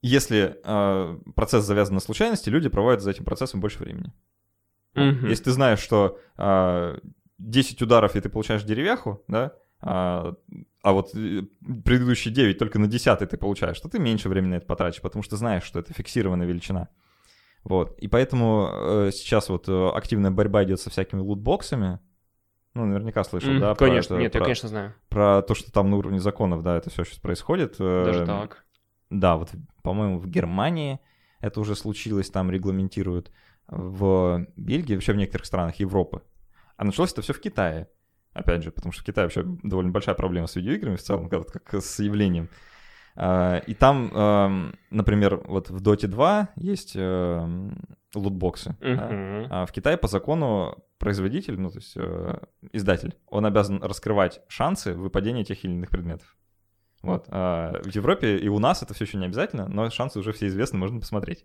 Если 0.00 0.56
э, 0.62 1.18
процесс 1.34 1.64
завязан 1.64 1.94
на 1.94 2.00
случайности, 2.00 2.48
люди 2.48 2.68
проводят 2.68 3.02
за 3.02 3.10
этим 3.10 3.24
процессом 3.24 3.60
больше 3.60 3.78
времени. 3.78 4.12
Mm-hmm. 4.94 5.28
Если 5.28 5.44
ты 5.44 5.50
знаешь, 5.50 5.80
что 5.80 6.20
э, 6.36 6.98
10 7.38 7.82
ударов, 7.82 8.14
и 8.14 8.20
ты 8.20 8.28
получаешь 8.28 8.62
деревяху, 8.62 9.24
да, 9.26 9.54
а, 9.80 10.34
а 10.82 10.92
вот 10.92 11.14
э, 11.14 11.42
предыдущие 11.84 12.34
9 12.34 12.58
только 12.58 12.78
на 12.78 12.86
10 12.86 13.28
ты 13.28 13.36
получаешь, 13.36 13.80
то 13.80 13.88
ты 13.88 13.98
меньше 13.98 14.28
времени 14.28 14.52
на 14.52 14.54
это 14.56 14.66
потратишь, 14.66 15.00
потому 15.00 15.22
что 15.22 15.36
знаешь, 15.36 15.62
что 15.62 15.78
это 15.78 15.92
фиксированная 15.92 16.46
величина. 16.46 16.88
Вот. 17.64 17.98
И 17.98 18.08
поэтому 18.08 18.70
э, 18.72 19.10
сейчас 19.12 19.48
вот 19.48 19.68
э, 19.68 19.88
активная 19.94 20.30
борьба 20.30 20.64
идет 20.64 20.80
со 20.80 20.90
всякими 20.90 21.20
лутбоксами, 21.20 22.00
ну, 22.78 22.86
наверняка 22.86 23.24
слышал, 23.24 23.50
mm, 23.50 23.58
да? 23.60 23.74
Конечно, 23.74 24.16
про 24.16 24.22
нет, 24.22 24.32
про, 24.32 24.38
я, 24.38 24.44
конечно, 24.44 24.68
знаю. 24.68 24.94
Про 25.08 25.42
то, 25.42 25.54
что 25.54 25.72
там 25.72 25.90
на 25.90 25.96
уровне 25.96 26.20
законов, 26.20 26.62
да, 26.62 26.76
это 26.76 26.90
все 26.90 27.04
сейчас 27.04 27.18
происходит. 27.18 27.76
Даже 27.78 28.20
эм, 28.20 28.26
так? 28.26 28.64
Да, 29.10 29.36
вот, 29.36 29.50
по-моему, 29.82 30.18
в 30.18 30.26
Германии 30.26 31.00
это 31.40 31.60
уже 31.60 31.74
случилось, 31.74 32.30
там 32.30 32.50
регламентируют. 32.50 33.30
В 33.66 34.46
Бельгии, 34.56 34.94
вообще 34.94 35.12
в 35.12 35.16
некоторых 35.16 35.46
странах 35.46 35.76
Европы. 35.76 36.22
А 36.76 36.84
началось 36.84 37.12
это 37.12 37.20
все 37.20 37.34
в 37.34 37.40
Китае. 37.40 37.88
Опять 38.32 38.62
же, 38.62 38.70
потому 38.70 38.92
что 38.92 39.02
в 39.02 39.04
Китае 39.04 39.26
вообще 39.26 39.42
довольно 39.62 39.90
большая 39.90 40.14
проблема 40.14 40.46
с 40.46 40.56
видеоиграми 40.56 40.96
в 40.96 41.02
целом, 41.02 41.28
как 41.28 41.74
с 41.74 41.98
явлением. 41.98 42.48
А, 43.20 43.58
и 43.66 43.74
там, 43.74 44.12
эм, 44.14 44.74
например, 44.90 45.42
вот 45.44 45.70
в 45.70 45.82
Dota 45.82 46.06
2 46.06 46.50
есть 46.54 46.92
эм, 46.94 47.76
лутбоксы. 48.14 48.76
Uh-huh. 48.80 49.48
Да? 49.48 49.62
А 49.62 49.66
в 49.66 49.72
Китае 49.72 49.96
по 49.96 50.06
закону 50.06 50.84
производитель, 50.98 51.58
ну 51.58 51.68
то 51.70 51.78
есть 51.78 51.94
э, 51.96 52.38
издатель, 52.72 53.16
он 53.26 53.44
обязан 53.44 53.82
раскрывать 53.82 54.40
шансы 54.46 54.94
выпадения 54.94 55.42
тех 55.42 55.64
или 55.64 55.72
иных 55.72 55.90
предметов. 55.90 56.36
Вот. 57.02 57.26
А 57.28 57.80
в 57.82 57.88
Европе 57.88 58.36
и 58.36 58.48
у 58.48 58.60
нас 58.60 58.84
это 58.84 58.94
все 58.94 59.04
еще 59.04 59.18
не 59.18 59.26
обязательно, 59.26 59.66
но 59.66 59.90
шансы 59.90 60.20
уже 60.20 60.32
все 60.32 60.46
известны, 60.46 60.78
можно 60.78 61.00
посмотреть. 61.00 61.44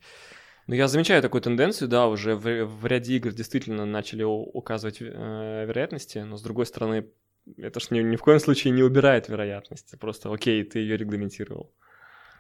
Ну, 0.68 0.76
я 0.76 0.88
замечаю 0.88 1.24
такую 1.24 1.42
тенденцию, 1.42 1.90
да, 1.90 2.08
уже 2.08 2.36
в, 2.36 2.66
в 2.66 2.86
ряде 2.86 3.16
игр 3.16 3.32
действительно 3.32 3.86
начали 3.86 4.24
указывать 4.24 5.02
э, 5.02 5.66
вероятности, 5.68 6.20
но 6.20 6.38
с 6.38 6.42
другой 6.44 6.68
стороны, 6.68 7.08
это 7.58 7.80
ж 7.80 7.92
ни, 7.92 8.00
ни 8.02 8.16
в 8.16 8.22
коем 8.22 8.40
случае 8.40 8.74
не 8.74 8.84
убирает 8.84 9.30
вероятность. 9.30 9.94
Просто, 10.00 10.34
окей, 10.34 10.64
ты 10.64 10.80
ее 10.80 10.98
регламентировал. 10.98 11.74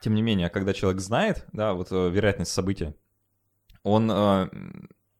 Тем 0.01 0.15
не 0.15 0.21
менее, 0.21 0.49
когда 0.49 0.73
человек 0.73 1.01
знает, 1.01 1.45
да, 1.53 1.73
вот 1.73 1.91
э, 1.91 2.09
вероятность 2.09 2.51
события, 2.51 2.93
он 3.83 4.11
э, 4.11 4.49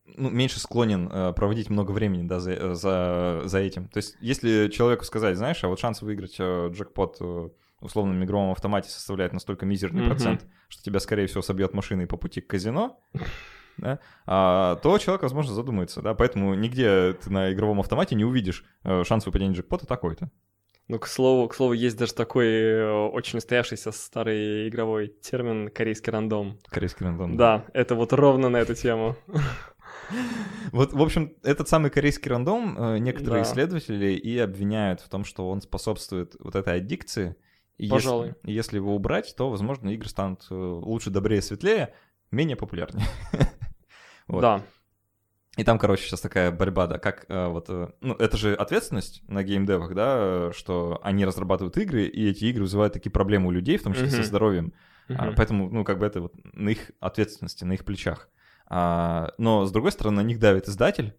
ну, 0.05 0.29
меньше 0.29 0.59
склонен 0.59 1.09
э, 1.11 1.33
проводить 1.33 1.69
много 1.69 1.91
времени 1.91 2.27
да, 2.27 2.39
за, 2.39 2.51
э, 2.51 2.73
за, 2.73 3.41
за 3.45 3.59
этим. 3.59 3.87
То 3.87 3.97
есть, 3.97 4.17
если 4.19 4.67
человеку 4.69 5.05
сказать, 5.05 5.37
знаешь, 5.37 5.63
а 5.63 5.67
вот 5.67 5.79
шанс 5.79 6.01
выиграть 6.01 6.35
э, 6.39 6.69
джекпот 6.71 7.17
э, 7.21 7.49
условном 7.79 8.23
игровом 8.23 8.51
автомате 8.51 8.89
составляет 8.89 9.33
настолько 9.33 9.65
мизерный 9.65 10.03
mm-hmm. 10.03 10.07
процент, 10.07 10.45
что 10.69 10.83
тебя, 10.83 10.99
скорее 10.99 11.27
всего, 11.27 11.41
собьет 11.41 11.73
машиной 11.73 12.07
по 12.07 12.17
пути 12.17 12.41
к 12.41 12.47
казино, 12.47 12.99
да, 13.77 13.99
а, 14.25 14.75
то 14.77 14.97
человек, 14.97 15.23
возможно, 15.23 15.53
задумается, 15.53 16.01
да, 16.01 16.13
поэтому 16.13 16.53
нигде 16.53 17.13
ты 17.13 17.29
на 17.29 17.53
игровом 17.53 17.79
автомате 17.79 18.15
не 18.15 18.25
увидишь 18.25 18.63
э, 18.83 19.03
шанс 19.03 19.25
выпадения 19.25 19.55
джекпота 19.55 19.85
такой-то. 19.85 20.29
Ну, 20.89 20.99
к 20.99 21.07
слову, 21.07 21.47
к 21.47 21.55
слову, 21.55 21.73
есть 21.73 21.97
даже 21.97 22.13
такой 22.13 22.45
э, 22.45 22.91
очень 22.91 23.37
устоявшийся 23.37 23.91
старый 23.91 24.67
игровой 24.67 25.07
термин 25.07 25.69
корейский 25.69 26.11
рандом. 26.11 26.59
Корейский 26.67 27.05
рандом. 27.05 27.37
Да, 27.37 27.65
это 27.73 27.95
вот 27.95 28.11
ровно 28.11 28.49
на 28.49 28.57
эту 28.57 28.75
тему. 28.75 29.15
Вот, 30.71 30.91
в 30.91 31.01
общем, 31.01 31.33
этот 31.43 31.69
самый 31.69 31.89
корейский 31.89 32.29
рандом 32.29 32.77
э, 32.77 32.97
некоторые 32.97 33.43
да. 33.43 33.49
исследователи 33.49 34.13
и 34.13 34.37
обвиняют 34.37 35.01
в 35.01 35.07
том, 35.07 35.23
что 35.23 35.49
он 35.49 35.61
способствует 35.61 36.35
вот 36.39 36.55
этой 36.55 36.77
аддикции. 36.77 37.35
И 37.77 37.87
Пожалуй. 37.87 38.33
Если, 38.43 38.51
если 38.51 38.75
его 38.77 38.95
убрать, 38.95 39.33
то, 39.37 39.49
возможно, 39.49 39.89
игры 39.89 40.09
станут 40.09 40.45
лучше, 40.49 41.09
добрее, 41.09 41.41
светлее, 41.41 41.93
менее 42.31 42.57
популярнее. 42.57 43.05
Вот. 44.27 44.41
Да. 44.41 44.61
И 45.55 45.63
там, 45.63 45.77
короче, 45.77 46.03
сейчас 46.03 46.21
такая 46.21 46.51
борьба, 46.51 46.87
да, 46.87 46.97
как 46.97 47.25
э, 47.29 47.47
вот, 47.47 47.65
э, 47.69 47.89
ну, 48.01 48.15
это 48.15 48.37
же 48.37 48.55
ответственность 48.55 49.21
на 49.29 49.43
геймдевах, 49.43 49.93
да, 49.93 50.51
что 50.51 50.99
они 51.03 51.25
разрабатывают 51.25 51.77
игры, 51.77 52.05
и 52.05 52.27
эти 52.27 52.45
игры 52.45 52.63
вызывают 52.63 52.93
такие 52.93 53.11
проблемы 53.11 53.49
у 53.49 53.51
людей, 53.51 53.77
в 53.77 53.83
том 53.83 53.93
числе 53.93 54.07
uh-huh. 54.07 54.21
со 54.21 54.23
здоровьем. 54.23 54.73
Uh-huh. 55.09 55.15
А, 55.19 55.33
поэтому, 55.35 55.69
ну, 55.69 55.83
как 55.83 55.99
бы 55.99 56.07
это 56.07 56.21
вот 56.21 56.33
на 56.53 56.69
их 56.69 56.91
ответственности, 56.99 57.65
на 57.65 57.73
их 57.73 57.85
плечах. 57.85 58.29
А, 58.65 59.33
но, 59.37 59.65
с 59.65 59.71
другой 59.71 59.91
стороны, 59.91 60.23
на 60.23 60.25
них 60.25 60.39
давит 60.39 60.67
издатель, 60.67 61.13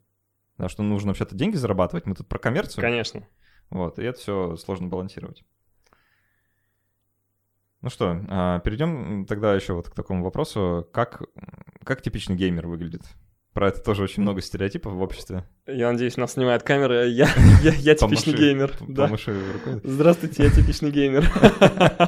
да, 0.59 0.69
что 0.69 0.83
нужно 0.83 1.11
вообще-то 1.11 1.37
деньги 1.37 1.55
зарабатывать, 1.55 2.07
мы 2.07 2.17
тут 2.17 2.27
про 2.27 2.39
коммерцию. 2.39 2.83
Конечно. 2.83 3.29
Вот, 3.71 4.01
и 4.01 4.03
это 4.03 4.19
все 4.19 4.57
сложно 4.57 4.89
балансировать. 4.89 5.45
Ну 7.85 7.91
что, 7.91 8.19
а, 8.31 8.61
перейдем 8.61 9.27
тогда 9.27 9.55
еще 9.55 9.75
вот 9.75 9.91
к 9.91 9.95
такому 9.95 10.25
вопросу. 10.25 10.89
Как, 10.91 11.23
как 11.85 12.01
типичный 12.01 12.35
геймер 12.35 12.67
выглядит? 12.67 13.03
Про 13.55 13.69
это 13.69 13.81
тоже 13.81 14.03
очень 14.03 14.23
много 14.23 14.43
стереотипов 14.43 14.95
в 14.95 15.01
обществе. 15.01 15.45
Я 15.69 15.93
надеюсь, 15.93 16.17
нас 16.17 16.33
снимает 16.33 16.65
камера. 16.65 17.07
Я, 17.07 17.29
я, 17.63 17.73
я 17.73 17.95
типичный 17.95 18.35
Помаши- 18.35 18.37
геймер. 18.37 18.73
Да. 18.89 19.07
Рукой. 19.07 19.81
Здравствуйте, 19.85 20.43
я 20.43 20.51
типичный 20.51 20.91
геймер. 20.91 21.25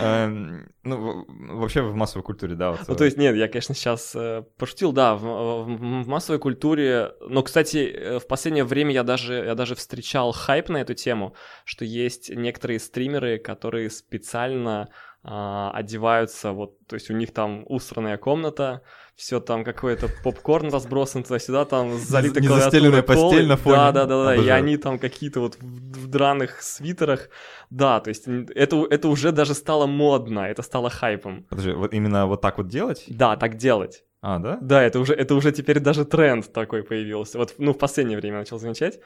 Эм, 0.00 0.68
Ну, 0.82 1.24
вообще 1.56 1.82
в 1.82 1.94
массовой 1.94 2.24
культуре, 2.24 2.56
да. 2.56 2.76
Ну, 2.88 2.94
э, 2.94 2.96
то 2.96 3.04
есть, 3.04 3.16
нет, 3.16 3.36
я, 3.36 3.46
конечно, 3.46 3.76
сейчас 3.76 4.12
э, 4.16 4.42
пошутил, 4.58 4.92
да, 4.92 5.14
в 5.14 5.66
массовой 6.08 6.40
культуре, 6.40 7.12
но, 7.20 7.42
кстати, 7.44 7.78
э, 7.78 8.18
в 8.18 8.26
последнее 8.26 8.64
время 8.64 8.92
я 8.92 9.04
даже, 9.04 9.34
я 9.34 9.54
даже 9.54 9.76
встречал 9.76 10.32
хайп 10.32 10.68
на 10.68 10.78
эту 10.78 10.94
тему, 10.94 11.34
что 11.64 11.84
есть 11.84 12.28
некоторые 12.28 12.80
стримеры, 12.80 13.38
которые 13.38 13.88
специально 13.90 14.88
а, 15.22 15.70
одеваются, 15.72 16.52
вот, 16.52 16.78
то 16.86 16.94
есть 16.94 17.10
у 17.10 17.12
них 17.12 17.34
там 17.34 17.64
усранная 17.66 18.16
комната, 18.16 18.80
все 19.20 19.38
там 19.38 19.64
какой-то 19.64 20.08
попкорн 20.24 20.72
разбросан 20.72 21.22
туда-сюда, 21.22 21.66
там 21.66 21.90
незастеленная 21.90 23.02
клавиатура 23.02 23.02
постель 23.02 23.46
на 23.46 23.56
фоне. 23.58 23.76
Да, 23.76 23.92
да, 23.92 24.06
да, 24.06 24.24
да, 24.24 24.34
и 24.34 24.48
они 24.48 24.78
там 24.78 24.98
какие-то 24.98 25.40
вот 25.40 25.56
в, 25.60 25.62
в 25.62 26.06
драных 26.08 26.62
свитерах, 26.62 27.28
да, 27.68 28.00
то 28.00 28.08
есть 28.08 28.26
это, 28.26 28.86
это 28.88 29.08
уже 29.08 29.32
даже 29.32 29.52
стало 29.52 29.86
модно, 29.86 30.40
это 30.40 30.62
стало 30.62 30.88
хайпом. 30.88 31.44
Подожди, 31.50 31.72
вот 31.72 31.92
именно 31.92 32.26
вот 32.26 32.40
так 32.40 32.56
вот 32.56 32.68
делать? 32.68 33.04
Да, 33.08 33.36
так 33.36 33.56
делать. 33.56 34.04
А, 34.22 34.38
да? 34.38 34.58
Да, 34.62 34.82
это 34.82 35.00
уже, 35.00 35.12
это 35.12 35.34
уже 35.34 35.52
теперь 35.52 35.80
даже 35.80 36.06
тренд 36.06 36.50
такой 36.50 36.82
появился. 36.82 37.36
Вот, 37.36 37.54
ну, 37.58 37.72
в 37.72 37.78
последнее 37.78 38.18
время 38.18 38.38
начал 38.38 38.58
замечать. 38.58 39.00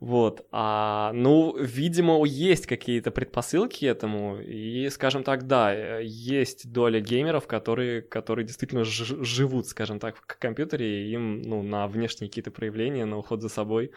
Вот. 0.00 0.46
А, 0.50 1.12
ну, 1.14 1.56
видимо, 1.56 2.24
есть 2.24 2.66
какие-то 2.66 3.10
предпосылки 3.10 3.84
этому. 3.84 4.40
И, 4.40 4.88
скажем 4.90 5.22
так, 5.22 5.46
да, 5.46 5.74
э, 5.74 6.02
есть 6.04 6.70
доля 6.70 7.00
геймеров, 7.00 7.46
которые, 7.46 8.02
которые 8.02 8.44
действительно 8.44 8.84
живут, 8.84 9.66
скажем 9.66 9.98
так, 9.98 10.16
в 10.16 10.26
компьютере, 10.26 11.06
и 11.06 11.12
им, 11.12 11.42
ну, 11.42 11.62
на 11.62 11.86
внешние 11.86 12.28
какие-то 12.28 12.50
проявления, 12.50 13.04
на 13.04 13.18
уход 13.18 13.42
за 13.42 13.48
собой. 13.48 13.92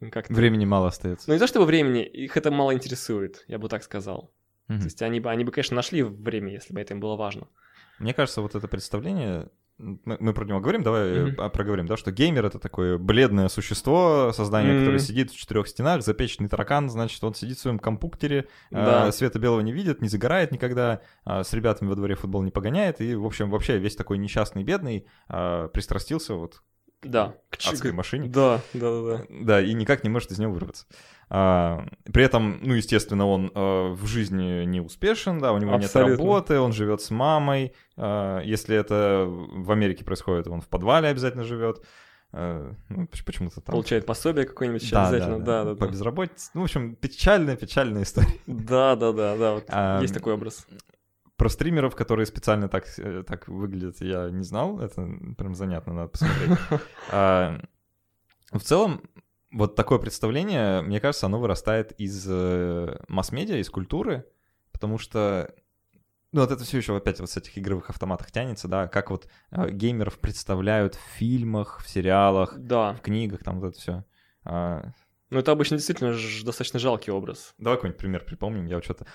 им 0.00 0.10
как-то... 0.10 0.32
Времени 0.34 0.64
мало 0.64 0.88
остается. 0.88 1.28
Ну, 1.28 1.34
не 1.34 1.40
то 1.40 1.46
чтобы 1.46 1.66
времени, 1.66 2.04
их 2.04 2.36
это 2.36 2.50
мало 2.50 2.74
интересует, 2.74 3.44
я 3.48 3.58
бы 3.58 3.68
так 3.68 3.82
сказал. 3.82 4.32
Мгм. 4.68 4.80
То 4.80 4.84
есть 4.84 5.02
они 5.02 5.20
бы, 5.20 5.30
они 5.30 5.44
бы, 5.44 5.52
конечно, 5.52 5.76
нашли 5.76 6.02
время, 6.02 6.52
если 6.52 6.72
бы 6.74 6.80
это 6.80 6.94
им 6.94 7.00
было 7.00 7.16
важно. 7.16 7.48
Мне 7.98 8.14
кажется, 8.14 8.40
вот 8.40 8.54
это 8.54 8.66
представление, 8.66 9.48
мы, 9.78 10.16
мы 10.20 10.32
про 10.32 10.44
него 10.44 10.60
говорим, 10.60 10.82
давай 10.82 11.30
э, 11.30 11.34
а, 11.38 11.48
проговорим, 11.48 11.86
да, 11.86 11.96
что 11.96 12.12
геймер— 12.12 12.44
это 12.46 12.58
такое 12.58 12.96
бледное 12.96 13.48
существо, 13.48 14.30
создание, 14.32 14.78
которое 14.78 14.98
Мгм. 14.98 15.04
сидит 15.04 15.30
в 15.32 15.36
четырех 15.36 15.66
стенах, 15.66 16.02
запеченный 16.02 16.48
таракан, 16.48 16.88
значит, 16.88 17.22
он 17.24 17.34
сидит 17.34 17.58
в 17.58 17.60
своем 17.60 17.78
компьютере, 17.78 18.48
Да. 18.70 19.06
а, 19.06 19.12
света 19.12 19.38
белого 19.38 19.60
не 19.60 19.72
видит, 19.72 20.00
не 20.00 20.08
загорает 20.08 20.52
никогда, 20.52 21.00
а, 21.24 21.42
с 21.42 21.52
ребятами 21.52 21.88
во 21.88 21.96
дворе 21.96 22.14
футбол 22.14 22.42
не 22.42 22.50
погоняет, 22.50 23.00
и, 23.00 23.14
в 23.14 23.26
общем, 23.26 23.50
вообще 23.50 23.78
весь 23.78 23.96
такой 23.96 24.18
несчастный, 24.18 24.62
бедный 24.62 25.06
а, 25.28 25.68
пристрастился 25.68 26.34
вот 26.34 26.62
Да. 27.04 27.34
к 27.50 27.56
адской 27.66 27.92
машине. 27.92 28.28
Да, 28.28 28.60
да, 28.72 28.90
да, 29.02 29.02
да. 29.18 29.24
Да, 29.28 29.60
и 29.62 29.72
никак 29.74 30.02
не 30.04 30.10
может 30.10 30.30
из 30.32 30.38
него 30.38 30.52
вырваться. 30.52 30.86
А, 31.30 31.86
при 32.12 32.22
этом, 32.24 32.58
ну, 32.62 32.74
естественно, 32.74 33.26
он 33.26 33.50
а, 33.54 33.92
в 33.92 34.06
жизни 34.06 34.64
не 34.64 34.80
успешен, 34.80 35.38
да, 35.40 35.52
у 35.52 35.58
него 35.58 35.74
Абсолютно. 35.74 36.10
нет 36.12 36.18
работы, 36.20 36.58
он 36.60 36.72
живет 36.72 37.00
с 37.02 37.10
мамой. 37.10 37.74
а, 37.96 38.40
если 38.40 38.76
это 38.76 39.24
в 39.28 39.70
Америке 39.72 40.04
происходит, 40.04 40.46
он 40.48 40.60
в 40.60 40.68
подвале 40.68 41.08
обязательно 41.08 41.44
живет. 41.44 41.82
А, 42.32 42.72
ну, 42.88 43.06
поч- 43.06 43.24
почему-то 43.24 43.60
там. 43.60 43.72
Получает 43.72 44.06
пособие 44.06 44.44
какое-нибудь 44.44 44.88
Да, 44.90 45.08
обязательно. 45.08 45.38
Да, 45.38 45.64
да, 45.64 45.74
По 45.76 45.86
да. 45.86 45.92
безработице. 45.92 46.50
Ну, 46.54 46.60
в 46.62 46.64
общем, 46.64 46.96
печальная, 46.96 47.56
печальная 47.56 48.02
история. 48.02 48.28
Да, 48.46 48.96
да, 48.96 49.12
да, 49.12 49.36
да. 49.36 49.54
Вот 49.54 49.64
А, 49.68 50.00
есть 50.02 50.12
такой 50.14 50.34
образ. 50.34 50.66
Про 51.36 51.48
стримеров, 51.48 51.96
которые 51.96 52.26
специально 52.26 52.68
так, 52.68 52.84
э, 52.98 53.24
так 53.26 53.48
выглядят, 53.48 54.00
я 54.00 54.30
не 54.30 54.44
знал. 54.44 54.80
Это 54.80 55.08
прям 55.36 55.54
занятно, 55.54 55.92
надо 55.92 56.08
посмотреть. 56.08 56.58
А, 57.10 57.60
В 58.52 58.60
целом, 58.60 59.02
вот 59.50 59.74
такое 59.74 59.98
представление, 59.98 60.80
мне 60.82 61.00
кажется, 61.00 61.26
оно 61.26 61.40
вырастает 61.40 61.92
из 61.98 62.24
э, 62.28 62.98
масс-медиа, 63.08 63.56
из 63.60 63.68
культуры, 63.70 64.26
потому 64.72 64.98
что 64.98 65.52
ну, 66.32 66.40
вот 66.40 66.50
это 66.50 66.64
все 66.64 66.78
еще 66.78 66.96
опять 66.96 67.20
вот 67.20 67.30
с 67.30 67.36
этих 67.36 67.56
игровых 67.58 67.90
автоматов 67.90 68.30
тянется, 68.32 68.66
да, 68.68 68.88
как 68.88 69.10
вот 69.10 69.28
э, 69.52 69.70
геймеров 69.70 70.18
представляют 70.18 70.94
в 70.96 71.00
фильмах, 71.16 71.80
в 71.80 71.88
сериалах, 71.88 72.54
Да. 72.58 72.94
в 72.94 73.00
книгах, 73.02 73.42
там 73.44 73.60
вот 73.60 73.68
это 73.70 73.78
все. 73.78 74.04
Но 75.30 75.40
это 75.40 75.52
обычно 75.52 75.76
действительно 75.78 76.12
ж- 76.12 76.42
достаточно 76.44 76.78
жалкий 76.78 77.12
образ. 77.12 77.54
Давай 77.58 77.76
какой-нибудь 77.76 77.98
пример 77.98 78.24
припомним, 78.24 78.66
я 78.66 78.76
вот 78.76 78.84
что-то... 78.84 79.06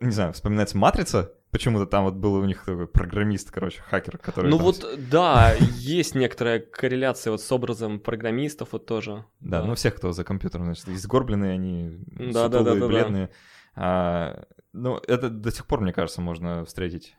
Не 0.00 0.10
знаю, 0.10 0.32
вспоминается 0.32 0.76
«Матрица», 0.76 1.32
почему-то 1.50 1.86
там 1.86 2.04
вот 2.04 2.14
был 2.14 2.34
у 2.34 2.44
них 2.44 2.64
такой 2.64 2.86
программист, 2.86 3.50
короче, 3.50 3.80
хакер, 3.82 4.18
который... 4.18 4.50
Ну 4.50 4.56
там 4.56 4.66
вот, 4.66 4.86
да, 5.08 5.54
есть 5.76 6.14
некоторая 6.14 6.58
корреляция 6.60 7.30
вот 7.30 7.40
с 7.40 7.52
образом 7.52 8.00
программистов 8.00 8.72
вот 8.72 8.86
тоже. 8.86 9.24
Да, 9.40 9.62
ну 9.62 9.74
всех, 9.74 9.94
кто 9.94 10.12
за 10.12 10.24
компьютером, 10.24 10.66
значит, 10.66 10.88
изгорбленные 10.88 11.52
они, 11.52 11.98
Да, 12.06 12.48
да, 12.48 12.58
сутулые, 12.58 12.64
да, 12.64 12.74
да, 12.74 12.80
да. 12.80 12.86
бледные. 12.86 13.30
А, 13.76 14.44
ну, 14.72 14.98
это 15.06 15.30
до 15.30 15.50
сих 15.50 15.66
пор, 15.66 15.80
мне 15.80 15.92
кажется, 15.92 16.20
можно 16.20 16.64
встретить. 16.64 17.16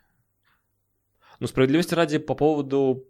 Ну, 1.40 1.48
справедливости 1.48 1.94
ради, 1.94 2.18
по 2.18 2.36
поводу 2.36 3.08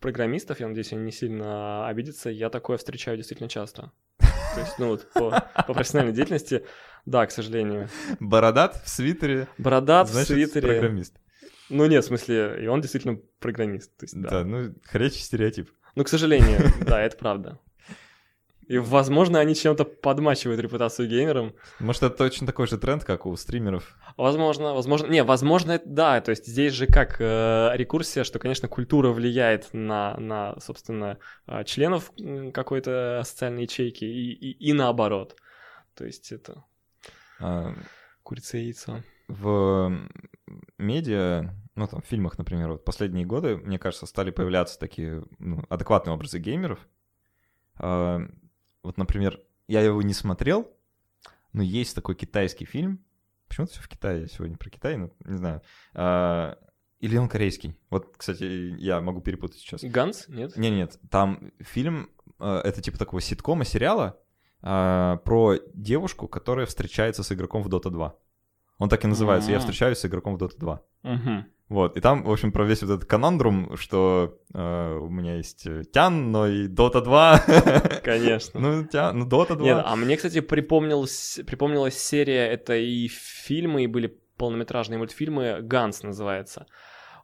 программистов, 0.00 0.60
я 0.60 0.68
надеюсь, 0.68 0.92
они 0.92 1.02
не 1.02 1.12
сильно 1.12 1.88
обидятся, 1.88 2.30
я 2.30 2.50
такое 2.50 2.76
встречаю 2.76 3.16
действительно 3.16 3.48
часто. 3.48 3.92
То 4.18 4.60
есть, 4.60 4.78
ну 4.78 4.88
вот, 4.88 5.10
по, 5.12 5.44
по 5.66 5.74
профессиональной 5.74 6.14
деятельности, 6.14 6.64
да, 7.06 7.26
к 7.26 7.30
сожалению. 7.30 7.88
Бородат 8.20 8.82
в 8.84 8.88
свитере, 8.88 9.48
Бородат 9.58 10.08
в 10.08 10.12
значит, 10.12 10.28
свитере. 10.28 10.68
программист. 10.68 11.16
Ну 11.70 11.86
нет, 11.86 12.04
в 12.04 12.06
смысле, 12.08 12.58
и 12.62 12.66
он 12.66 12.80
действительно 12.80 13.18
программист. 13.40 13.96
То 13.96 14.04
есть, 14.04 14.20
Да. 14.20 14.30
да. 14.30 14.44
ну, 14.44 14.74
горячий 14.92 15.20
стереотип. 15.22 15.70
Ну, 15.94 16.04
к 16.04 16.08
сожалению, 16.08 16.58
да, 16.86 17.00
это 17.02 17.16
правда. 17.16 17.58
И, 18.68 18.78
возможно, 18.78 19.38
они 19.38 19.54
чем-то 19.54 19.84
подмачивают 19.84 20.60
репутацию 20.60 21.08
геймерам. 21.08 21.54
Может, 21.78 22.02
это 22.02 22.16
точно 22.16 22.48
такой 22.48 22.66
же 22.66 22.76
тренд, 22.78 23.04
как 23.04 23.24
у 23.24 23.36
стримеров. 23.36 23.96
Возможно, 24.16 24.74
возможно... 24.74 25.06
Не, 25.06 25.22
возможно, 25.22 25.72
это- 25.72 25.88
да, 25.88 26.20
то 26.20 26.30
есть 26.30 26.46
здесь 26.46 26.72
же 26.72 26.86
как 26.88 27.16
э, 27.20 27.70
рекурсия, 27.74 28.24
что, 28.24 28.40
конечно, 28.40 28.66
культура 28.66 29.10
влияет 29.10 29.68
на, 29.72 30.16
на 30.18 30.58
собственно, 30.58 31.18
э, 31.46 31.62
членов 31.62 32.10
какой-то 32.52 33.22
социальной 33.24 33.62
ячейки 33.62 34.04
и, 34.04 34.32
и, 34.32 34.50
и 34.70 34.72
наоборот. 34.72 35.36
То 35.94 36.04
есть 36.04 36.32
это 36.32 36.64
курица 38.22 38.58
и 38.58 38.64
яйцо. 38.64 39.02
в 39.28 39.92
медиа, 40.78 41.54
ну, 41.74 41.86
там, 41.86 42.00
в 42.02 42.06
фильмах, 42.06 42.38
например, 42.38 42.70
вот 42.72 42.84
последние 42.84 43.26
годы, 43.26 43.56
мне 43.56 43.78
кажется, 43.78 44.06
стали 44.06 44.30
появляться 44.30 44.78
такие 44.78 45.24
ну, 45.38 45.64
адекватные 45.68 46.14
образы 46.14 46.38
геймеров. 46.38 46.78
А, 47.76 48.20
Вот, 48.82 48.96
например, 48.96 49.40
я 49.68 49.80
его 49.80 50.00
не 50.02 50.14
смотрел, 50.14 50.70
но 51.52 51.62
есть 51.62 51.94
такой 51.94 52.14
китайский 52.14 52.64
фильм. 52.64 53.04
Почему-то 53.48 53.72
все 53.72 53.82
в 53.82 53.88
Китае 53.88 54.26
сегодня 54.28 54.56
про 54.56 54.70
Китай, 54.70 54.96
ну, 54.96 55.12
не 55.24 55.36
знаю. 55.36 55.62
А, 55.94 56.58
Или 56.98 57.16
он 57.16 57.28
корейский. 57.28 57.76
Вот, 57.90 58.16
кстати, 58.16 58.44
я 58.78 59.00
могу 59.00 59.20
перепутать 59.20 59.58
сейчас. 59.58 59.82
Ганс? 59.84 60.28
Нет? 60.28 60.56
Не, 60.56 60.70
нет, 60.70 60.98
там 61.10 61.52
фильм, 61.60 62.10
э, 62.40 62.60
это 62.64 62.80
типа 62.80 62.98
такого 62.98 63.20
ситкома, 63.20 63.64
сериала 63.64 64.18
э, 64.62 65.18
про 65.24 65.54
девушку, 65.74 66.28
которая 66.28 66.66
встречается 66.66 67.22
с 67.22 67.32
игроком 67.32 67.62
в 67.62 67.68
Dota 67.68 67.90
2. 67.90 68.14
Он 68.78 68.88
так 68.88 69.04
и 69.04 69.08
называется, 69.08 69.50
я 69.50 69.56
А. 69.56 69.60
встречаюсь 69.60 69.98
с 69.98 70.04
игроком 70.04 70.36
в 70.36 70.42
Dota 70.42 70.58
2. 70.58 70.80
Мгм. 71.02 71.46
Вот, 71.68 71.96
и 71.96 72.00
там, 72.00 72.22
в 72.22 72.30
общем, 72.30 72.52
про 72.52 72.64
весь 72.64 72.82
вот 72.82 72.92
этот 72.92 73.06
конандрум, 73.08 73.76
что 73.76 74.38
э, 74.54 74.98
у 75.00 75.08
меня 75.08 75.36
есть 75.36 75.66
э, 75.66 75.82
Тян, 75.92 76.30
но 76.30 76.46
и 76.46 76.68
Dota 76.68 77.00
2. 77.00 77.42
Конечно. 78.04 78.60
Ну, 78.60 78.84
Тян, 78.84 79.18
ну, 79.18 79.26
Dota 79.26 79.56
2. 79.56 79.66
Нет, 79.66 79.82
а 79.84 79.96
мне, 79.96 80.16
кстати, 80.16 80.40
припомнилась, 80.40 81.40
припомнилась 81.44 81.98
серия, 81.98 82.46
это 82.46 82.76
и 82.76 83.08
фильмы, 83.08 83.82
и 83.82 83.86
были 83.88 84.16
полнометражные 84.36 84.98
мультфильмы, 84.98 85.58
«Ганс» 85.62 86.02
называется. 86.04 86.66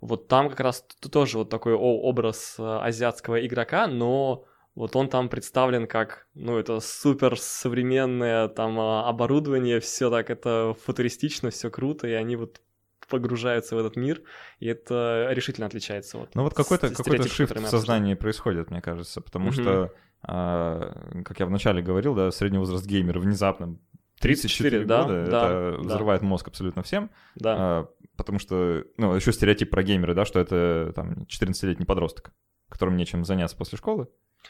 Вот 0.00 0.26
там 0.26 0.48
как 0.50 0.58
раз 0.58 0.84
тоже 1.12 1.38
вот 1.38 1.50
такой 1.50 1.74
образ 1.74 2.56
э, 2.58 2.62
азиатского 2.64 3.46
игрока, 3.46 3.86
но 3.86 4.44
вот 4.74 4.96
он 4.96 5.08
там 5.08 5.28
представлен 5.28 5.86
как, 5.86 6.26
ну, 6.34 6.56
это 6.58 6.80
супер 6.80 7.38
современное 7.38 8.48
там 8.48 8.78
а, 8.80 9.08
оборудование, 9.08 9.80
все 9.80 10.10
так 10.10 10.30
это 10.30 10.74
футуристично, 10.84 11.50
все 11.50 11.70
круто, 11.70 12.06
и 12.08 12.12
они 12.12 12.36
вот 12.36 12.60
погружаются 13.08 13.76
в 13.76 13.78
этот 13.78 13.96
мир, 13.96 14.22
и 14.58 14.66
это 14.68 15.28
решительно 15.30 15.66
отличается. 15.66 16.16
Вот, 16.18 16.34
Ну 16.34 16.42
вот 16.44 16.54
какой-то 16.54 16.88
с- 16.88 16.96
какой 16.96 17.16
стереотип, 17.18 17.32
шифт 17.32 17.56
в 17.56 17.66
сознании 17.66 18.14
происходит, 18.14 18.70
мне 18.70 18.80
кажется, 18.80 19.20
потому 19.20 19.46
Мгм. 19.46 19.52
что, 19.52 19.92
а, 20.22 21.20
как 21.24 21.38
я 21.40 21.46
вначале 21.46 21.82
говорил, 21.82 22.14
да, 22.14 22.30
средний 22.30 22.58
возраст 22.58 22.86
геймера 22.86 23.18
внезапно 23.20 23.76
34, 24.20 24.84
да, 24.84 25.02
года, 25.02 25.26
да, 25.30 25.46
это 25.46 25.82
да. 25.82 25.88
взрывает 25.94 26.22
мозг 26.22 26.48
абсолютно 26.48 26.82
всем, 26.82 27.10
Да. 27.34 27.56
а, 27.58 27.88
потому 28.16 28.38
что, 28.38 28.84
ну, 28.96 29.14
еще 29.14 29.32
стереотип 29.32 29.68
про 29.70 29.82
геймера, 29.82 30.14
да, 30.14 30.24
что 30.24 30.38
это 30.38 30.92
там 30.94 31.26
14-летний 31.28 31.84
подросток, 31.84 32.32
которым 32.68 32.96
нечем 32.96 33.24
заняться 33.24 33.56
после 33.56 33.76
школы. 33.76 34.08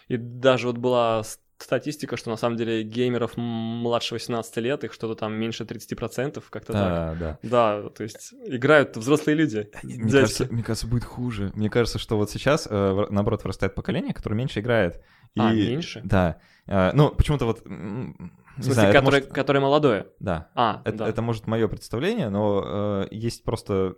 И 0.08 0.16
даже 0.16 0.66
вот 0.66 0.78
была 0.78 1.22
статистика, 1.58 2.16
что 2.16 2.30
на 2.30 2.36
самом 2.36 2.56
деле 2.56 2.82
геймеров 2.82 3.36
младше 3.36 4.14
18 4.14 4.56
лет, 4.58 4.82
их 4.84 4.92
что-то 4.92 5.14
там 5.14 5.32
меньше 5.34 5.62
30%, 5.64 6.42
как-то 6.50 6.72
Да, 6.72 7.08
так. 7.10 7.18
да. 7.18 7.38
Да, 7.82 7.88
то 7.90 8.02
есть 8.02 8.34
играют 8.46 8.96
взрослые 8.96 9.36
люди. 9.36 9.68
Мне 9.84 9.96
дядьки. 9.98 10.10
кажется, 10.12 10.46
мне 10.50 10.62
кажется, 10.64 10.86
будет 10.88 11.04
хуже. 11.04 11.52
Мне 11.54 11.70
кажется, 11.70 11.98
что 12.00 12.16
вот 12.16 12.30
сейчас, 12.30 12.66
э, 12.68 13.06
наоборот, 13.10 13.44
вырастает 13.44 13.74
поколение, 13.76 14.12
которое 14.12 14.34
меньше 14.34 14.58
играет. 14.60 15.02
А, 15.38 15.52
меньше? 15.52 16.00
Да. 16.04 16.38
Э, 16.66 16.90
Ну, 16.94 17.10
почему-то 17.10 17.46
вот... 17.46 17.60
В 17.64 18.62
смысле, 18.64 18.72
знаю, 18.74 18.92
которое, 18.92 19.20
может- 19.20 19.32
которое 19.32 19.60
молодое. 19.60 20.06
Да. 20.20 20.50
А, 20.54 20.82
Это, 20.84 20.98
да. 20.98 21.08
это 21.08 21.22
может 21.22 21.46
мое 21.46 21.68
представление, 21.68 22.28
но 22.28 23.04
э, 23.04 23.08
есть 23.10 23.44
просто 23.44 23.94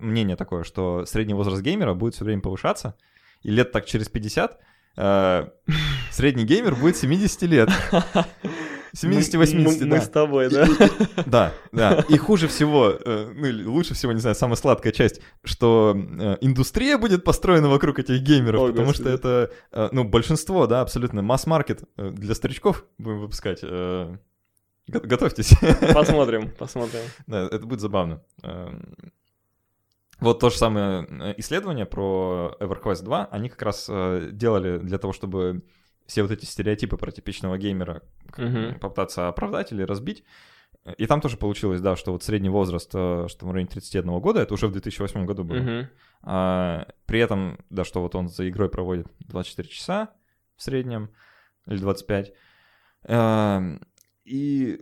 мнение 0.00 0.34
такое, 0.36 0.64
что 0.64 1.04
средний 1.06 1.34
возраст 1.34 1.62
геймера 1.62 1.94
будет 1.94 2.14
все 2.14 2.24
время 2.24 2.42
повышаться, 2.42 2.96
и 3.42 3.50
лет 3.50 3.70
так 3.70 3.84
через 3.86 4.08
50 4.08 4.52
э, 4.52 4.56
средний 4.96 6.44
геймер 6.44 6.74
будет 6.76 6.96
70 6.96 7.42
лет. 7.42 7.68
70-80, 8.96 9.54
Мы- 9.56 9.86
мы, 9.86 9.90
да. 9.96 10.00
с 10.00 10.08
тобой, 10.08 10.48
да? 10.50 10.68
Да, 11.26 11.52
да. 11.72 12.04
И 12.08 12.16
хуже 12.16 12.46
всего, 12.46 12.90
э, 13.04 13.32
ну 13.34 13.44
или 13.46 13.64
лучше 13.64 13.94
всего, 13.94 14.12
не 14.12 14.20
знаю, 14.20 14.36
самая 14.36 14.54
сладкая 14.54 14.92
часть, 14.92 15.20
что 15.42 15.96
э, 15.96 16.36
индустрия 16.42 16.96
будет 16.96 17.24
построена 17.24 17.68
вокруг 17.68 17.98
этих 17.98 18.20
геймеров, 18.22 18.70
потому 18.70 18.92
что 18.94 19.08
это, 19.08 19.50
э, 19.72 19.88
ну, 19.90 20.04
большинство, 20.04 20.68
да, 20.68 20.80
абсолютно 20.80 21.22
масс-маркет 21.22 21.82
э, 21.96 22.10
для 22.10 22.36
старичков 22.36 22.84
будем 22.98 23.18
выпускать. 23.18 23.60
э, 23.64 24.16
го- 24.86 25.00
Готовьтесь. 25.00 25.54
Посмотрим, 25.92 26.50
посмотрим. 26.56 27.00
Да, 27.26 27.46
это 27.50 27.66
будет 27.66 27.80
забавно. 27.80 28.22
Вот 30.20 30.40
то 30.40 30.50
же 30.50 30.56
самое 30.56 31.06
э, 31.08 31.34
исследование 31.38 31.86
про 31.86 32.56
EverQuest 32.60 33.02
2, 33.02 33.26
они 33.26 33.48
как 33.48 33.62
раз 33.62 33.86
э, 33.88 34.30
делали 34.32 34.78
для 34.78 34.98
того, 34.98 35.12
чтобы 35.12 35.62
все 36.06 36.22
вот 36.22 36.30
эти 36.30 36.44
стереотипы 36.44 36.96
про 36.96 37.10
типичного 37.10 37.58
геймера 37.58 38.02
Мгм. 38.36 38.78
попытаться 38.78 39.28
оправдать 39.28 39.72
или 39.72 39.82
разбить. 39.82 40.24
И 40.98 41.06
там 41.06 41.20
тоже 41.22 41.38
получилось, 41.38 41.80
да, 41.80 41.96
что 41.96 42.12
вот 42.12 42.22
средний 42.22 42.50
возраст, 42.50 42.90
э, 42.94 43.26
что 43.28 43.46
в 43.46 43.52
районе 43.52 43.68
31 43.68 44.20
года, 44.20 44.40
это 44.40 44.52
уже 44.54 44.66
в 44.68 44.72
2008 44.72 45.24
году 45.24 45.42
было. 45.44 45.58
Мгм. 45.58 45.88
А, 46.22 46.86
при 47.06 47.20
этом, 47.20 47.58
да, 47.70 47.84
что 47.84 48.00
вот 48.02 48.14
он 48.14 48.28
за 48.28 48.48
игрой 48.48 48.68
проводит 48.68 49.06
24 49.20 49.68
часа 49.68 50.10
в 50.56 50.62
среднем, 50.62 51.10
или 51.66 51.78
25. 51.78 52.32
Эм, 53.04 53.80
И 54.24 54.80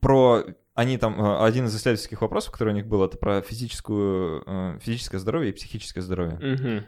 про... 0.00 0.44
Они 0.78 0.96
там... 0.96 1.20
э, 1.20 1.44
Один 1.44 1.66
из 1.66 1.74
исследовательских 1.76 2.22
вопросов, 2.22 2.52
который 2.52 2.70
у 2.72 2.76
них 2.76 2.86
был, 2.86 3.04
это 3.04 3.18
про 3.18 3.42
физическую, 3.42 4.42
э, 4.46 4.78
физическое 4.80 5.18
здоровье 5.18 5.50
и 5.50 5.52
психическое 5.52 6.00
здоровье. 6.00 6.38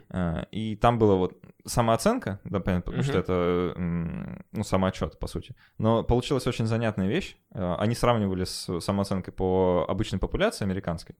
Э, 0.09 0.45
И 0.51 0.75
там 0.77 0.97
была 0.97 1.15
вот 1.15 1.37
самооценка, 1.65 2.39
да, 2.45 2.59
понятно, 2.61 2.83
потому 2.91 3.03
что 3.03 3.13
Мгм. 3.13 3.21
это, 3.21 4.43
ну, 4.53 4.63
самоотчет, 4.63 5.19
по 5.19 5.27
сути. 5.27 5.55
Но 5.77 6.03
получилась 6.03 6.47
очень 6.47 6.67
занятная 6.67 7.07
вещь. 7.07 7.35
Они 7.53 7.93
сравнивали 7.95 8.45
с 8.45 8.79
самооценкой 8.79 9.33
по 9.33 9.85
обычной 9.89 10.19
популяции 10.19 10.63
американской. 10.65 11.15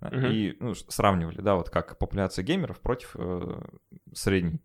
да, 0.00 0.08
Мгм. 0.08 0.26
И 0.26 0.56
ну, 0.60 0.74
сравнивали, 0.74 1.40
да, 1.40 1.54
вот 1.54 1.70
как 1.70 1.98
популяция 1.98 2.44
геймеров 2.44 2.80
против 2.80 3.14
э, 3.18 3.60
средней. 4.12 4.60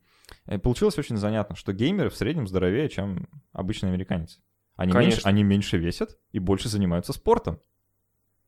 И 0.51 0.58
получилось 0.58 0.97
очень 0.97 1.18
занятно, 1.18 1.56
что 1.56 1.74
геймеры 1.74 2.10
в 2.10 2.16
среднем 2.16 2.47
здоровее, 2.47 2.89
чем 2.89 3.28
обычный 3.51 3.89
американец. 3.89 4.39
Они 4.76 4.92
меньше, 4.94 5.22
они 5.24 5.44
меньше 5.44 5.78
весят 5.78 6.18
и 6.32 6.40
больше 6.40 6.70
занимаются 6.70 7.14
спортом. 7.14 7.60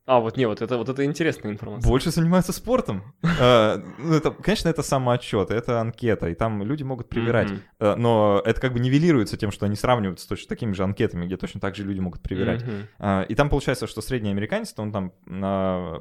А, 0.07 0.19
вот 0.19 0.37
не, 0.37 0.45
вот 0.45 0.61
это, 0.61 0.77
вот 0.77 0.87
это 0.87 1.03
интересная 1.03 1.51
информация. 1.51 1.89
Больше 1.89 2.11
занимаются 2.11 2.53
спортом. 2.53 3.15
Э, 3.37 3.81
ну, 3.97 4.13
это, 4.13 4.31
конечно, 4.31 4.69
это 4.69 4.81
самоотчет, 4.83 5.49
это 5.49 5.81
анкета, 5.81 6.29
и 6.29 6.35
там 6.35 6.63
люди 6.63 6.83
могут 6.83 7.09
привирать. 7.09 7.49
Э, 7.79 7.95
Но 7.95 8.41
это 8.45 8.61
как 8.61 8.71
бы 8.71 8.79
нивелируется 8.79 9.35
тем, 9.35 9.51
что 9.51 9.65
они 9.65 9.75
сравниваются 9.75 10.25
с 10.25 10.27
точно 10.27 10.47
такими 10.47 10.73
же 10.73 10.83
анкетами, 10.83 11.25
где 11.25 11.37
точно 11.37 11.59
так 11.59 11.75
же 11.75 11.83
люди 11.83 11.99
могут 11.99 12.21
привирать. 12.21 12.63
А, 12.99 13.23
И 13.23 13.35
там 13.35 13.49
получается, 13.49 13.87
что 13.87 14.01
средний 14.01 14.29
американец, 14.29 14.73
то 14.73 14.83
он 14.83 14.91
там 14.91 15.11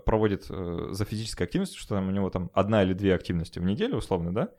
проводит 0.05 0.47
э, 0.51 0.89
за 0.91 1.05
физической 1.05 1.45
активностью, 1.45 1.81
что 1.81 1.95
там 1.97 2.09
у 2.09 2.11
него 2.13 2.31
там 2.31 2.51
одна 2.55 2.83
или 2.83 2.93
две 2.93 3.15
активности 3.15 3.59
в 3.59 3.65
неделю, 3.65 3.97
условно, 3.97 4.33
да? 4.35 4.51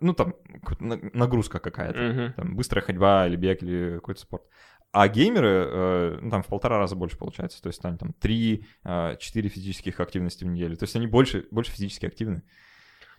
Ну, 0.00 0.12
там 0.14 0.34
нагрузка 0.80 1.58
какая-то. 1.58 1.98
Там 2.36 2.56
быстрая 2.56 2.84
ходьба 2.84 3.26
или 3.26 3.36
бег 3.36 3.62
или 3.62 3.94
какой-то 3.94 4.20
спорт. 4.20 4.44
А 4.92 5.06
геймеры, 5.08 5.48
э, 5.48 6.18
ну, 6.20 6.30
там 6.30 6.42
в 6.42 6.46
полтора 6.48 6.78
раза 6.78 6.96
больше 6.96 7.16
получается. 7.16 7.62
То 7.62 7.68
есть 7.68 7.80
там, 7.80 7.96
там 7.96 8.12
3-4 8.20 9.48
физических 9.48 10.00
активности 10.00 10.44
в 10.44 10.48
неделю. 10.48 10.76
То 10.76 10.84
есть 10.84 10.96
они 10.96 11.06
больше, 11.06 11.46
больше 11.50 11.70
физически 11.70 12.06
активны. 12.06 12.42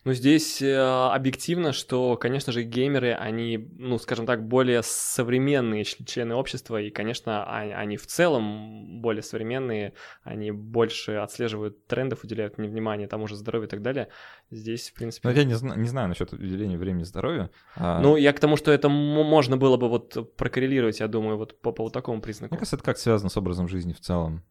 Ну, 0.03 0.13
здесь 0.13 0.63
э, 0.63 0.75
объективно, 0.77 1.73
что, 1.73 2.17
конечно 2.17 2.51
же, 2.51 2.63
геймеры, 2.63 3.13
они, 3.13 3.69
ну, 3.77 3.99
скажем 3.99 4.25
так, 4.25 4.47
более 4.47 4.81
современные 4.83 5.83
чл- 5.83 6.03
члены 6.05 6.33
общества, 6.33 6.81
и, 6.81 6.89
конечно, 6.89 7.43
а- 7.43 7.79
они 7.79 7.97
в 7.97 8.07
целом 8.07 8.99
более 9.01 9.21
современные, 9.21 9.93
они 10.23 10.49
больше 10.51 11.13
отслеживают 11.17 11.85
трендов, 11.85 12.23
уделяют 12.23 12.57
внимание 12.57 13.07
тому 13.07 13.27
же 13.27 13.35
здоровью 13.35 13.67
и 13.67 13.69
так 13.69 13.83
далее. 13.83 14.07
Здесь, 14.49 14.89
в 14.89 14.95
принципе... 14.95 15.27
Но 15.29 15.35
я 15.35 15.43
не, 15.43 15.53
зна- 15.53 15.75
не 15.75 15.87
знаю 15.87 16.07
насчет 16.07 16.33
уделения 16.33 16.77
времени 16.79 17.03
здоровью. 17.03 17.51
а, 17.75 17.99
Ну, 18.01 18.15
я 18.15 18.33
к 18.33 18.39
тому, 18.39 18.57
что 18.57 18.71
это 18.71 18.89
можно 18.89 19.55
было 19.55 19.77
бы 19.77 19.87
вот 19.87 20.35
прокоррелировать, 20.35 20.99
я 20.99 21.07
думаю, 21.07 21.37
вот 21.37 21.61
по, 21.61 21.71
по 21.71 21.83
вот 21.83 21.93
такому 21.93 22.21
признаку. 22.21 22.55
Мне 22.55 22.59
кажется, 22.59 22.75
это 22.77 22.85
как 22.85 22.97
связано 22.97 23.29
с 23.29 23.37
образом 23.37 23.67
жизни 23.67 23.93
в 23.93 23.99
целом. 23.99 24.43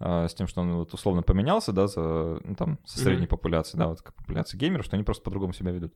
А, 0.00 0.28
С 0.28 0.34
тем, 0.34 0.46
что 0.46 0.60
он 0.60 0.74
вот 0.76 0.94
условно 0.94 1.22
поменялся, 1.22 1.72
да, 1.72 1.86
за, 1.88 2.40
ну, 2.44 2.54
там, 2.54 2.78
со 2.84 2.98
средней 3.00 3.22
Мгм. 3.22 3.28
популяцией, 3.30 3.78
да, 3.78 3.88
вот 3.88 4.02
как 4.02 4.14
популяция 4.14 4.58
геймеров, 4.58 4.84
что 4.86 4.96
они 4.96 5.04
просто 5.04 5.24
по-другому 5.24 5.52
себя 5.52 5.72
ведут. 5.72 5.94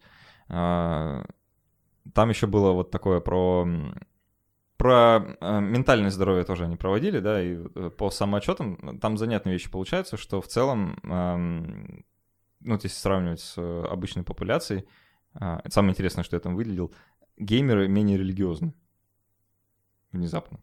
А, 0.48 1.24
Там 2.14 2.28
еще 2.30 2.46
было 2.46 2.72
вот 2.72 2.90
такое 2.90 3.20
про... 3.20 3.66
Про 4.76 5.36
э, 5.40 5.61
ментальное 5.61 6.11
здоровье 6.11 6.42
тоже 6.42 6.64
они 6.64 6.74
проводили, 6.76 7.20
да, 7.20 7.40
и 7.40 7.57
э, 7.57 7.90
по 7.96 8.11
самоотчетам 8.11 8.98
там 8.98 9.16
занятные 9.16 9.53
вещи 9.53 9.70
получаются, 9.70 10.16
что 10.16 10.40
в 10.40 10.48
целом, 10.48 10.98
ну, 11.05 12.74
если 12.74 12.88
сравнивать 12.88 13.40
с 13.40 13.55
э, 13.57 13.84
обычной 13.88 14.24
популяцией, 14.24 14.84
а, 15.34 15.62
самое 15.68 15.92
интересное, 15.92 16.24
что 16.24 16.36
я 16.36 16.40
там 16.40 16.57
выделил, 16.57 16.92
геймеры 17.38 17.86
менее 17.86 18.18
религиозны. 18.18 18.74
Внезапно. 20.11 20.59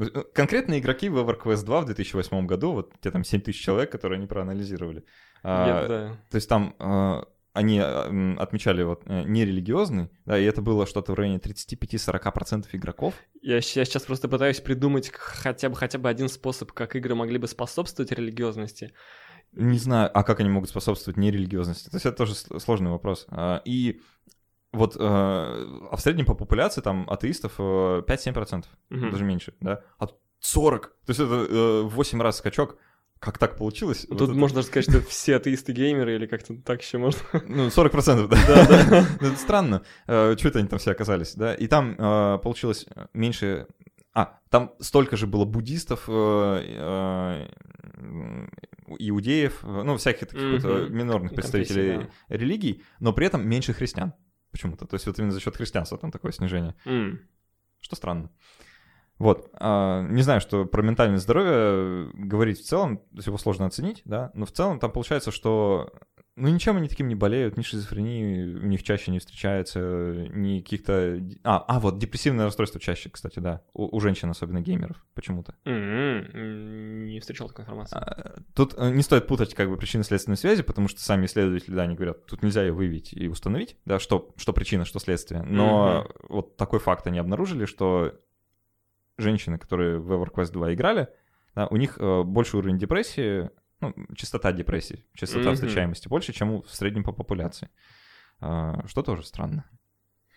Э, 0.00 0.22
Конкретно 0.34 0.78
игроки 0.78 1.08
в 1.08 1.18
EverQuest 1.18 1.64
2 1.64 1.80
в 1.82 1.84
2008 1.86 2.46
году, 2.46 2.72
вот 2.72 2.92
те 3.00 3.10
там 3.10 3.24
7 3.24 3.40
тысяч 3.40 3.62
человек, 3.62 3.90
которые 3.92 4.18
они 4.18 4.26
проанализировали. 4.26 5.04
А, 5.42 5.66
Я- 5.82 5.88
да. 5.88 6.16
То 6.30 6.36
есть 6.36 6.48
там 6.48 6.74
э, 6.78 7.22
они 7.52 7.78
м, 7.78 8.38
отмечали 8.38 8.82
вот 8.84 9.02
э, 9.06 9.22
нерелигиозный, 9.24 10.08
да, 10.24 10.38
и 10.38 10.44
это 10.44 10.62
было 10.62 10.86
что-то 10.86 11.12
в 11.12 11.14
районе 11.16 11.38
35-40% 11.38 12.66
игроков. 12.72 13.14
Я, 13.42 13.56
я 13.56 13.60
сейчас 13.62 14.02
просто 14.04 14.28
пытаюсь 14.28 14.60
придумать 14.60 15.10
хотя 15.12 15.68
бы, 15.68 15.76
хотя 15.76 15.98
бы 15.98 16.08
один 16.08 16.28
способ, 16.28 16.72
как 16.72 16.94
игры 16.96 17.14
могли 17.14 17.38
бы 17.38 17.48
способствовать 17.48 18.12
религиозности. 18.12 18.92
Не 19.52 19.78
знаю, 19.78 20.10
а 20.14 20.22
как 20.22 20.38
они 20.40 20.48
могут 20.48 20.70
способствовать 20.70 21.16
нерелигиозности? 21.16 21.90
То 21.90 21.96
есть 21.96 22.06
это 22.06 22.16
тоже 22.16 22.34
сложный 22.34 22.90
вопрос. 22.92 23.26
А, 23.30 23.62
И 23.64 24.00
вот, 24.72 24.96
э, 24.96 24.98
а 25.00 25.96
в 25.96 26.00
среднем 26.00 26.26
по 26.26 26.34
популяции 26.34 26.80
там 26.80 27.06
атеистов 27.10 27.54
э, 27.58 28.02
5-7%, 28.06 28.64
Мгм. 28.90 29.10
даже 29.10 29.24
меньше, 29.24 29.54
да? 29.60 29.82
А 29.98 30.06
тут 30.06 30.18
40! 30.40 30.86
То 31.06 31.10
есть 31.10 31.20
это 31.20 31.34
э, 31.34 31.82
в 31.82 31.88
8 31.90 32.20
раз 32.22 32.38
скачок. 32.38 32.76
Как 33.18 33.36
так 33.36 33.56
получилось? 33.58 34.06
Вот 34.08 34.16
Тут 34.18 34.30
это- 34.30 34.38
можно 34.38 34.56
даже 34.56 34.68
сказать, 34.68 34.88
что 34.90 35.00
все 35.02 35.36
атеисты 35.36 35.72
геймеры, 35.72 36.14
или 36.14 36.26
как-то 36.26 36.54
так 36.56 36.80
еще 36.82 36.96
можно. 36.98 37.20
Ну, 37.46 37.66
40%, 37.66 38.28
да. 38.28 38.36
Да, 38.46 38.66
да. 38.66 39.06
Ну, 39.20 39.26
Это 39.28 39.36
странно. 39.36 39.82
Э, 40.06 40.34
Чё 40.38 40.48
это 40.48 40.58
они 40.60 40.68
там 40.68 40.78
все 40.78 40.92
оказались, 40.92 41.34
да? 41.34 41.54
И 41.54 41.66
там 41.66 41.96
э, 41.98 42.38
получилось 42.42 42.86
меньше... 43.12 43.66
А, 44.14 44.38
там 44.48 44.72
столько 44.80 45.16
же 45.16 45.26
было 45.26 45.44
буддистов, 45.44 46.04
э, 46.08 47.46
иудеев, 48.98 49.62
ну, 49.62 49.96
всяких 49.96 50.28
таких 50.28 50.62
вот 50.62 50.64
Мгм. 50.64 50.96
минорных 50.96 51.34
представителей 51.34 51.92
Конфессий, 51.98 52.12
религий, 52.28 52.82
но 52.98 53.12
при 53.12 53.26
этом 53.26 53.46
меньше 53.48 53.72
христиан 53.72 54.14
почему-то. 54.50 54.86
То 54.86 54.94
есть 54.94 55.06
вот 55.06 55.18
именно 55.18 55.32
за 55.32 55.40
счет 55.40 55.56
христианства 55.56 55.98
там 55.98 56.10
такое 56.10 56.32
снижение, 56.32 56.74
М. 56.84 57.20
что 57.80 57.96
странно. 57.96 58.30
Вот, 59.18 59.50
а, 59.52 60.00
не 60.08 60.22
знаю, 60.22 60.40
что 60.40 60.64
про 60.64 60.80
ментальное 60.82 61.18
здоровье 61.18 62.10
говорить 62.14 62.58
в 62.60 62.64
целом, 62.64 62.98
то 62.98 63.16
есть 63.16 63.26
его 63.26 63.36
сложно 63.36 63.66
оценить, 63.66 64.00
да, 64.06 64.30
но 64.32 64.46
в 64.46 64.52
целом 64.52 64.78
там 64.78 64.90
получается, 64.92 65.30
что 65.30 65.92
ну 66.36 66.48
ничем 66.48 66.76
они 66.76 66.88
таким 66.88 67.08
не 67.08 67.14
болеют, 67.14 67.56
ни 67.56 67.62
шизофрении 67.62 68.54
у 68.54 68.66
них 68.66 68.82
чаще 68.82 69.10
не 69.10 69.18
встречается, 69.18 70.26
ни 70.32 70.60
каких-то... 70.60 71.20
А, 71.44 71.58
а 71.58 71.80
вот 71.80 71.98
депрессивное 71.98 72.46
расстройство 72.46 72.80
чаще, 72.80 73.10
кстати, 73.10 73.38
да, 73.40 73.62
у, 73.74 73.94
у 73.96 74.00
женщин, 74.00 74.30
особенно 74.30 74.60
геймеров, 74.60 75.04
почему-то. 75.14 75.54
М, 75.64 77.04
Не 77.06 77.20
встречал 77.20 77.48
такой 77.48 77.64
информации. 77.64 77.96
А, 77.96 78.40
Тут 78.54 78.74
э, 78.76 78.90
не 78.90 79.02
стоит 79.02 79.26
путать 79.26 79.54
как 79.54 79.68
бы 79.68 79.76
причинно-следственные 79.76 80.36
связи, 80.38 80.62
потому 80.62 80.88
что 80.88 81.00
сами 81.00 81.26
исследователи, 81.26 81.74
да, 81.74 81.82
они 81.82 81.94
говорят, 81.94 82.24
тут 82.26 82.42
нельзя 82.42 82.62
ее 82.62 82.72
выявить 82.72 83.12
и 83.12 83.28
установить, 83.28 83.76
да, 83.84 83.98
что, 83.98 84.32
что 84.36 84.52
причина, 84.52 84.84
что 84.84 84.98
следствие. 84.98 85.42
Но 85.42 86.08
вот 86.28 86.56
такой 86.56 86.78
факт 86.78 87.06
они 87.06 87.18
обнаружили, 87.18 87.66
что 87.66 88.14
женщины, 89.18 89.58
которые 89.58 89.98
в 89.98 90.10
EverQuest 90.12 90.52
2 90.52 90.74
играли, 90.74 91.08
да, 91.54 91.66
у 91.66 91.76
них 91.76 91.98
э, 91.98 92.22
больше 92.22 92.56
уровень 92.56 92.78
депрессии, 92.78 93.50
ну, 93.80 93.94
частота 94.14 94.52
депрессии, 94.52 95.04
частота 95.14 95.50
Мгм. 95.50 95.54
встречаемости 95.54 96.08
больше, 96.08 96.32
чем 96.32 96.50
у- 96.50 96.62
в 96.62 96.70
среднем 96.74 97.04
по 97.04 97.12
популяции. 97.12 97.70
А, 98.40 98.86
Что 98.86 99.02
тоже 99.02 99.22
странно. 99.24 99.64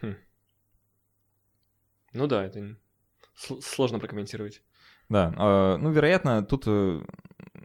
Хм. 0.02 0.16
Ну 2.14 2.28
да, 2.28 2.46
это 2.46 2.76
сложно 3.62 4.00
прокомментировать. 4.00 4.62
Да, 5.10 5.34
э, 5.38 5.78
ну, 5.78 5.92
вероятно, 5.92 6.44
тут, 6.44 6.64
э, 6.68 7.02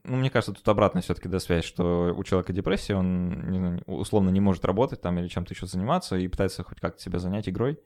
ну, 0.04 0.16
мне 0.16 0.30
кажется, 0.30 0.52
тут 0.52 0.66
обратная 0.68 1.02
все-таки 1.02 1.28
да, 1.28 1.38
связь, 1.38 1.64
что 1.64 2.14
у 2.16 2.24
человека 2.24 2.52
депрессия, 2.52 2.96
он 2.96 3.50
не 3.50 3.58
знаю, 3.58 3.82
условно 3.86 4.30
не 4.30 4.40
может 4.40 4.64
работать 4.64 5.00
там 5.00 5.18
или 5.18 5.28
чем-то 5.28 5.54
еще 5.54 5.66
заниматься 5.66 6.16
и 6.16 6.28
пытается 6.28 6.64
хоть 6.64 6.80
как-то 6.80 7.00
себя 7.02 7.18
занять 7.18 7.48
игрой. 7.48 7.78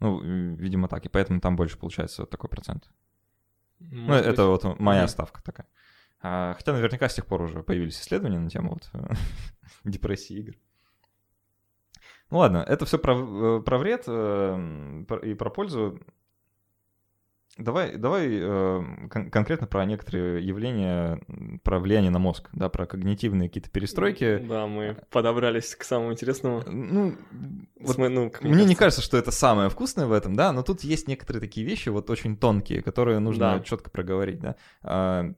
Ну, 0.00 0.20
видимо, 0.20 0.88
так, 0.88 1.06
и 1.06 1.08
поэтому 1.08 1.40
там 1.40 1.56
больше 1.56 1.78
получается 1.78 2.22
вот 2.22 2.30
такой 2.30 2.50
процент. 2.50 2.90
Ну, 3.80 4.08
Может 4.08 4.26
это 4.26 4.46
быть. 4.46 4.64
вот 4.64 4.80
моя 4.80 5.08
ставка 5.08 5.42
такая. 5.42 5.66
А, 6.26 6.54
хотя 6.54 6.72
наверняка 6.72 7.06
с 7.06 7.14
тех 7.14 7.26
пор 7.26 7.42
уже 7.42 7.62
появились 7.62 8.00
исследования 8.00 8.38
на 8.38 8.48
тему 8.48 8.70
вот 8.70 8.90
депрессии 9.84 10.38
игр. 10.38 10.54
Ну 12.30 12.38
ладно, 12.38 12.64
это 12.66 12.86
все 12.86 12.98
про, 12.98 13.58
э, 13.58 13.60
про 13.62 13.76
вред 13.76 14.04
э, 14.06 15.04
про- 15.06 15.18
и 15.18 15.34
про 15.34 15.50
пользу. 15.50 16.00
Давай, 17.58 17.96
давай 17.98 18.26
э, 18.40 19.08
кон- 19.10 19.30
конкретно 19.30 19.66
про 19.66 19.84
некоторые 19.84 20.44
явления, 20.44 21.20
про 21.62 21.78
влияние 21.78 22.10
на 22.10 22.18
мозг, 22.18 22.48
да, 22.54 22.70
про 22.70 22.86
когнитивные 22.86 23.50
какие-то 23.50 23.68
перестройки. 23.68 24.38
Да, 24.48 24.66
мы 24.66 24.96
подобрались 25.10 25.76
к 25.76 25.84
самому 25.84 26.12
интересному. 26.12 26.62
Ну, 26.66 27.16
вот 27.78 27.96
См- 27.96 28.08
ну, 28.12 28.30
как 28.30 28.42
мне 28.42 28.64
не 28.64 28.74
кажется, 28.74 29.02
что 29.02 29.18
это 29.18 29.30
самое 29.30 29.68
вкусное 29.68 30.06
в 30.06 30.12
этом, 30.12 30.34
да, 30.34 30.52
но 30.52 30.62
тут 30.62 30.84
есть 30.84 31.06
некоторые 31.06 31.42
такие 31.42 31.66
вещи, 31.66 31.90
вот 31.90 32.08
очень 32.08 32.38
тонкие, 32.38 32.80
которые 32.82 33.18
нужно 33.18 33.58
Да. 33.58 33.60
четко 33.62 33.90
проговорить, 33.90 34.40
да. 34.40 35.34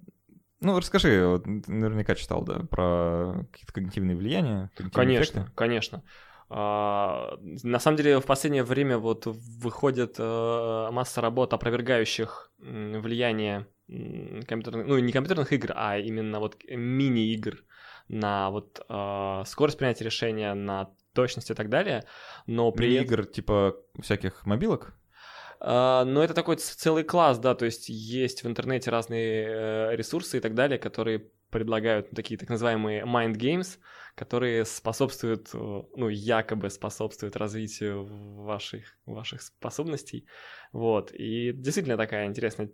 А, 0.66 0.72
ну, 0.72 0.78
расскажи, 0.78 1.24
вот, 1.26 1.46
наверняка 1.46 2.14
читал, 2.16 2.42
да, 2.42 2.60
про 2.68 3.46
какие-то 3.52 3.72
когнитивные 3.72 4.16
влияния. 4.16 4.70
когнитивные 4.74 5.06
Конечно, 5.06 5.38
эффекты. 5.38 5.52
конечно. 5.54 6.02
А, 6.48 7.38
на 7.62 7.78
самом 7.78 7.96
деле 7.96 8.18
в 8.18 8.24
последнее 8.24 8.64
время 8.64 8.98
вот 8.98 9.26
выходит 9.26 10.16
э, 10.18 10.88
масса 10.90 11.20
работ, 11.20 11.52
опровергающих 11.52 12.50
влияние 12.58 13.66
компьютерных, 14.48 14.86
ну 14.86 14.98
не 14.98 15.12
компьютерных 15.12 15.52
игр, 15.52 15.72
а 15.76 15.98
именно 15.98 16.40
вот 16.40 16.56
мини-игр 16.68 17.58
на 18.08 18.50
вот 18.50 18.84
э, 18.88 19.42
скорость 19.46 19.78
принятия 19.78 20.04
решения, 20.04 20.54
на 20.54 20.90
точность 21.12 21.50
и 21.50 21.54
так 21.54 21.68
далее. 21.68 22.04
Но 22.46 22.72
при. 22.72 22.96
Игр 22.98 23.24
типа 23.24 23.76
всяких 24.00 24.46
мобилок. 24.46 24.94
А, 25.60 26.04
Но 26.04 26.22
это 26.22 26.34
такой 26.34 26.56
целый 26.56 27.04
класс, 27.04 27.38
да, 27.38 27.54
то 27.54 27.64
есть 27.64 27.88
есть 27.88 28.44
в 28.44 28.46
интернете 28.46 28.90
разные 28.90 29.46
э, 29.48 29.96
ресурсы 29.96 30.38
и 30.38 30.40
так 30.40 30.54
далее, 30.54 30.78
которые 30.78 31.30
предлагают 31.50 32.10
такие 32.10 32.38
так 32.38 32.48
называемые 32.48 33.04
mind 33.04 33.36
games, 33.36 33.78
которые 34.14 34.64
способствуют, 34.64 35.50
э, 35.54 35.58
ну, 35.58 36.08
якобы 36.08 36.70
способствуют 36.70 37.36
развитию 37.36 38.04
ваших, 38.04 38.98
ваших 39.06 39.42
способностей. 39.42 40.26
Вот. 40.72 41.12
И 41.12 41.52
действительно 41.52 41.96
такая 41.96 42.26
интересная 42.26 42.70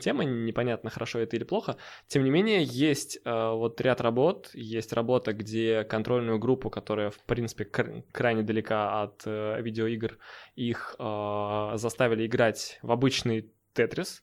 тема, 0.00 0.24
непонятно, 0.24 0.90
хорошо 0.90 1.18
это 1.20 1.36
или 1.36 1.44
плохо. 1.44 1.76
Тем 2.08 2.24
не 2.24 2.30
менее, 2.30 2.62
есть 2.62 3.18
э, 3.24 3.50
вот 3.50 3.80
ряд 3.80 4.00
работ, 4.00 4.50
есть 4.54 4.92
работа, 4.92 5.32
где 5.32 5.84
контрольную 5.84 6.38
группу, 6.38 6.70
которая, 6.70 7.10
в 7.10 7.18
принципе, 7.20 7.64
кр- 7.64 8.04
крайне 8.12 8.42
далека 8.42 9.02
от 9.02 9.22
э, 9.26 9.60
видеоигр, 9.62 10.18
их 10.56 10.96
э, 10.98 11.72
заставили 11.74 12.26
играть 12.26 12.78
в 12.82 12.92
обычный 12.92 13.50
Тетрис. 13.72 14.22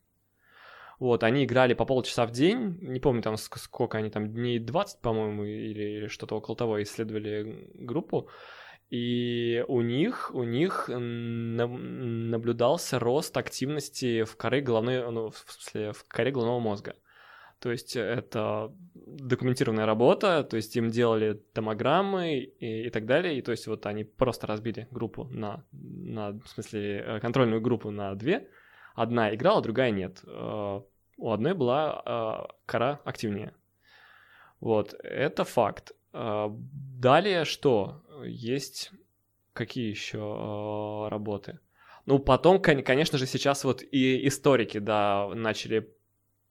Вот, 0.99 1.23
они 1.23 1.43
играли 1.43 1.73
по 1.73 1.85
полчаса 1.85 2.25
в 2.25 2.31
день, 2.31 2.77
не 2.81 2.99
помню 2.99 3.21
там 3.21 3.35
ск- 3.35 3.57
сколько 3.57 3.97
они 3.97 4.09
там, 4.09 4.31
дней 4.31 4.59
20, 4.59 5.01
по-моему, 5.01 5.43
или 5.43 6.07
что-то 6.07 6.37
около 6.37 6.55
того, 6.55 6.81
исследовали 6.81 7.67
группу. 7.73 8.29
И 8.89 9.63
у 9.67 9.81
них, 9.81 10.31
у 10.33 10.43
них 10.43 10.87
наблюдался 10.87 12.99
рост 12.99 13.37
активности 13.37 14.23
в 14.23 14.35
коре 14.37 14.61
головной, 14.61 15.11
ну, 15.11 15.29
в 15.29 15.37
смысле, 15.47 15.91
в 15.93 16.05
коре 16.07 16.31
головного 16.31 16.59
мозга. 16.59 16.95
То 17.59 17.71
есть 17.71 17.95
это 17.95 18.73
документированная 18.93 19.85
работа, 19.85 20.43
то 20.43 20.57
есть 20.57 20.75
им 20.75 20.89
делали 20.89 21.41
томограммы 21.53 22.39
и, 22.39 22.87
и 22.87 22.89
так 22.89 23.05
далее, 23.05 23.37
и 23.37 23.41
то 23.41 23.51
есть 23.51 23.67
вот 23.67 23.85
они 23.85 24.03
просто 24.03 24.47
разбили 24.47 24.87
группу 24.91 25.29
на, 25.31 25.63
на, 25.71 26.31
в 26.31 26.47
смысле, 26.47 26.99
э, 26.99 27.19
контрольную 27.21 27.61
группу 27.61 27.89
на 27.89 28.15
две, 28.15 28.49
одна 28.95 29.33
играла, 29.33 29.61
другая 29.61 29.91
нет. 29.91 30.21
Э, 30.27 30.81
У 31.17 31.31
одной 31.31 31.53
была 31.53 32.01
э, 32.05 32.53
кора 32.65 32.99
активнее. 33.05 33.53
Вот, 34.59 34.93
это 35.01 35.45
факт. 35.45 35.93
Далее 36.13 37.45
что? 37.45 38.03
Есть 38.25 38.91
какие 39.53 39.89
еще 39.89 40.17
э, 40.17 41.09
работы? 41.09 41.59
Ну, 42.05 42.19
потом, 42.19 42.61
кон- 42.61 42.83
конечно 42.83 43.17
же, 43.17 43.25
сейчас 43.25 43.63
вот 43.63 43.81
и 43.81 44.27
историки, 44.27 44.79
да, 44.79 45.29
начали 45.33 45.89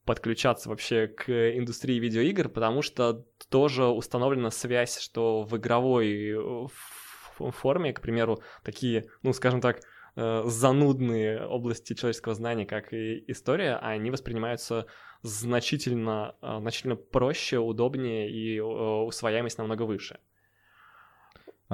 подключаться 0.04 0.68
вообще 0.68 1.06
к 1.06 1.30
индустрии 1.56 1.98
видеоигр, 1.98 2.48
потому 2.48 2.82
что 2.82 3.26
тоже 3.50 3.86
установлена 3.86 4.50
связь, 4.50 4.98
что 4.98 5.42
в 5.42 5.56
игровой 5.56 6.32
э, 6.32 6.66
форме, 7.50 7.92
к 7.92 8.00
примеру, 8.00 8.40
такие, 8.64 9.10
ну, 9.22 9.32
скажем 9.32 9.60
так, 9.60 9.80
э, 10.16 10.42
занудные 10.46 11.46
области 11.46 11.94
человеческого 11.94 12.34
знания, 12.34 12.66
как 12.66 12.92
и 12.92 13.22
история, 13.28 13.76
они 13.76 14.10
воспринимаются 14.10 14.86
значительно, 15.22 16.34
значительно 16.42 16.96
проще, 16.96 17.58
удобнее 17.58 18.28
и 18.28 18.58
усвояемость 18.58 19.58
намного 19.58 19.82
выше. 19.82 20.18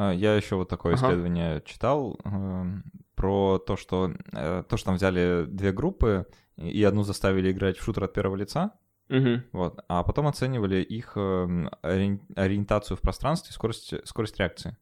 А, 0.00 0.12
Я 0.12 0.36
еще 0.36 0.54
вот 0.54 0.68
такое 0.68 0.94
Ага. 0.94 1.06
исследование 1.06 1.60
читал 1.64 2.20
эм, 2.24 2.84
про 3.16 3.58
то, 3.58 3.76
что 3.76 4.12
э, 4.32 4.62
то, 4.68 4.76
что 4.76 4.86
там 4.86 4.94
взяли 4.94 5.44
две 5.48 5.72
группы 5.72 6.26
и 6.56 6.84
одну 6.84 7.02
заставили 7.02 7.50
играть 7.50 7.76
в 7.78 7.82
шутер 7.82 8.04
от 8.04 8.12
первого 8.12 8.36
лица, 8.36 8.70
Мгм. 9.08 9.42
вот, 9.50 9.80
а 9.88 10.04
потом 10.04 10.28
оценивали 10.28 10.76
их 10.82 11.14
эм, 11.16 11.68
ори- 11.82 12.20
ориентацию 12.36 12.96
в 12.96 13.00
пространстве, 13.00 13.52
скорость, 13.52 13.94
скорость 14.06 14.38
реакции. 14.38 14.76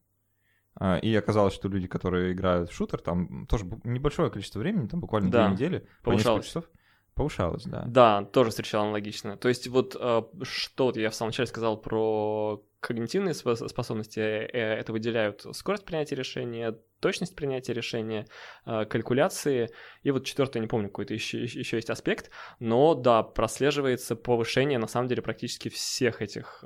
А, 0.75 0.97
И 0.97 1.15
оказалось, 1.15 1.55
что 1.55 1.67
люди, 1.67 1.87
которые 1.87 2.33
играют 2.33 2.69
в 2.69 2.73
шутер, 2.75 3.01
там 3.01 3.47
тоже 3.47 3.65
небольшое 3.85 4.29
количество 4.29 4.59
времени, 4.59 4.87
там 4.87 4.99
буквально 4.99 5.31
Да, 5.31 5.45
две 5.45 5.53
недели, 5.55 5.87
по 6.03 6.11
несколько 6.11 6.41
часов, 6.43 6.69
повышалось, 7.17 7.63
да. 7.63 7.83
Да, 7.87 8.23
тоже 8.25 8.51
встречал 8.51 8.83
аналогично. 8.83 9.37
То 9.37 9.49
есть 9.49 9.67
вот 9.67 9.95
э, 9.99 10.21
что 10.43 10.91
я 10.95 11.09
в 11.09 11.15
самом 11.15 11.29
начале 11.29 11.47
сказал 11.47 11.77
про 11.77 12.63
когнитивные 12.79 13.33
спо- 13.33 13.67
способности, 13.67 14.19
э, 14.19 14.47
это 14.79 14.93
выделяют 14.93 15.45
скорость 15.51 15.83
принятия 15.85 16.15
решения, 16.15 16.77
точность 16.99 17.35
принятия 17.35 17.73
решения, 17.73 18.27
э, 18.65 18.85
калькуляции, 18.85 19.69
и 20.03 20.11
вот 20.11 20.25
четвертый, 20.25 20.61
не 20.61 20.67
помню, 20.67 20.87
какой-то 20.87 21.13
еще, 21.13 21.43
еще 21.43 21.77
есть 21.77 21.89
аспект, 21.89 22.31
но 22.59 22.95
да, 22.95 23.23
прослеживается 23.23 24.15
повышение 24.15 24.79
на 24.79 24.87
самом 24.87 25.07
деле 25.09 25.21
практически 25.21 25.69
всех 25.69 26.21
этих 26.21 26.63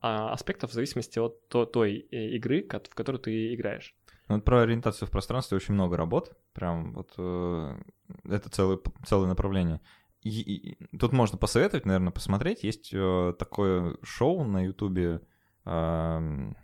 а- 0.00 0.32
аспектов 0.32 0.70
в 0.70 0.74
зависимости 0.74 1.18
от 1.18 1.48
то- 1.48 1.66
той 1.66 1.94
игры, 1.96 2.62
в 2.62 2.94
которую 2.94 3.20
ты 3.20 3.54
играешь. 3.54 3.94
Ну, 4.28 4.36
вот 4.36 4.44
про 4.44 4.62
ориентацию 4.62 5.08
в 5.08 5.10
пространстве 5.10 5.56
очень 5.56 5.74
много 5.74 5.96
работ. 5.96 6.32
Прям 6.52 6.92
вот 6.92 7.14
э, 7.16 7.76
это 8.24 8.48
целое, 8.50 8.78
целое 9.06 9.28
направление. 9.28 9.80
И, 10.22 10.30
и- 10.40 10.96
тут 10.98 11.12
можно 11.12 11.38
посоветовать, 11.38 11.86
наверное, 11.86 12.10
посмотреть. 12.12 12.64
Есть 12.64 12.90
э, 12.92 13.34
такое 13.38 13.96
шоу 14.02 14.44
на 14.44 14.64
Ютубе, 14.64 15.20
эм, 15.64 16.56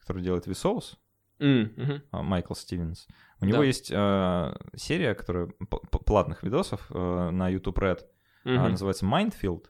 которое 0.00 0.22
делает 0.22 0.46
Vsauce, 0.46 0.98
мгм. 1.38 2.02
а, 2.12 2.22
Майкл 2.22 2.54
Стивенс. 2.54 3.06
У 3.40 3.46
него 3.46 3.58
Да. 3.58 3.64
есть 3.64 3.90
э, 3.92 4.54
серия, 4.76 5.14
которая 5.14 5.48
платных 6.06 6.42
видосов 6.44 6.86
э, 6.90 7.30
на 7.30 7.48
YouTube 7.48 7.78
Red, 7.78 8.00
а, 8.44 8.48
Мгм. 8.48 8.70
называется 8.72 9.04
Mind 9.06 9.29
Field. 9.29 9.64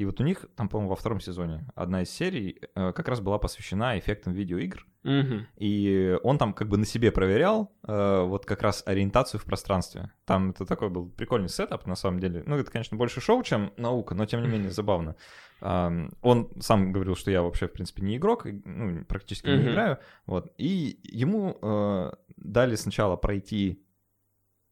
И 0.00 0.04
вот 0.06 0.18
у 0.18 0.24
них, 0.24 0.46
там, 0.56 0.70
по-моему, 0.70 0.88
во 0.88 0.96
втором 0.96 1.20
сезоне 1.20 1.66
одна 1.74 2.00
из 2.00 2.10
серий 2.10 2.58
э, 2.74 2.92
как 2.94 3.06
раз 3.06 3.20
была 3.20 3.38
посвящена 3.38 3.98
эффектам 3.98 4.32
видеоигр. 4.32 4.86
Мгм. 5.02 5.46
И 5.56 6.16
он 6.22 6.38
там 6.38 6.54
как 6.54 6.68
бы 6.70 6.78
на 6.78 6.86
себе 6.86 7.12
проверял 7.12 7.70
э, 7.86 8.22
вот 8.22 8.46
как 8.46 8.62
раз 8.62 8.82
ориентацию 8.86 9.38
в 9.38 9.44
пространстве. 9.44 10.10
Там 10.24 10.52
это 10.52 10.64
такой 10.64 10.88
был 10.88 11.10
прикольный 11.10 11.50
setup, 11.50 11.86
на 11.86 11.96
самом 11.96 12.18
деле. 12.18 12.42
Ну, 12.46 12.56
это, 12.56 12.70
конечно, 12.70 12.96
больше 12.96 13.20
шоу, 13.20 13.42
чем 13.42 13.74
наука, 13.76 14.14
но 14.14 14.24
тем 14.24 14.40
не 14.42 14.48
менее 14.48 14.70
забавно. 14.70 15.16
Ам, 15.60 16.12
Он 16.22 16.48
сам 16.60 16.92
говорил, 16.92 17.14
что 17.14 17.30
я 17.30 17.42
вообще, 17.42 17.68
в 17.68 17.72
принципе, 17.72 18.00
не 18.02 18.16
игрок, 18.16 18.46
ну, 18.64 19.04
практически 19.04 19.48
не 19.50 19.56
Мгм. 19.56 19.68
играю. 19.68 19.98
Вот. 20.24 20.50
И 20.56 20.98
ему 21.02 21.58
э, 21.60 22.12
дали 22.38 22.74
сначала 22.74 23.16
пройти 23.16 23.84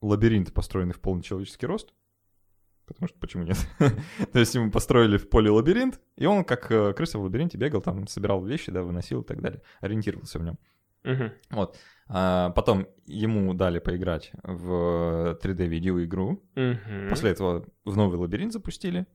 лабиринт, 0.00 0.54
построенный 0.54 0.94
в 0.94 1.00
полный 1.00 1.22
человеческий 1.22 1.66
рост. 1.66 1.92
Потому 2.88 3.08
что 3.08 3.18
почему 3.18 3.44
нет? 3.44 3.58
То 4.32 4.38
есть 4.38 4.54
ему 4.54 4.70
построили 4.70 5.18
в 5.18 5.28
поле 5.28 5.50
лабиринт, 5.50 6.00
и 6.16 6.26
он 6.26 6.44
как 6.44 6.70
э, 6.72 6.92
крыса 6.94 7.18
в 7.18 7.22
лабиринте 7.22 7.58
бегал, 7.58 7.82
там 7.82 8.06
собирал 8.06 8.42
вещи, 8.44 8.72
да, 8.72 8.82
выносил 8.82 9.20
и 9.20 9.24
так 9.24 9.40
далее, 9.42 9.62
ориентировался 9.80 10.38
в 10.38 10.42
нем. 10.42 10.58
Вот. 11.50 11.78
А 12.08 12.50
потом 12.50 12.88
ему 13.06 13.54
дали 13.54 13.78
поиграть 13.78 14.32
в 14.42 15.38
3D-видеоигру. 15.42 16.42
Мгм. 16.54 17.08
После 17.10 17.30
этого 17.30 17.66
в 17.84 17.96
новый 17.96 18.18
лабиринт 18.18 18.52
запустили, 18.52 19.06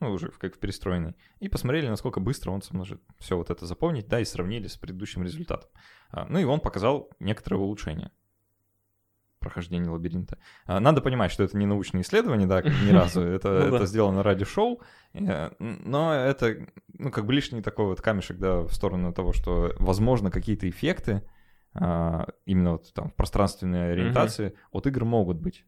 ну, 0.00 0.12
уже 0.12 0.28
как 0.28 0.54
в 0.54 0.58
перестроенный, 0.58 1.14
и 1.40 1.48
посмотрели, 1.48 1.88
насколько 1.88 2.20
быстро 2.20 2.52
он 2.52 2.62
сможет 2.62 3.02
все 3.18 3.36
вот 3.36 3.50
это 3.50 3.66
запомнить, 3.66 4.08
да, 4.08 4.20
и 4.20 4.24
сравнили 4.24 4.68
с 4.68 4.76
предыдущим 4.76 5.24
результатом. 5.24 5.68
А, 6.10 6.26
ну 6.28 6.38
и 6.38 6.44
он 6.44 6.60
показал 6.60 7.10
некоторое 7.18 7.56
улучшение. 7.56 8.10
Прохождения 9.46 9.88
лабиринта. 9.88 10.38
А, 10.66 10.80
надо 10.80 11.00
понимать, 11.00 11.30
что 11.30 11.44
это 11.44 11.56
не 11.56 11.66
научное 11.66 12.02
исследование, 12.02 12.46
да, 12.46 12.62
ни 12.62 12.90
разу. 12.90 13.20
Это, 13.36 13.66
Ну 13.68 13.76
это 13.76 13.86
сделано 13.86 14.22
ради 14.22 14.44
шоу, 14.44 14.80
э, 15.14 15.50
но 15.58 16.14
это, 16.14 16.66
ну, 16.98 17.10
как 17.10 17.26
бы 17.26 17.32
лишний 17.32 17.62
такой 17.62 17.86
вот 17.86 18.00
камешек, 18.00 18.38
да, 18.38 18.60
в 18.62 18.72
сторону 18.72 19.12
того, 19.12 19.32
что, 19.32 19.72
возможно, 19.78 20.30
какие-то 20.30 20.68
эффекты, 20.68 21.22
а, 21.74 22.26
именно 22.46 22.72
вот 22.72 22.92
там 22.92 23.10
в 23.10 23.14
пространственной 23.14 23.92
ориентации 23.92 24.54
от 24.70 24.86
игр 24.86 25.04
могут 25.04 25.36
быть. 25.38 25.64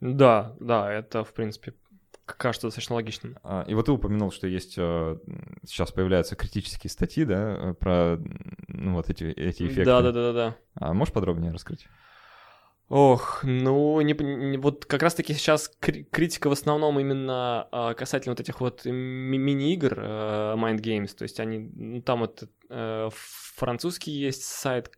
Да, 0.00 0.54
да, 0.60 0.92
это, 0.92 1.24
в 1.24 1.32
принципе, 1.32 1.74
кажется 2.26 2.66
достаточно 2.66 2.96
логичным. 2.96 3.38
А, 3.42 3.64
И 3.68 3.74
вот 3.74 3.86
ты 3.86 3.92
упомянул, 3.92 4.30
что 4.32 4.46
есть 4.46 4.74
э, 4.76 5.18
сейчас 5.64 5.92
появляются 5.92 6.36
критические 6.36 6.90
статьи, 6.90 7.24
да, 7.24 7.56
э, 7.56 7.74
про 7.74 8.18
ну, 8.68 8.94
вот 8.94 9.08
эти, 9.08 9.24
эти 9.24 9.64
эффекты. 9.64 9.84
Да, 9.84 10.02
да, 10.02 10.12
да, 10.12 10.32
да, 10.32 10.32
да. 10.32 10.56
А 10.74 10.92
можешь 10.92 11.14
подробнее 11.14 11.52
раскрыть? 11.52 11.86
Ох, 12.88 13.40
ну, 13.42 14.00
не, 14.00 14.12
не- 14.14 14.58
вот 14.58 14.84
как 14.84 15.02
раз-таки 15.02 15.34
сейчас 15.34 15.68
кри- 15.80 16.04
критика 16.04 16.48
в 16.48 16.52
основном 16.52 17.00
именно 17.00 17.66
а, 17.72 17.94
касательно 17.94 18.32
вот 18.32 18.40
этих 18.40 18.60
вот 18.60 18.84
ми- 18.84 19.38
мини-игр 19.38 19.94
э, 19.98 20.54
Mind 20.56 20.80
Games, 20.80 21.16
то 21.16 21.24
есть 21.24 21.40
они, 21.40 21.58
ну, 21.74 22.00
там 22.02 22.20
вот 22.20 22.48
э, 22.70 23.08
французский 23.12 24.12
есть 24.12 24.44
сайт 24.44 24.92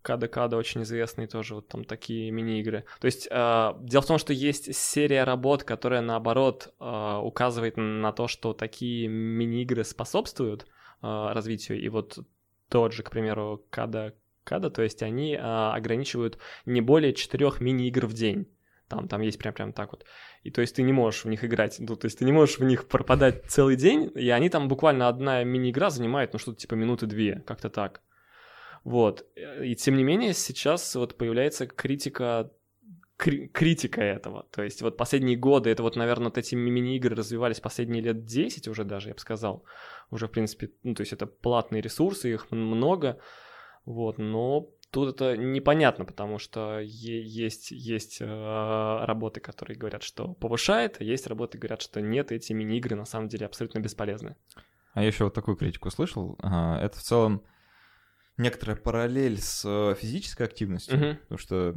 Када 0.00 0.28
Када 0.28 0.56
очень 0.56 0.82
известный 0.82 1.26
тоже, 1.26 1.56
вот 1.56 1.68
там 1.68 1.84
такие 1.84 2.30
мини-игры. 2.30 2.84
То 3.00 3.06
есть 3.06 3.28
э, 3.30 3.72
дело 3.80 4.02
в 4.02 4.06
том, 4.06 4.16
что 4.18 4.32
есть 4.32 4.74
серия 4.74 5.24
работ, 5.24 5.62
которая 5.62 6.00
наоборот 6.00 6.72
э, 6.80 7.20
указывает 7.22 7.76
на 7.76 8.12
то, 8.12 8.28
что 8.28 8.54
такие 8.54 9.08
мини-игры 9.08 9.84
способствуют 9.84 10.62
э, 10.62 10.66
развитию, 11.02 11.82
и 11.82 11.88
вот 11.90 12.18
тот 12.70 12.92
же, 12.92 13.02
к 13.02 13.10
примеру, 13.10 13.66
Када 13.68 14.14
Када, 14.46 14.70
то 14.70 14.82
есть 14.82 15.02
они 15.02 15.34
э, 15.34 15.38
ограничивают 15.38 16.38
не 16.64 16.80
более 16.80 17.12
четырех 17.12 17.60
мини-игр 17.60 18.06
в 18.06 18.12
день. 18.12 18.46
Там, 18.88 19.08
там 19.08 19.20
есть 19.20 19.38
прям, 19.38 19.52
прям 19.52 19.72
так 19.72 19.90
вот. 19.90 20.04
И 20.44 20.50
то 20.50 20.60
есть 20.60 20.76
ты 20.76 20.82
не 20.82 20.92
можешь 20.92 21.24
в 21.24 21.28
них 21.28 21.44
играть, 21.44 21.76
ну, 21.80 21.96
то 21.96 22.06
есть 22.06 22.20
ты 22.20 22.24
не 22.24 22.32
можешь 22.32 22.58
в 22.58 22.64
них 22.64 22.86
пропадать 22.86 23.44
целый 23.48 23.74
день, 23.74 24.12
и 24.14 24.30
они 24.30 24.48
там 24.48 24.68
буквально 24.68 25.08
одна 25.08 25.42
мини-игра 25.42 25.90
занимает, 25.90 26.32
ну, 26.32 26.38
что-то 26.38 26.58
типа 26.58 26.74
минуты-две, 26.74 27.42
как-то 27.44 27.68
так. 27.68 28.00
Вот. 28.84 29.26
И 29.64 29.74
тем 29.74 29.96
не 29.96 30.04
менее 30.04 30.32
сейчас 30.32 30.94
вот 30.94 31.16
появляется 31.16 31.66
критика 31.66 32.52
кри- 33.16 33.48
критика 33.48 34.00
этого. 34.00 34.46
То 34.52 34.62
есть 34.62 34.82
вот 34.82 34.96
последние 34.96 35.36
годы, 35.36 35.70
это 35.70 35.82
вот, 35.82 35.96
наверное, 35.96 36.26
вот 36.26 36.38
эти 36.38 36.54
ми- 36.54 36.70
мини-игры 36.70 37.16
развивались 37.16 37.60
последние 37.60 38.02
лет 38.02 38.24
10 38.24 38.68
уже 38.68 38.84
даже, 38.84 39.08
я 39.08 39.14
бы 39.14 39.20
сказал. 39.20 39.64
Уже, 40.10 40.26
в 40.28 40.30
принципе, 40.30 40.70
ну, 40.84 40.94
то 40.94 41.00
есть 41.00 41.12
это 41.12 41.26
платные 41.26 41.82
ресурсы, 41.82 42.32
их 42.32 42.50
много. 42.50 43.18
Вот, 43.86 44.18
но 44.18 44.68
тут 44.90 45.14
это 45.14 45.36
непонятно, 45.36 46.04
потому 46.04 46.38
что 46.38 46.80
есть, 46.80 47.70
есть 47.70 48.18
э, 48.20 48.24
работы, 49.04 49.40
которые 49.40 49.78
говорят, 49.78 50.02
что 50.02 50.34
повышает, 50.34 50.96
а 51.00 51.04
есть 51.04 51.26
работы, 51.26 51.56
говорят, 51.56 51.82
что 51.82 52.00
нет, 52.00 52.32
эти 52.32 52.52
мини-игры 52.52 52.96
на 52.96 53.04
самом 53.04 53.28
деле 53.28 53.46
абсолютно 53.46 53.78
бесполезны. 53.78 54.36
А 54.92 55.02
я 55.02 55.06
еще 55.08 55.24
вот 55.24 55.34
такую 55.34 55.56
критику 55.56 55.90
слышал. 55.90 56.36
Ага, 56.40 56.84
Это 56.84 56.98
в 56.98 57.02
целом 57.02 57.42
некоторая 58.38 58.76
параллель 58.76 59.38
с 59.40 59.64
э, 59.64 59.94
физической 59.94 60.42
активностью, 60.42 60.96
Мгм. 60.98 61.16
потому 61.16 61.38
что 61.38 61.74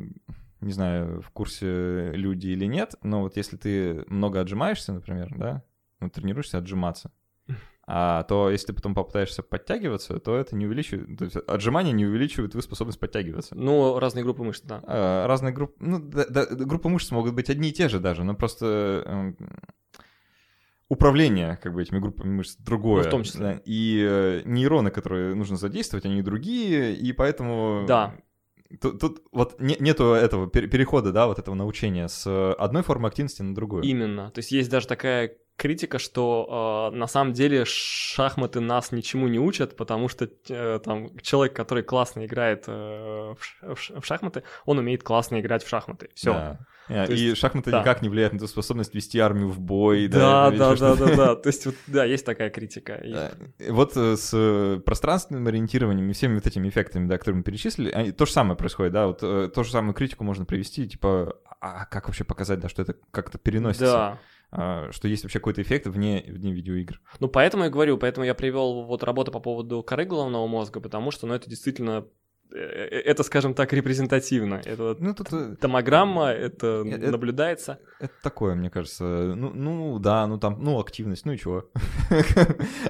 не 0.61 0.73
знаю, 0.73 1.21
в 1.21 1.29
курсе 1.31 2.11
люди 2.11 2.47
или 2.47 2.65
нет, 2.65 2.95
но 3.01 3.21
вот 3.21 3.37
если 3.37 3.55
ты 3.55 4.03
много 4.07 4.41
отжимаешься, 4.41 4.91
например, 4.91 5.33
да, 5.37 5.63
ну, 6.01 6.09
тренируешься 6.09 6.57
отжиматься, 6.57 7.11
а 7.91 8.21
то 8.23 8.51
если 8.51 8.67
ты 8.67 8.73
потом 8.73 8.93
попытаешься 8.93 9.41
подтягиваться, 9.41 10.19
то 10.19 10.37
это 10.37 10.55
не 10.55 10.67
увеличивает, 10.67 11.17
то 11.17 11.23
есть 11.25 11.37
отжимания 11.47 11.91
не 11.91 12.05
увеличивают 12.05 12.51
твою 12.51 12.61
способность 12.61 12.99
подтягиваться. 12.99 13.55
Ну, 13.55 13.97
разные 13.97 14.23
группы 14.23 14.43
мышц, 14.43 14.61
да. 14.63 14.79
А, 14.85 15.25
Разные 15.25 15.51
группы, 15.53 15.73
ну, 15.79 15.97
да- 15.99 16.27
да, 16.29 16.45
группы 16.45 16.87
мышц 16.89 17.09
могут 17.09 17.33
быть 17.33 17.49
одни 17.49 17.69
и 17.69 17.73
те 17.73 17.89
же 17.89 17.99
даже, 17.99 18.23
но 18.23 18.35
просто 18.35 19.03
эм, 19.07 19.37
управление, 20.87 21.57
как 21.61 21.73
бы, 21.73 21.81
этими 21.81 21.99
группами 21.99 22.29
мышц 22.31 22.57
другое. 22.57 23.03
Ну, 23.03 23.07
в 23.07 23.11
том 23.11 23.23
числе. 23.23 23.41
да. 23.41 23.61
И 23.65 24.05
э, 24.07 24.41
нейроны, 24.45 24.89
которые 24.91 25.35
нужно 25.35 25.57
задействовать, 25.57 26.05
они 26.05 26.21
другие, 26.21 26.95
и 26.95 27.11
поэтому... 27.13 27.85
Да. 27.87 28.15
Тут, 28.81 28.99
тут 28.99 29.23
вот 29.31 29.59
не- 29.59 29.77
нету 29.79 30.13
этого 30.13 30.45
пер- 30.47 30.67
перехода, 30.67 31.11
да, 31.11 31.25
вот 31.25 31.39
этого 31.39 31.55
научения 31.55 32.07
с 32.07 32.53
одной 32.53 32.83
формы 32.83 33.07
активности 33.07 33.41
на 33.41 33.55
другую. 33.55 33.81
Именно. 33.83 34.29
То 34.29 34.39
есть 34.39 34.51
есть 34.51 34.69
даже 34.69 34.85
такая 34.87 35.35
критика, 35.59 35.99
что 35.99 36.89
э, 36.93 36.95
на 36.95 37.07
самом 37.07 37.33
деле 37.33 37.65
шахматы 37.65 38.59
нас 38.61 38.91
ничему 38.91 39.27
не 39.27 39.39
учат, 39.39 39.75
потому 39.75 40.07
что 40.09 40.27
э, 40.49 40.79
там 40.83 41.17
человек, 41.19 41.55
который 41.55 41.83
классно 41.83 42.25
играет 42.25 42.63
э, 42.67 42.71
в, 43.37 43.75
в 43.75 44.01
в 44.01 44.05
шахматы, 44.05 44.43
он 44.65 44.79
умеет 44.79 45.03
классно 45.03 45.39
играть 45.39 45.63
в 45.63 45.69
шахматы. 45.69 46.09
Все. 46.15 46.33
Да. 46.33 46.59
А, 46.91 47.05
То 47.05 47.13
и 47.13 47.17
есть, 47.19 47.37
шахматы 47.37 47.69
да. 47.69 47.81
никак 47.81 48.01
не 48.01 48.09
влияют 48.09 48.33
на 48.33 48.39
твою 48.39 48.49
способность 48.49 48.95
вести 48.95 49.19
армию 49.19 49.49
в 49.49 49.59
бой. 49.59 50.07
Да, 50.07 50.49
да, 50.49 50.57
да, 50.71 50.75
что-то. 50.75 51.05
да, 51.05 51.15
да. 51.15 51.35
То 51.35 51.47
есть 51.49 51.65
вот, 51.67 51.75
да, 51.85 52.03
есть 52.03 52.25
такая 52.25 52.49
критика. 52.49 52.99
Да. 53.03 53.31
И 53.59 53.69
Вот 53.69 53.95
э, 53.95 54.15
с 54.17 54.31
э, 54.33 54.79
пространственным 54.83 55.45
ориентированием 55.47 56.09
и 56.09 56.13
всеми 56.13 56.35
вот 56.35 56.47
этими 56.47 56.67
эффектами, 56.67 57.07
да, 57.07 57.17
которые 57.19 57.37
мы 57.37 57.43
перечислили, 57.43 57.91
они- 57.91 58.11
то 58.11 58.25
же 58.25 58.31
самое 58.31 58.57
происходит, 58.57 58.93
да, 58.93 59.05
вот 59.05 59.19
э, 59.21 59.49
то 59.53 59.63
же 59.63 59.71
самую 59.71 59.93
критику 59.93 60.23
можно 60.23 60.45
привести, 60.45 60.87
типа, 60.87 61.35
а 61.61 61.85
как 61.85 62.07
вообще 62.07 62.23
показать, 62.23 62.59
да, 62.59 62.69
что 62.69 62.81
это 62.81 62.95
как-то 63.11 63.37
переносится, 63.37 63.85
Да. 63.85 64.19
А, 64.51 64.91
что 64.91 65.07
есть 65.07 65.23
вообще 65.23 65.39
какой-то 65.39 65.61
эффект 65.61 65.87
вне, 65.87 66.23
вне 66.27 66.51
видеоигр. 66.53 66.99
Ну, 67.19 67.27
поэтому 67.27 67.63
я 67.65 67.69
говорю, 67.69 67.97
поэтому 67.97 68.25
я 68.25 68.33
привел 68.33 68.83
вот 68.85 69.03
работу 69.03 69.31
по 69.31 69.39
поводу 69.39 69.83
коры 69.83 70.05
головного 70.05 70.47
мозга, 70.47 70.79
потому 70.79 71.11
что, 71.11 71.27
ну, 71.27 71.33
это 71.35 71.47
действительно, 71.49 72.05
э, 72.51 72.57
э, 72.57 72.99
это, 73.01 73.21
скажем 73.23 73.53
так, 73.53 73.71
репрезентативно. 73.73 74.61
Это 74.65 74.95
Ну, 74.99 75.13
тут 75.13 75.31
э, 75.33 75.55
томограмма, 75.61 76.29
это 76.31 76.83
Э, 76.83 76.89
э, 76.89 77.11
наблюдается. 77.11 77.79
это 77.99 78.13
такое, 78.23 78.55
мне 78.55 78.69
кажется, 78.71 79.03
ну, 79.03 79.51
ну, 79.53 79.99
да, 79.99 80.25
ну, 80.25 80.39
там, 80.39 80.57
ну, 80.63 80.79
активность, 80.79 81.25
ну 81.25 81.33
и 81.33 81.37
чего? 81.37 81.69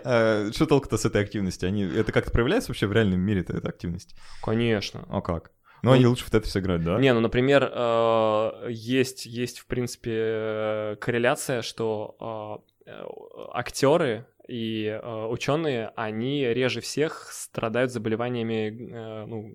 Э, 0.03 0.51
Что 0.53 0.65
толку-то 0.65 0.97
с 0.97 1.05
этой 1.05 1.21
активности? 1.21 1.65
Они, 1.65 1.83
это 1.83 2.11
как-то 2.11 2.31
проявляется 2.31 2.69
вообще 2.71 2.87
в 2.87 2.93
реальном 2.93 3.19
мире-то, 3.19 3.55
эта 3.57 3.67
активность? 3.69 4.15
Конечно. 4.43 5.05
А 5.09 5.21
как? 5.21 5.51
Ну, 5.81 5.89
Ну, 5.89 5.95
они 5.95 6.05
лучше 6.07 6.25
в 6.25 6.29
Тетрис 6.31 6.55
играть, 6.57 6.83
да? 6.83 6.99
Не, 6.99 7.13
ну, 7.13 7.19
например, 7.19 7.71
э, 7.73 8.67
есть, 8.69 9.25
есть, 9.25 9.59
в 9.59 9.65
принципе, 9.67 10.11
э, 10.13 10.95
корреляция, 10.99 11.61
что 11.61 12.63
актеры 13.53 14.25
и 14.47 14.99
ученые, 15.29 15.91
они 15.95 16.43
реже 16.43 16.81
всех 16.81 17.29
страдают 17.31 17.91
заболеваниями 17.91 18.91
э, 18.91 19.25
ну, 19.27 19.53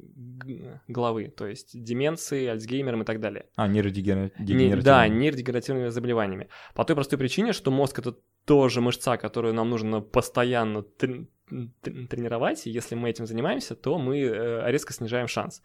головы, 0.86 1.32
то 1.36 1.46
есть 1.48 1.70
деменцией, 1.82 2.46
альцгеймером 2.48 3.02
и 3.02 3.04
так 3.04 3.18
далее. 3.20 3.46
А, 3.56 3.66
Не- 3.66 3.74
нейродегенеративные. 3.74 4.82
да, 4.82 5.08
нейродегенеративными 5.08 5.88
заболеваниями. 5.88 6.48
По 6.76 6.84
той 6.84 6.94
простой 6.94 7.18
причине, 7.18 7.52
что 7.52 7.72
мозг 7.72 7.98
это 7.98 8.14
тоже 8.44 8.80
мышца, 8.80 9.16
которую 9.16 9.52
нам 9.54 9.68
нужно 9.68 10.00
постоянно 10.00 10.82
трен- 10.82 11.26
трен- 11.50 12.06
тренировать, 12.06 12.64
и 12.68 12.70
если 12.70 12.94
мы 12.94 13.10
этим 13.10 13.26
занимаемся, 13.26 13.74
то 13.74 13.98
мы 13.98 14.20
э, 14.20 14.70
резко 14.70 14.92
снижаем 14.92 15.26
шанс. 15.26 15.60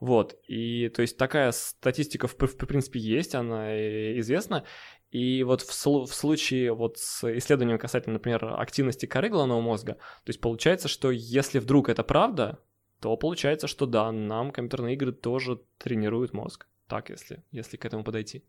Вот, 0.00 0.36
и 0.46 0.88
то 0.88 1.02
есть 1.02 1.16
такая 1.16 1.52
статистика 1.52 2.26
в, 2.26 2.36
в 2.38 2.66
принципе 2.66 2.98
есть, 3.00 3.34
она 3.34 3.72
э, 3.72 4.18
известна, 4.18 4.64
и 5.10 5.44
вот 5.44 5.62
в, 5.62 5.68
в 5.68 6.14
случае 6.14 6.74
вот 6.74 6.98
с 6.98 7.24
исследованием 7.38 7.78
касательно, 7.78 8.14
например, 8.14 8.44
активности 8.58 9.06
коры 9.06 9.28
головного 9.28 9.60
мозга, 9.60 9.94
то 9.94 10.28
есть 10.28 10.40
получается, 10.40 10.88
что 10.88 11.10
если 11.10 11.58
вдруг 11.58 11.88
это 11.88 12.02
правда, 12.02 12.58
то 13.00 13.16
получается, 13.16 13.66
что 13.68 13.86
да, 13.86 14.10
нам 14.10 14.50
компьютерные 14.50 14.94
игры 14.94 15.12
тоже 15.12 15.60
тренируют 15.78 16.32
мозг. 16.32 16.66
Так, 16.88 17.10
если, 17.10 17.44
если 17.50 17.76
к 17.76 17.84
этому 17.84 18.04
подойти. 18.04 18.44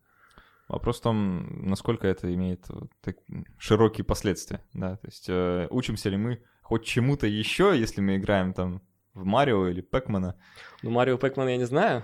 Вопрос 0.68 1.00
в 1.00 1.04
том, 1.04 1.70
насколько 1.70 2.08
это 2.08 2.34
имеет 2.34 2.66
так- 3.02 3.18
широкие 3.58 4.04
последствия, 4.04 4.64
да, 4.74 4.98
то 4.98 5.08
есть 5.08 5.26
э, 5.30 5.68
учимся 5.70 6.10
ли 6.10 6.18
мы 6.18 6.42
хоть 6.64 6.84
чему-то 6.84 7.28
еще, 7.28 7.76
если 7.78 8.02
мы 8.02 8.16
играем 8.16 8.54
там 8.54 8.82
в 9.16 9.24
Марио 9.26 9.68
или 9.70 9.82
Пэкмана. 9.82 10.36
Ну, 10.84 10.92
Марио 10.92 11.18
Пэкман 11.18 11.48
я 11.48 11.58
не 11.58 11.64
знаю. 11.66 12.04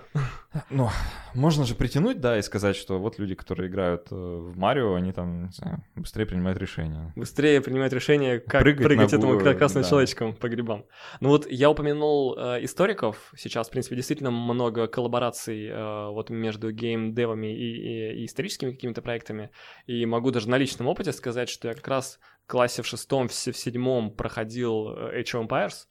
Ну, 0.70 0.88
можно 1.34 1.64
же 1.64 1.74
притянуть, 1.74 2.20
да, 2.20 2.38
и 2.38 2.42
сказать, 2.42 2.74
что 2.74 2.98
вот 2.98 3.18
люди, 3.18 3.34
которые 3.34 3.68
играют 3.70 4.08
э, 4.10 4.14
в 4.14 4.56
Марио, 4.58 4.94
они 4.94 5.12
там, 5.12 5.50
знаю, 5.52 5.84
быстрее 5.94 6.26
принимают 6.26 6.58
решения. 6.58 7.12
Быстрее 7.14 7.60
принимать 7.60 7.92
решение, 7.92 8.40
как 8.40 8.62
Прыгать 8.62 8.84
прыгать, 8.86 9.12
этому 9.12 9.34
гу- 9.38 9.40
красным 9.40 9.82
да. 9.82 9.88
человечком 9.88 10.34
по 10.34 10.48
грибам. 10.48 10.84
Ну 11.20 11.28
вот 11.28 11.46
я 11.50 11.70
упомянул 11.70 12.36
э, 12.36 12.64
историков. 12.64 13.32
Сейчас, 13.36 13.68
в 13.68 13.70
принципе, 13.70 13.94
действительно 13.96 14.30
много 14.30 14.86
коллабораций 14.88 15.68
э, 15.68 16.08
вот 16.10 16.30
между 16.30 16.72
геймдевами 16.72 17.54
и, 17.54 17.76
и- 18.16 18.22
и 18.22 18.26
историческими 18.26 18.72
какими-то 18.72 19.00
проектами. 19.02 19.50
И 19.86 20.04
могу 20.06 20.30
даже 20.30 20.48
на 20.48 20.56
личном 20.58 20.88
опыте 20.88 21.12
сказать, 21.12 21.48
что 21.50 21.68
я 21.68 21.74
как 21.74 21.86
раз 21.88 22.18
в 22.46 22.50
классе 22.50 22.82
в 22.82 22.86
шестом, 22.86 23.28
в 23.28 23.32
седьмом 23.34 24.10
проходил 24.10 24.88
э, 24.96 25.20
Age 25.20 25.34
of 25.34 25.46
Empires. 25.48 25.86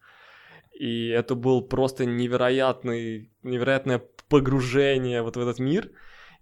И 0.82 1.09
это 1.09 1.36
был 1.36 1.61
просто 1.61 2.05
невероятный, 2.05 3.29
невероятное 3.43 4.01
погружение 4.29 5.21
вот 5.21 5.38
в 5.38 5.39
этот 5.39 5.59
мир. 5.59 5.91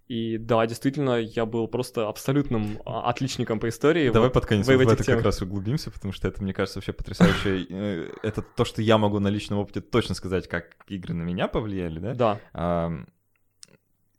И 0.08 0.38
да, 0.38 0.66
действительно, 0.66 1.20
я 1.20 1.46
был 1.46 1.68
просто 1.68 2.08
абсолютным 2.08 2.82
а, 2.86 3.10
отличником 3.10 3.60
по 3.60 3.68
истории. 3.68 4.10
Давай 4.10 4.30
вот 4.30 4.34
под 4.34 4.46
конец 4.46 4.66
в- 4.66 4.70
в 4.70 4.78
в 4.78 4.88
это 4.88 5.04
как 5.04 5.24
раз 5.24 5.42
углубимся, 5.42 5.92
потому 5.92 6.14
что 6.14 6.30
это, 6.30 6.42
мне 6.42 6.54
кажется, 6.54 6.80
вообще 6.80 6.94
потрясающе. 6.94 7.68
Э, 7.70 8.10
Это 8.24 8.42
то, 8.42 8.64
что 8.64 8.82
я 8.82 8.98
могу 8.98 9.20
на 9.20 9.28
личном 9.28 9.60
опыте 9.60 9.82
точно 9.82 10.16
сказать, 10.16 10.48
как 10.48 10.78
игры 10.88 11.14
на 11.14 11.24
меня 11.24 11.50
повлияли, 11.50 12.00
да? 12.00 12.40
Да. 12.54 13.06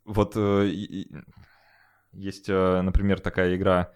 Вот 0.04 0.32
э, 0.36 0.70
есть, 2.12 2.48
э, 2.50 2.82
например, 2.82 3.20
такая 3.20 3.56
игра... 3.56 3.92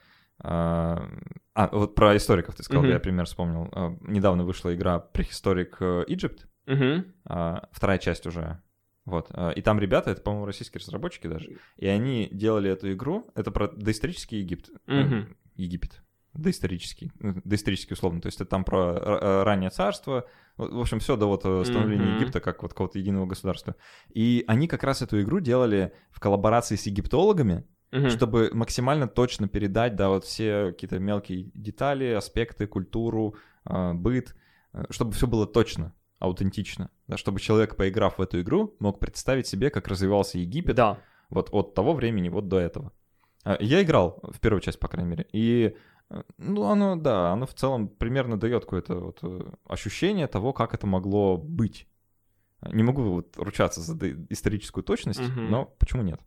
А, 0.46 1.08
а, 1.54 1.68
вот 1.72 1.94
про 1.94 2.14
историков 2.16 2.54
ты 2.54 2.62
сказал, 2.62 2.82
Мгм. 2.82 2.92
я 2.92 3.00
пример 3.00 3.24
вспомнил. 3.24 3.68
А, 3.72 3.96
Недавно 4.02 4.44
вышла 4.44 4.74
игра 4.74 5.02
Prehistoric 5.14 5.76
э, 5.80 6.04
Egypt, 6.08 6.40
а, 7.26 7.66
вторая 7.72 7.98
часть 7.98 8.26
уже. 8.26 8.60
Вот. 9.06 9.30
И 9.56 9.60
там 9.62 9.78
ребята, 9.80 10.10
это, 10.10 10.22
по-моему, 10.22 10.46
российские 10.46 10.80
разработчики 10.80 11.26
даже, 11.26 11.58
и 11.76 11.86
они 11.86 12.28
делали 12.32 12.70
эту 12.70 12.90
игру, 12.92 13.30
это 13.34 13.50
про 13.50 13.68
доисторический 13.68 14.38
Египет. 14.40 14.70
э, 14.86 15.02
Мгм. 15.02 15.36
Египет. 15.56 16.02
Доисторический. 16.32 17.12
ну, 17.20 17.40
Доисторический 17.44 17.94
условно. 17.94 18.20
То 18.20 18.26
есть 18.26 18.40
это 18.40 18.50
там 18.50 18.64
про 18.64 18.94
р- 18.96 19.18
э, 19.22 19.42
раннее 19.44 19.70
царство. 19.70 20.26
В 20.56 20.80
общем, 20.80 20.98
все 20.98 21.16
до 21.16 21.26
вот 21.26 21.42
э, 21.44 21.64
становления 21.64 22.06
Мгм. 22.06 22.16
Египта 22.16 22.40
как 22.40 22.62
вот 22.62 22.72
какого-то 22.72 22.98
единого 22.98 23.26
государства. 23.26 23.76
И 24.12 24.42
они 24.48 24.66
как 24.66 24.82
раз 24.84 25.00
эту 25.02 25.20
игру 25.22 25.38
делали 25.40 25.92
в 26.10 26.18
коллаборации 26.18 26.74
с 26.76 26.86
египтологами, 26.86 27.64
Мгм. 27.94 28.10
чтобы 28.10 28.50
максимально 28.52 29.06
точно 29.06 29.48
передать, 29.48 29.94
да, 29.96 30.08
вот 30.08 30.24
все 30.24 30.72
какие-то 30.72 30.98
мелкие 30.98 31.50
детали, 31.54 32.06
аспекты, 32.06 32.66
культуру, 32.66 33.36
э, 33.66 33.92
быт, 33.92 34.34
э, 34.72 34.84
чтобы 34.90 35.12
все 35.12 35.26
было 35.26 35.46
точно, 35.46 35.92
аутентично, 36.18 36.90
да, 37.06 37.16
чтобы 37.16 37.38
человек, 37.40 37.76
поиграв 37.76 38.18
в 38.18 38.22
эту 38.22 38.40
игру, 38.40 38.74
мог 38.80 38.98
представить 38.98 39.46
себе, 39.46 39.70
как 39.70 39.88
развивался 39.88 40.38
Египет 40.38 40.74
Да. 40.76 40.98
вот 41.30 41.50
от 41.52 41.74
того 41.74 41.92
времени 41.94 42.28
вот 42.30 42.48
до 42.48 42.58
этого. 42.58 42.92
А, 43.44 43.56
Я 43.60 43.82
играл 43.82 44.18
в 44.22 44.40
первую 44.40 44.60
часть, 44.60 44.78
по 44.80 44.88
крайней 44.88 45.10
мере, 45.10 45.26
и 45.32 45.76
э, 46.10 46.22
ну, 46.38 46.64
оно, 46.64 46.96
да, 46.96 47.30
оно 47.32 47.46
в 47.46 47.54
целом 47.54 47.88
примерно 47.88 48.36
дает 48.38 48.64
какое-то 48.64 48.94
вот 48.96 49.18
э, 49.22 49.52
ощущение 49.68 50.26
того, 50.26 50.52
как 50.52 50.74
это 50.74 50.86
могло 50.86 51.36
быть. 51.36 51.86
Не 52.72 52.82
могу 52.82 53.02
вот 53.02 53.36
ручаться 53.36 53.80
за 53.80 53.94
историческую 54.30 54.82
точность, 54.82 55.20
Мгм. 55.20 55.50
но 55.50 55.64
почему 55.78 56.02
нет? 56.02 56.20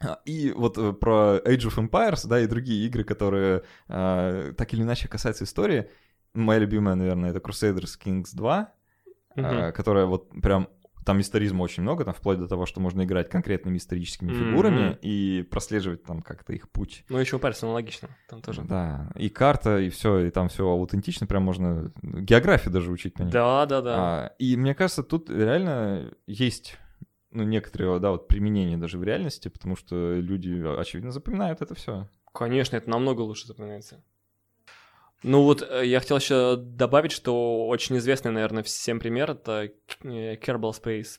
А, 0.00 0.20
И 0.26 0.52
вот 0.52 0.76
э, 0.78 0.92
про 0.92 1.38
Age 1.44 1.68
of 1.68 1.76
Empires, 1.88 2.26
да, 2.28 2.40
и 2.40 2.46
другие 2.46 2.86
игры, 2.86 3.04
которые 3.04 3.62
э, 3.88 4.52
так 4.56 4.72
или 4.74 4.82
иначе 4.82 5.08
касаются 5.08 5.44
истории. 5.44 5.88
Моя 6.34 6.60
любимая, 6.60 6.94
наверное, 6.96 7.30
это 7.30 7.38
Crusaders 7.38 7.98
Kings 8.02 8.28
2, 8.34 8.72
Мгм. 9.36 9.46
э, 9.46 9.72
которая 9.72 10.04
вот 10.06 10.28
прям 10.42 10.68
там 11.06 11.20
историзма 11.20 11.62
очень 11.62 11.84
много, 11.84 12.04
там 12.04 12.12
вплоть 12.14 12.38
до 12.38 12.48
того, 12.48 12.66
что 12.66 12.80
можно 12.80 13.04
играть 13.04 13.28
конкретными 13.30 13.78
историческими 13.78 14.32
Мгм. 14.32 14.38
фигурами 14.38 14.98
и 15.02 15.42
прослеживать 15.48 16.02
там 16.02 16.20
как-то 16.20 16.52
их 16.52 16.68
путь. 16.68 17.04
Ну, 17.08 17.16
еще 17.18 17.38
Парис 17.38 17.62
аналогично. 17.62 18.08
Там 18.28 18.42
тоже. 18.42 18.62
Да, 18.64 19.12
и 19.14 19.28
карта, 19.28 19.78
и 19.78 19.88
все, 19.88 20.18
и 20.26 20.30
там 20.30 20.48
все 20.48 20.68
аутентично, 20.68 21.26
прям 21.28 21.44
можно 21.44 21.92
географию 22.02 22.72
даже 22.72 22.90
учить 22.90 23.14
по 23.14 23.22
ней. 23.22 23.30
Да, 23.30 23.64
да, 23.66 23.80
да. 23.82 23.94
А, 23.96 24.32
и 24.40 24.56
мне 24.56 24.74
кажется, 24.74 25.02
тут 25.04 25.30
реально 25.30 26.12
есть 26.26 26.76
ну, 27.30 27.42
некоторые, 27.42 27.98
да, 27.98 28.10
вот 28.10 28.28
применения 28.28 28.76
даже 28.76 28.98
в 28.98 29.04
реальности, 29.04 29.48
потому 29.48 29.76
что 29.76 30.14
люди, 30.14 30.62
очевидно, 30.78 31.10
запоминают 31.10 31.62
это 31.62 31.74
все. 31.74 32.08
Конечно, 32.32 32.76
это 32.76 32.88
намного 32.90 33.22
лучше 33.22 33.46
запоминается. 33.46 34.02
Ну 35.22 35.42
вот, 35.42 35.62
э, 35.62 35.86
я 35.86 36.00
хотел 36.00 36.18
еще 36.18 36.56
добавить, 36.56 37.12
что 37.12 37.66
очень 37.66 37.96
известный, 37.98 38.32
наверное, 38.32 38.62
всем 38.62 39.00
пример— 39.00 39.30
это 39.32 39.70
э, 40.04 40.36
Kerbal 40.36 40.72
Space 40.72 41.18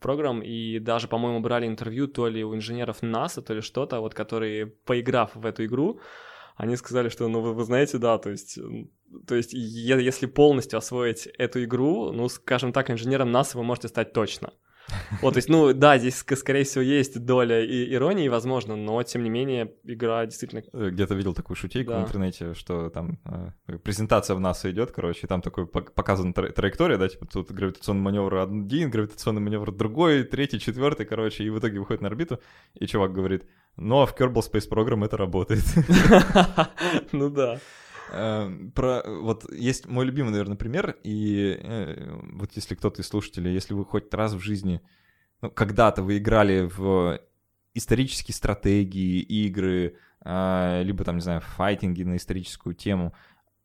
программ, 0.00 0.42
и 0.42 0.78
даже, 0.78 1.08
по-моему, 1.08 1.40
брали 1.40 1.66
интервью 1.66 2.08
то 2.08 2.28
ли 2.28 2.42
у 2.42 2.54
инженеров 2.54 3.02
НАСА, 3.02 3.42
то 3.42 3.54
ли 3.54 3.60
что-то, 3.60 4.00
вот, 4.00 4.14
которые, 4.14 4.66
поиграв 4.66 5.34
в 5.34 5.46
эту 5.46 5.64
игру, 5.64 6.00
они 6.56 6.76
сказали, 6.76 7.08
что, 7.08 7.28
ну, 7.28 7.40
вы, 7.40 7.54
вы 7.54 7.64
знаете, 7.64 7.98
да, 7.98 8.18
то 8.18 8.30
есть, 8.30 8.58
то 9.26 9.34
есть, 9.34 9.52
если 9.52 10.26
полностью 10.26 10.78
освоить 10.78 11.26
эту 11.38 11.62
игру, 11.64 12.12
ну, 12.12 12.28
скажем 12.28 12.72
так, 12.72 12.90
инженером 12.90 13.30
НАСА 13.30 13.58
вы 13.58 13.64
можете 13.64 13.88
стать 13.88 14.12
точно. 14.12 14.52
Вот, 15.22 15.34
то 15.34 15.38
есть, 15.38 15.48
ну, 15.48 15.72
да, 15.72 15.96
здесь, 15.98 16.22
ск- 16.22 16.36
скорее 16.36 16.64
всего, 16.64 16.82
есть 16.82 17.24
доля 17.24 17.64
и 17.64 17.92
иронии, 17.94 18.28
возможно, 18.28 18.76
но, 18.76 19.02
тем 19.04 19.22
не 19.22 19.30
менее, 19.30 19.72
игра 19.84 20.26
действительно... 20.26 20.62
Э, 20.72 20.90
Где-то 20.90 21.14
видел 21.14 21.32
такую 21.34 21.56
шутейку 21.56 21.92
Да. 21.92 22.00
в 22.00 22.02
интернете, 22.08 22.52
что 22.54 22.90
там 22.90 23.18
э, 23.68 23.78
презентация 23.78 24.34
в 24.36 24.40
НАСА 24.40 24.70
идет, 24.70 24.92
короче, 24.92 25.20
и 25.24 25.26
там 25.26 25.40
такой 25.40 25.64
пок- 25.64 25.92
показана 25.94 26.32
тра- 26.34 26.50
траектория, 26.50 26.98
да, 26.98 27.08
типа 27.08 27.26
тут 27.26 27.50
гравитационный 27.52 28.02
маневр 28.02 28.34
один, 28.36 28.90
гравитационный 28.90 29.40
маневр 29.40 29.72
другой, 29.72 30.24
третий, 30.24 30.58
четвертый, 30.60 31.06
короче, 31.06 31.44
и 31.44 31.50
в 31.50 31.58
итоге 31.58 31.78
выходит 31.78 32.02
на 32.02 32.08
орбиту, 32.08 32.40
и 32.74 32.86
чувак 32.86 33.12
говорит, 33.12 33.44
ну 33.76 34.02
а 34.02 34.06
в 34.06 34.14
Kerbal 34.18 34.42
Space 34.52 34.68
Program 34.70 35.04
это 35.04 35.16
работает. 35.16 35.62
Ну 37.12 37.30
да. 37.30 37.58
Э, 38.12 38.50
Про 38.74 39.02
вот 39.06 39.50
есть 39.52 39.86
мой 39.86 40.04
любимый, 40.04 40.30
наверное, 40.30 40.56
пример, 40.56 40.96
и 41.02 41.58
э, 41.60 42.20
вот 42.34 42.52
если 42.54 42.74
кто-то 42.74 43.02
из 43.02 43.08
слушателей, 43.08 43.52
если 43.52 43.74
вы 43.74 43.84
хоть 43.84 44.12
раз 44.12 44.34
в 44.34 44.40
жизни, 44.40 44.82
ну, 45.40 45.50
когда-то 45.50 46.02
вы 46.02 46.18
играли 46.18 46.68
в 46.76 47.20
исторические 47.74 48.34
стратегии, 48.34 49.20
игры, 49.20 49.96
а, 50.20 50.82
либо 50.82 51.04
там, 51.04 51.16
не 51.16 51.22
знаю, 51.22 51.40
файтинги 51.40 52.02
на 52.02 52.16
историческую 52.16 52.74
тему, 52.74 53.14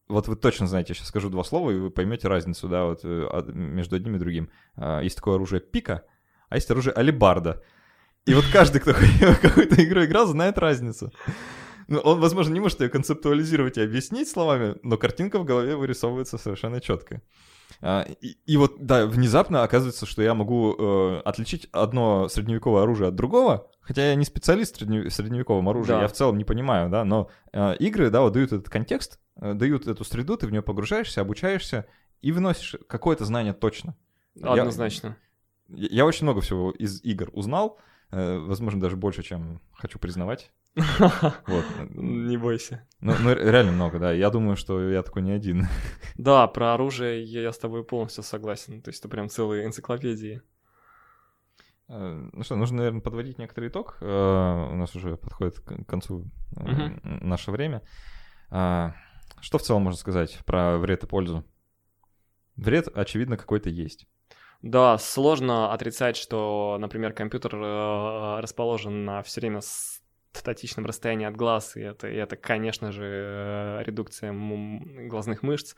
вот 0.08 0.30
вы 0.30 0.38
точно 0.38 0.68
знаете, 0.68 0.92
я 0.92 0.96
сейчас 0.96 1.10
скажу 1.10 1.30
два 1.30 1.44
слова, 1.44 1.70
и 1.72 1.78
вы 1.78 1.92
поймете 1.92 2.30
разницу, 2.30 2.70
да, 2.70 2.86
вот 2.86 3.02
э, 3.04 3.52
между 3.54 3.98
одним 3.98 4.16
и 4.16 4.20
другим. 4.20 4.50
А, 4.76 5.02
Есть 5.02 5.18
такое 5.18 5.36
оружие 5.36 5.60
пика, 5.60 6.06
а 6.48 6.56
есть 6.56 6.72
оружие 6.72 6.94
алибарда. 6.94 7.62
И 8.26 8.34
вот 8.34 8.46
каждый, 8.52 8.80
кто 8.80 8.94
какую-то 9.42 9.84
игру 9.84 10.06
играл, 10.06 10.28
знает 10.28 10.58
разницу. 10.58 11.12
Ну, 11.88 12.00
он, 12.00 12.20
возможно, 12.20 12.54
не 12.54 12.60
может 12.60 12.82
ее 12.82 12.90
концептуализировать 12.90 13.78
и 13.78 13.82
объяснить 13.82 14.30
словами, 14.30 14.76
но 14.84 14.98
картинка 14.98 15.40
в 15.40 15.46
голове 15.46 15.76
вырисовывается 15.76 16.38
совершенно 16.38 16.82
четко. 16.82 17.22
А, 17.82 18.06
И, 18.22 18.38
и 18.46 18.58
вот, 18.58 18.76
да, 18.86 19.06
внезапно 19.06 19.64
оказывается, 19.64 20.06
что 20.06 20.22
я 20.22 20.34
могу 20.34 20.76
э, 20.78 21.22
отличить 21.26 21.68
одно 21.72 22.28
средневековое 22.28 22.84
оружие 22.84 23.10
от 23.10 23.16
другого, 23.16 23.70
хотя 23.82 24.08
я 24.10 24.16
не 24.16 24.26
специалист 24.26 24.76
в 24.76 24.82
средне- 24.82 25.10
средневековом 25.10 25.70
оружии, 25.70 25.92
Да. 25.92 26.02
я 26.02 26.08
в 26.08 26.14
целом 26.14 26.38
не 26.38 26.44
понимаю, 26.44 26.90
да, 26.90 27.06
но 27.06 27.30
э, 27.54 27.76
игры, 27.78 28.10
да, 28.10 28.22
вот 28.22 28.34
дают 28.34 28.52
этот 28.52 28.70
контекст, 28.70 29.20
э, 29.40 29.54
дают 29.54 29.88
эту 29.88 30.04
среду, 30.04 30.38
ты 30.38 30.48
в 30.48 30.52
нее 30.52 30.62
погружаешься, 30.62 31.22
обучаешься 31.22 31.86
и 32.22 32.32
выносишь 32.32 32.76
какое-то 32.88 33.26
знание 33.26 33.54
точно. 33.54 33.96
Однозначно. 34.42 35.18
Я, 35.70 35.88
я 35.92 36.06
очень 36.06 36.26
много 36.26 36.42
всего 36.42 36.72
из 36.72 37.04
игр 37.04 37.30
узнал, 37.34 37.80
э, 38.12 38.38
возможно, 38.40 38.80
даже 38.82 38.96
больше, 38.96 39.24
чем 39.24 39.62
хочу 39.74 40.00
признавать. 40.00 40.52
Вот. 41.48 41.66
Не 41.90 42.38
бойся. 42.38 42.88
Ну, 43.02 43.14
ну, 43.20 43.34
реально 43.34 43.72
много, 43.72 44.00
да. 44.00 44.12
Я 44.12 44.30
думаю, 44.30 44.56
что 44.56 44.90
я 44.90 45.02
такой 45.02 45.22
не 45.24 45.32
один. 45.32 45.68
Да, 46.16 46.48
про 46.48 46.74
оружие 46.74 47.24
я, 47.24 47.52
с 47.52 47.58
тобой 47.58 47.84
полностью 47.84 48.24
согласен. 48.24 48.82
То 48.82 48.90
есть 48.90 49.00
это 49.00 49.10
прям 49.10 49.30
целые 49.30 49.66
энциклопедии. 49.66 50.42
Э, 51.90 52.30
Ну 52.32 52.44
что, 52.44 52.56
нужно, 52.56 52.78
наверное, 52.78 53.02
подводить 53.02 53.40
некоторый 53.40 53.70
итог. 53.70 53.98
Э, 54.02 54.70
У 54.72 54.76
нас 54.76 54.96
уже 54.96 55.18
подходит 55.18 55.60
к 55.60 55.86
концу 55.86 56.26
э, 56.56 56.90
наше 57.04 57.52
время. 57.52 57.82
Что 58.50 59.58
в 59.58 59.62
целом 59.62 59.84
можно 59.84 60.00
сказать 60.00 60.40
про 60.46 60.78
вред 60.78 61.04
и 61.04 61.08
пользу? 61.08 61.44
Вред, 62.56 62.88
очевидно, 62.88 63.38
какой-то 63.38 63.70
есть. 63.70 64.08
Да, 64.64 64.98
сложно 64.98 65.72
отрицать, 65.72 66.18
что, 66.18 66.78
например, 66.80 67.14
компьютер 67.14 67.56
расположен 68.42 69.06
на 69.06 69.22
все 69.22 69.42
время 69.42 69.62
статичном 70.38 70.86
расстоянии 70.86 71.26
от 71.28 71.36
глаз, 71.36 71.76
и 71.76 71.82
это, 71.82 72.08
и 72.08 72.16
это 72.16 72.36
конечно 72.36 72.92
же, 72.92 73.04
э, 73.06 73.84
редукция 73.84 74.34
глазных 75.08 75.44
мышц. 75.44 75.76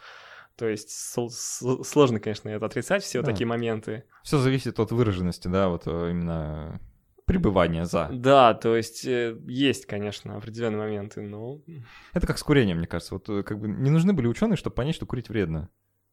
То 0.56 0.68
есть 0.68 0.90
сложно, 0.92 2.20
конечно, 2.20 2.50
это 2.50 2.66
отрицать, 2.66 3.04
все 3.04 3.22
Да. 3.22 3.32
такие 3.32 3.48
моменты. 3.48 4.04
Все 4.24 4.38
зависит 4.38 4.80
от 4.80 4.92
выраженности, 4.92 5.48
да, 5.48 5.70
вот 5.70 5.84
э, 5.86 6.12
именно 6.12 6.82
пребывания 7.26 7.86
за. 7.86 8.10
Да, 8.12 8.54
то 8.54 8.76
есть 8.76 9.06
э, 9.06 9.38
есть, 9.48 9.86
конечно, 9.86 10.36
определенные 10.36 10.80
моменты, 10.80 11.22
но... 11.22 11.62
Это 12.14 12.28
как 12.28 12.38
с 12.38 12.44
курением, 12.44 12.80
мне 12.80 12.88
кажется. 12.88 13.14
Вот 13.14 13.28
как 13.46 13.60
бы 13.60 13.68
не 13.68 13.90
нужны 13.90 14.14
были 14.14 14.28
ученые, 14.28 14.58
чтобы 14.58 14.76
понять, 14.76 14.96
что 14.96 15.06
курить 15.06 15.30
вредно. 15.30 15.70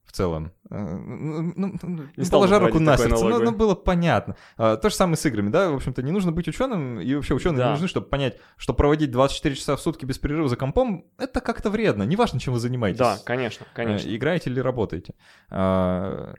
В 0.06 0.12
целом. 0.12 0.52
Э, 0.70 0.76
Ну, 0.78 1.52
ну, 1.56 1.74
ну, 1.82 2.02
Не 2.16 2.24
стал 2.24 2.40
бы 2.40 2.46
положа 2.46 2.58
руку 2.64 2.78
на 2.78 2.96
сердце, 2.96 3.14
ну, 3.16 3.26
аналог, 3.26 3.44
ну, 3.44 3.52
было 3.52 3.74
понятно. 3.74 4.36
А, 4.56 4.76
То 4.76 4.88
же 4.88 4.94
самое 4.94 5.16
с 5.16 5.26
играми, 5.26 5.50
да, 5.50 5.70
в 5.70 5.74
общем-то, 5.74 6.02
не 6.02 6.12
нужно 6.12 6.32
быть 6.32 6.48
ученым, 6.48 7.00
и 7.00 7.14
вообще 7.14 7.34
ученые 7.34 7.58
Да. 7.58 7.64
не 7.66 7.70
нужны, 7.72 7.88
чтобы 7.88 8.06
понять, 8.06 8.38
что 8.56 8.72
проводить 8.72 9.10
24 9.10 9.54
часа 9.54 9.76
в 9.76 9.80
сутки 9.80 10.04
без 10.04 10.18
перерыва 10.18 10.48
за 10.48 10.56
компом, 10.56 11.04
это 11.18 11.40
как-то 11.40 11.70
вредно, 11.70 12.04
неважно, 12.04 12.38
чем 12.40 12.54
вы 12.54 12.60
занимаетесь. 12.60 12.98
Да, 13.00 13.18
конечно, 13.24 13.66
конечно. 13.74 14.08
Э, 14.08 14.16
Играете 14.16 14.48
или 14.50 14.60
работаете. 14.60 15.14
А, 15.50 16.34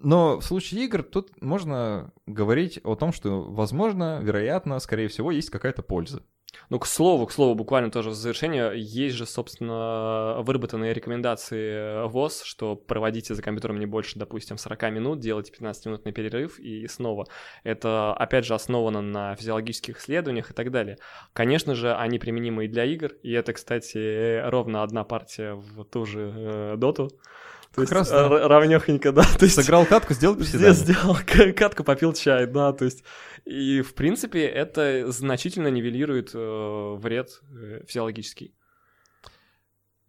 Но 0.00 0.38
в 0.38 0.44
случае 0.44 0.84
игр 0.84 1.02
тут 1.02 1.42
можно 1.42 2.12
говорить 2.26 2.78
о 2.84 2.94
том, 2.94 3.12
что, 3.12 3.42
возможно, 3.42 4.20
вероятно, 4.22 4.78
скорее 4.78 5.08
всего, 5.08 5.32
есть 5.32 5.50
какая-то 5.50 5.82
польза. 5.82 6.22
Ну, 6.70 6.78
к 6.78 6.86
слову, 6.86 7.26
к 7.26 7.32
слову, 7.32 7.54
буквально 7.54 7.90
тоже 7.90 8.10
в 8.10 8.14
завершение, 8.14 8.72
есть 8.74 9.16
же, 9.16 9.26
собственно, 9.26 10.36
выработанные 10.40 10.92
рекомендации 10.92 12.06
ВОЗ, 12.08 12.42
что 12.42 12.76
проводите 12.76 13.34
за 13.34 13.42
компьютером 13.42 13.78
не 13.78 13.86
больше, 13.86 14.18
допустим, 14.18 14.58
40 14.58 14.90
минут, 14.90 15.20
делайте 15.20 15.52
15-минутный 15.52 16.12
перерыв 16.12 16.58
и 16.58 16.86
снова. 16.86 17.26
Это, 17.64 18.12
опять 18.14 18.44
же, 18.44 18.54
основано 18.54 19.00
на 19.00 19.34
физиологических 19.36 19.98
исследованиях 19.98 20.50
и 20.50 20.54
так 20.54 20.70
далее. 20.70 20.98
Конечно 21.32 21.74
же, 21.74 21.94
они 21.94 22.18
применимы 22.18 22.64
и 22.64 22.68
для 22.68 22.84
игр, 22.84 23.12
и 23.22 23.32
это, 23.32 23.52
кстати, 23.52 24.40
ровно 24.48 24.82
одна 24.82 25.04
партия 25.04 25.54
в 25.54 25.84
ту 25.84 26.04
же 26.04 26.32
э, 26.34 26.74
доту. 26.76 27.10
То 27.78 27.86
Как 27.86 27.98
есть 27.98 28.10
раз, 28.10 28.10
да. 28.10 28.26
р- 28.26 28.48
равнёхонько, 28.48 29.12
да. 29.12 29.22
То 29.38 29.44
есть 29.44 29.56
Сыграл 29.56 29.86
катку, 29.86 30.14
сделал 30.14 30.36
приседание. 30.36 30.72
сделал 30.74 31.16
катку, 31.56 31.84
попил 31.84 32.12
чай, 32.12 32.46
да, 32.46 32.72
то 32.72 32.84
есть 32.84 33.04
и 33.44 33.80
в 33.82 33.94
принципе 33.94 34.44
это 34.46 35.10
значительно 35.10 35.68
нивелирует 35.68 36.30
э, 36.34 36.94
вред 36.98 37.40
э, 37.50 37.84
физиологический. 37.86 38.54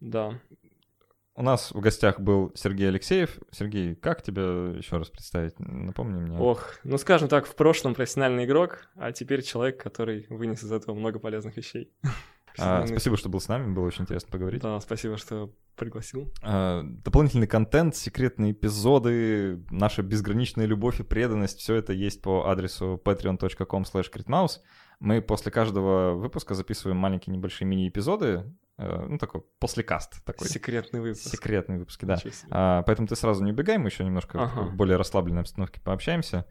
Да. 0.00 0.40
У 1.36 1.42
нас 1.42 1.70
в 1.72 1.80
гостях 1.80 2.20
был 2.20 2.52
Сергей 2.54 2.88
Алексеев. 2.88 3.38
Сергей, 3.50 3.94
как 3.94 4.22
тебя 4.22 4.42
еще 4.76 4.98
раз 4.98 5.08
представить? 5.08 5.58
Напомни 5.58 6.18
мне. 6.20 6.38
Ох, 6.38 6.74
ну 6.84 6.98
скажем 6.98 7.28
так, 7.28 7.46
в 7.46 7.54
прошлом 7.54 7.94
профессиональный 7.94 8.44
игрок, 8.44 8.88
а 8.96 9.12
теперь 9.12 9.42
человек, 9.42 9.82
который 9.82 10.26
вынес 10.28 10.62
из 10.62 10.72
этого 10.72 10.94
много 10.94 11.18
полезных 11.18 11.56
вещей. 11.56 11.92
А, 12.58 12.86
спасибо, 12.86 13.16
что 13.16 13.28
был 13.28 13.40
с 13.40 13.48
нами, 13.48 13.72
было 13.72 13.86
очень 13.86 14.02
интересно 14.02 14.28
поговорить. 14.30 14.62
Да, 14.62 14.80
спасибо, 14.80 15.16
что 15.16 15.52
пригласил. 15.76 16.32
А, 16.42 16.82
дополнительный 16.84 17.46
контент, 17.46 17.96
секретные 17.96 18.52
эпизоды, 18.52 19.64
наша 19.70 20.02
безграничная 20.02 20.66
любовь 20.66 21.00
и 21.00 21.02
преданность, 21.02 21.60
все 21.60 21.74
это 21.76 21.92
есть 21.92 22.22
по 22.22 22.48
адресу 22.48 23.00
patreon.com 23.04 23.82
slash 23.82 24.50
Мы 25.00 25.22
после 25.22 25.50
каждого 25.50 26.12
выпуска 26.14 26.54
записываем 26.54 26.98
маленькие 26.98 27.34
небольшие 27.34 27.66
мини-эпизоды, 27.66 28.52
э, 28.78 29.06
ну 29.08 29.18
такой 29.18 29.42
послекаст 29.58 30.22
такой. 30.24 30.48
Секретный 30.48 31.00
выпуск. 31.00 31.28
Секретные 31.28 31.78
выпуски, 31.78 32.04
да. 32.04 32.18
А, 32.50 32.82
поэтому 32.82 33.08
ты 33.08 33.16
сразу 33.16 33.42
не 33.42 33.52
убегай, 33.52 33.78
мы 33.78 33.88
еще 33.88 34.04
немножко 34.04 34.36
в 34.36 34.40
Ага. 34.42 34.50
такой 34.50 34.70
более 34.76 34.96
расслабленной 34.96 35.40
обстановке 35.40 35.80
пообщаемся. 35.80 36.46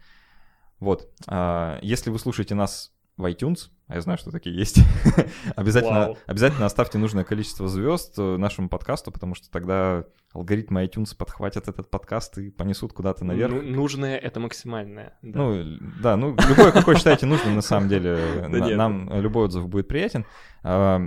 Вот. 0.79 1.09
А, 1.27 1.77
если 1.81 2.09
вы 2.09 2.17
слушаете 2.19 2.55
нас 2.55 2.93
в 3.17 3.25
iTunes, 3.25 3.69
а 3.89 3.95
я 3.95 4.01
знаю, 4.01 4.19
что 4.19 4.29
такие 4.29 4.55
есть, 4.55 4.79
обязательно, 5.55 6.15
обязательно 6.27 6.67
оставьте 6.67 6.99
нужное 6.99 7.23
количество 7.23 7.67
звезд 7.67 8.13
э, 8.19 8.37
нашему 8.37 8.69
подкасту, 8.69 9.11
потому 9.11 9.33
что 9.33 9.49
тогда 9.49 10.05
алгоритмы 10.31 10.85
iTunes 10.85 11.17
подхватят 11.17 11.67
этот 11.67 11.89
подкаст 11.89 12.37
и 12.37 12.51
понесут 12.51 12.93
куда-то 12.93 13.25
наверх. 13.25 13.51
Ну, 13.51 13.61
нужное— 13.63 14.15
это 14.19 14.39
максимальное. 14.39 15.17
да. 15.23 15.39
Ну, 15.39 15.77
да, 16.03 16.15
ну, 16.17 16.37
любой, 16.47 16.71
какой 16.71 16.97
считаете 16.97 17.25
нужным, 17.25 17.55
на 17.55 17.61
самом 17.61 17.89
деле, 17.89 18.45
на- 18.47 18.75
нам 18.75 19.11
любой 19.21 19.45
отзыв 19.45 19.67
будет 19.67 19.87
приятен. 19.87 20.23
А, 20.61 21.01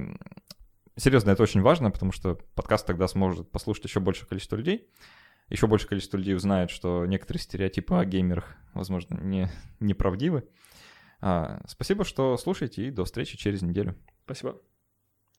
Серьезно, 0.96 1.30
это 1.30 1.42
очень 1.44 1.62
важно, 1.62 1.90
потому 1.92 2.10
что 2.10 2.36
подкаст 2.56 2.84
тогда 2.86 3.06
сможет 3.06 3.50
послушать 3.50 3.84
еще 3.84 4.00
большее 4.00 4.28
количество 4.28 4.56
людей. 4.56 4.88
Еще 5.48 5.68
большее 5.68 5.88
количество 5.88 6.16
людей 6.16 6.34
узнает, 6.34 6.70
что 6.70 7.06
некоторые 7.06 7.40
стереотипы 7.40 7.94
о 7.94 8.04
геймерах, 8.04 8.56
возможно, 8.74 9.18
не, 9.22 9.50
неправдивы. 9.80 10.40
А, 10.40 10.46
Спасибо, 11.66 12.04
что 12.04 12.36
слушаете, 12.36 12.86
и 12.86 12.90
до 12.90 13.04
встречи 13.04 13.36
через 13.36 13.62
неделю. 13.62 13.94
Спасибо. 14.24 14.60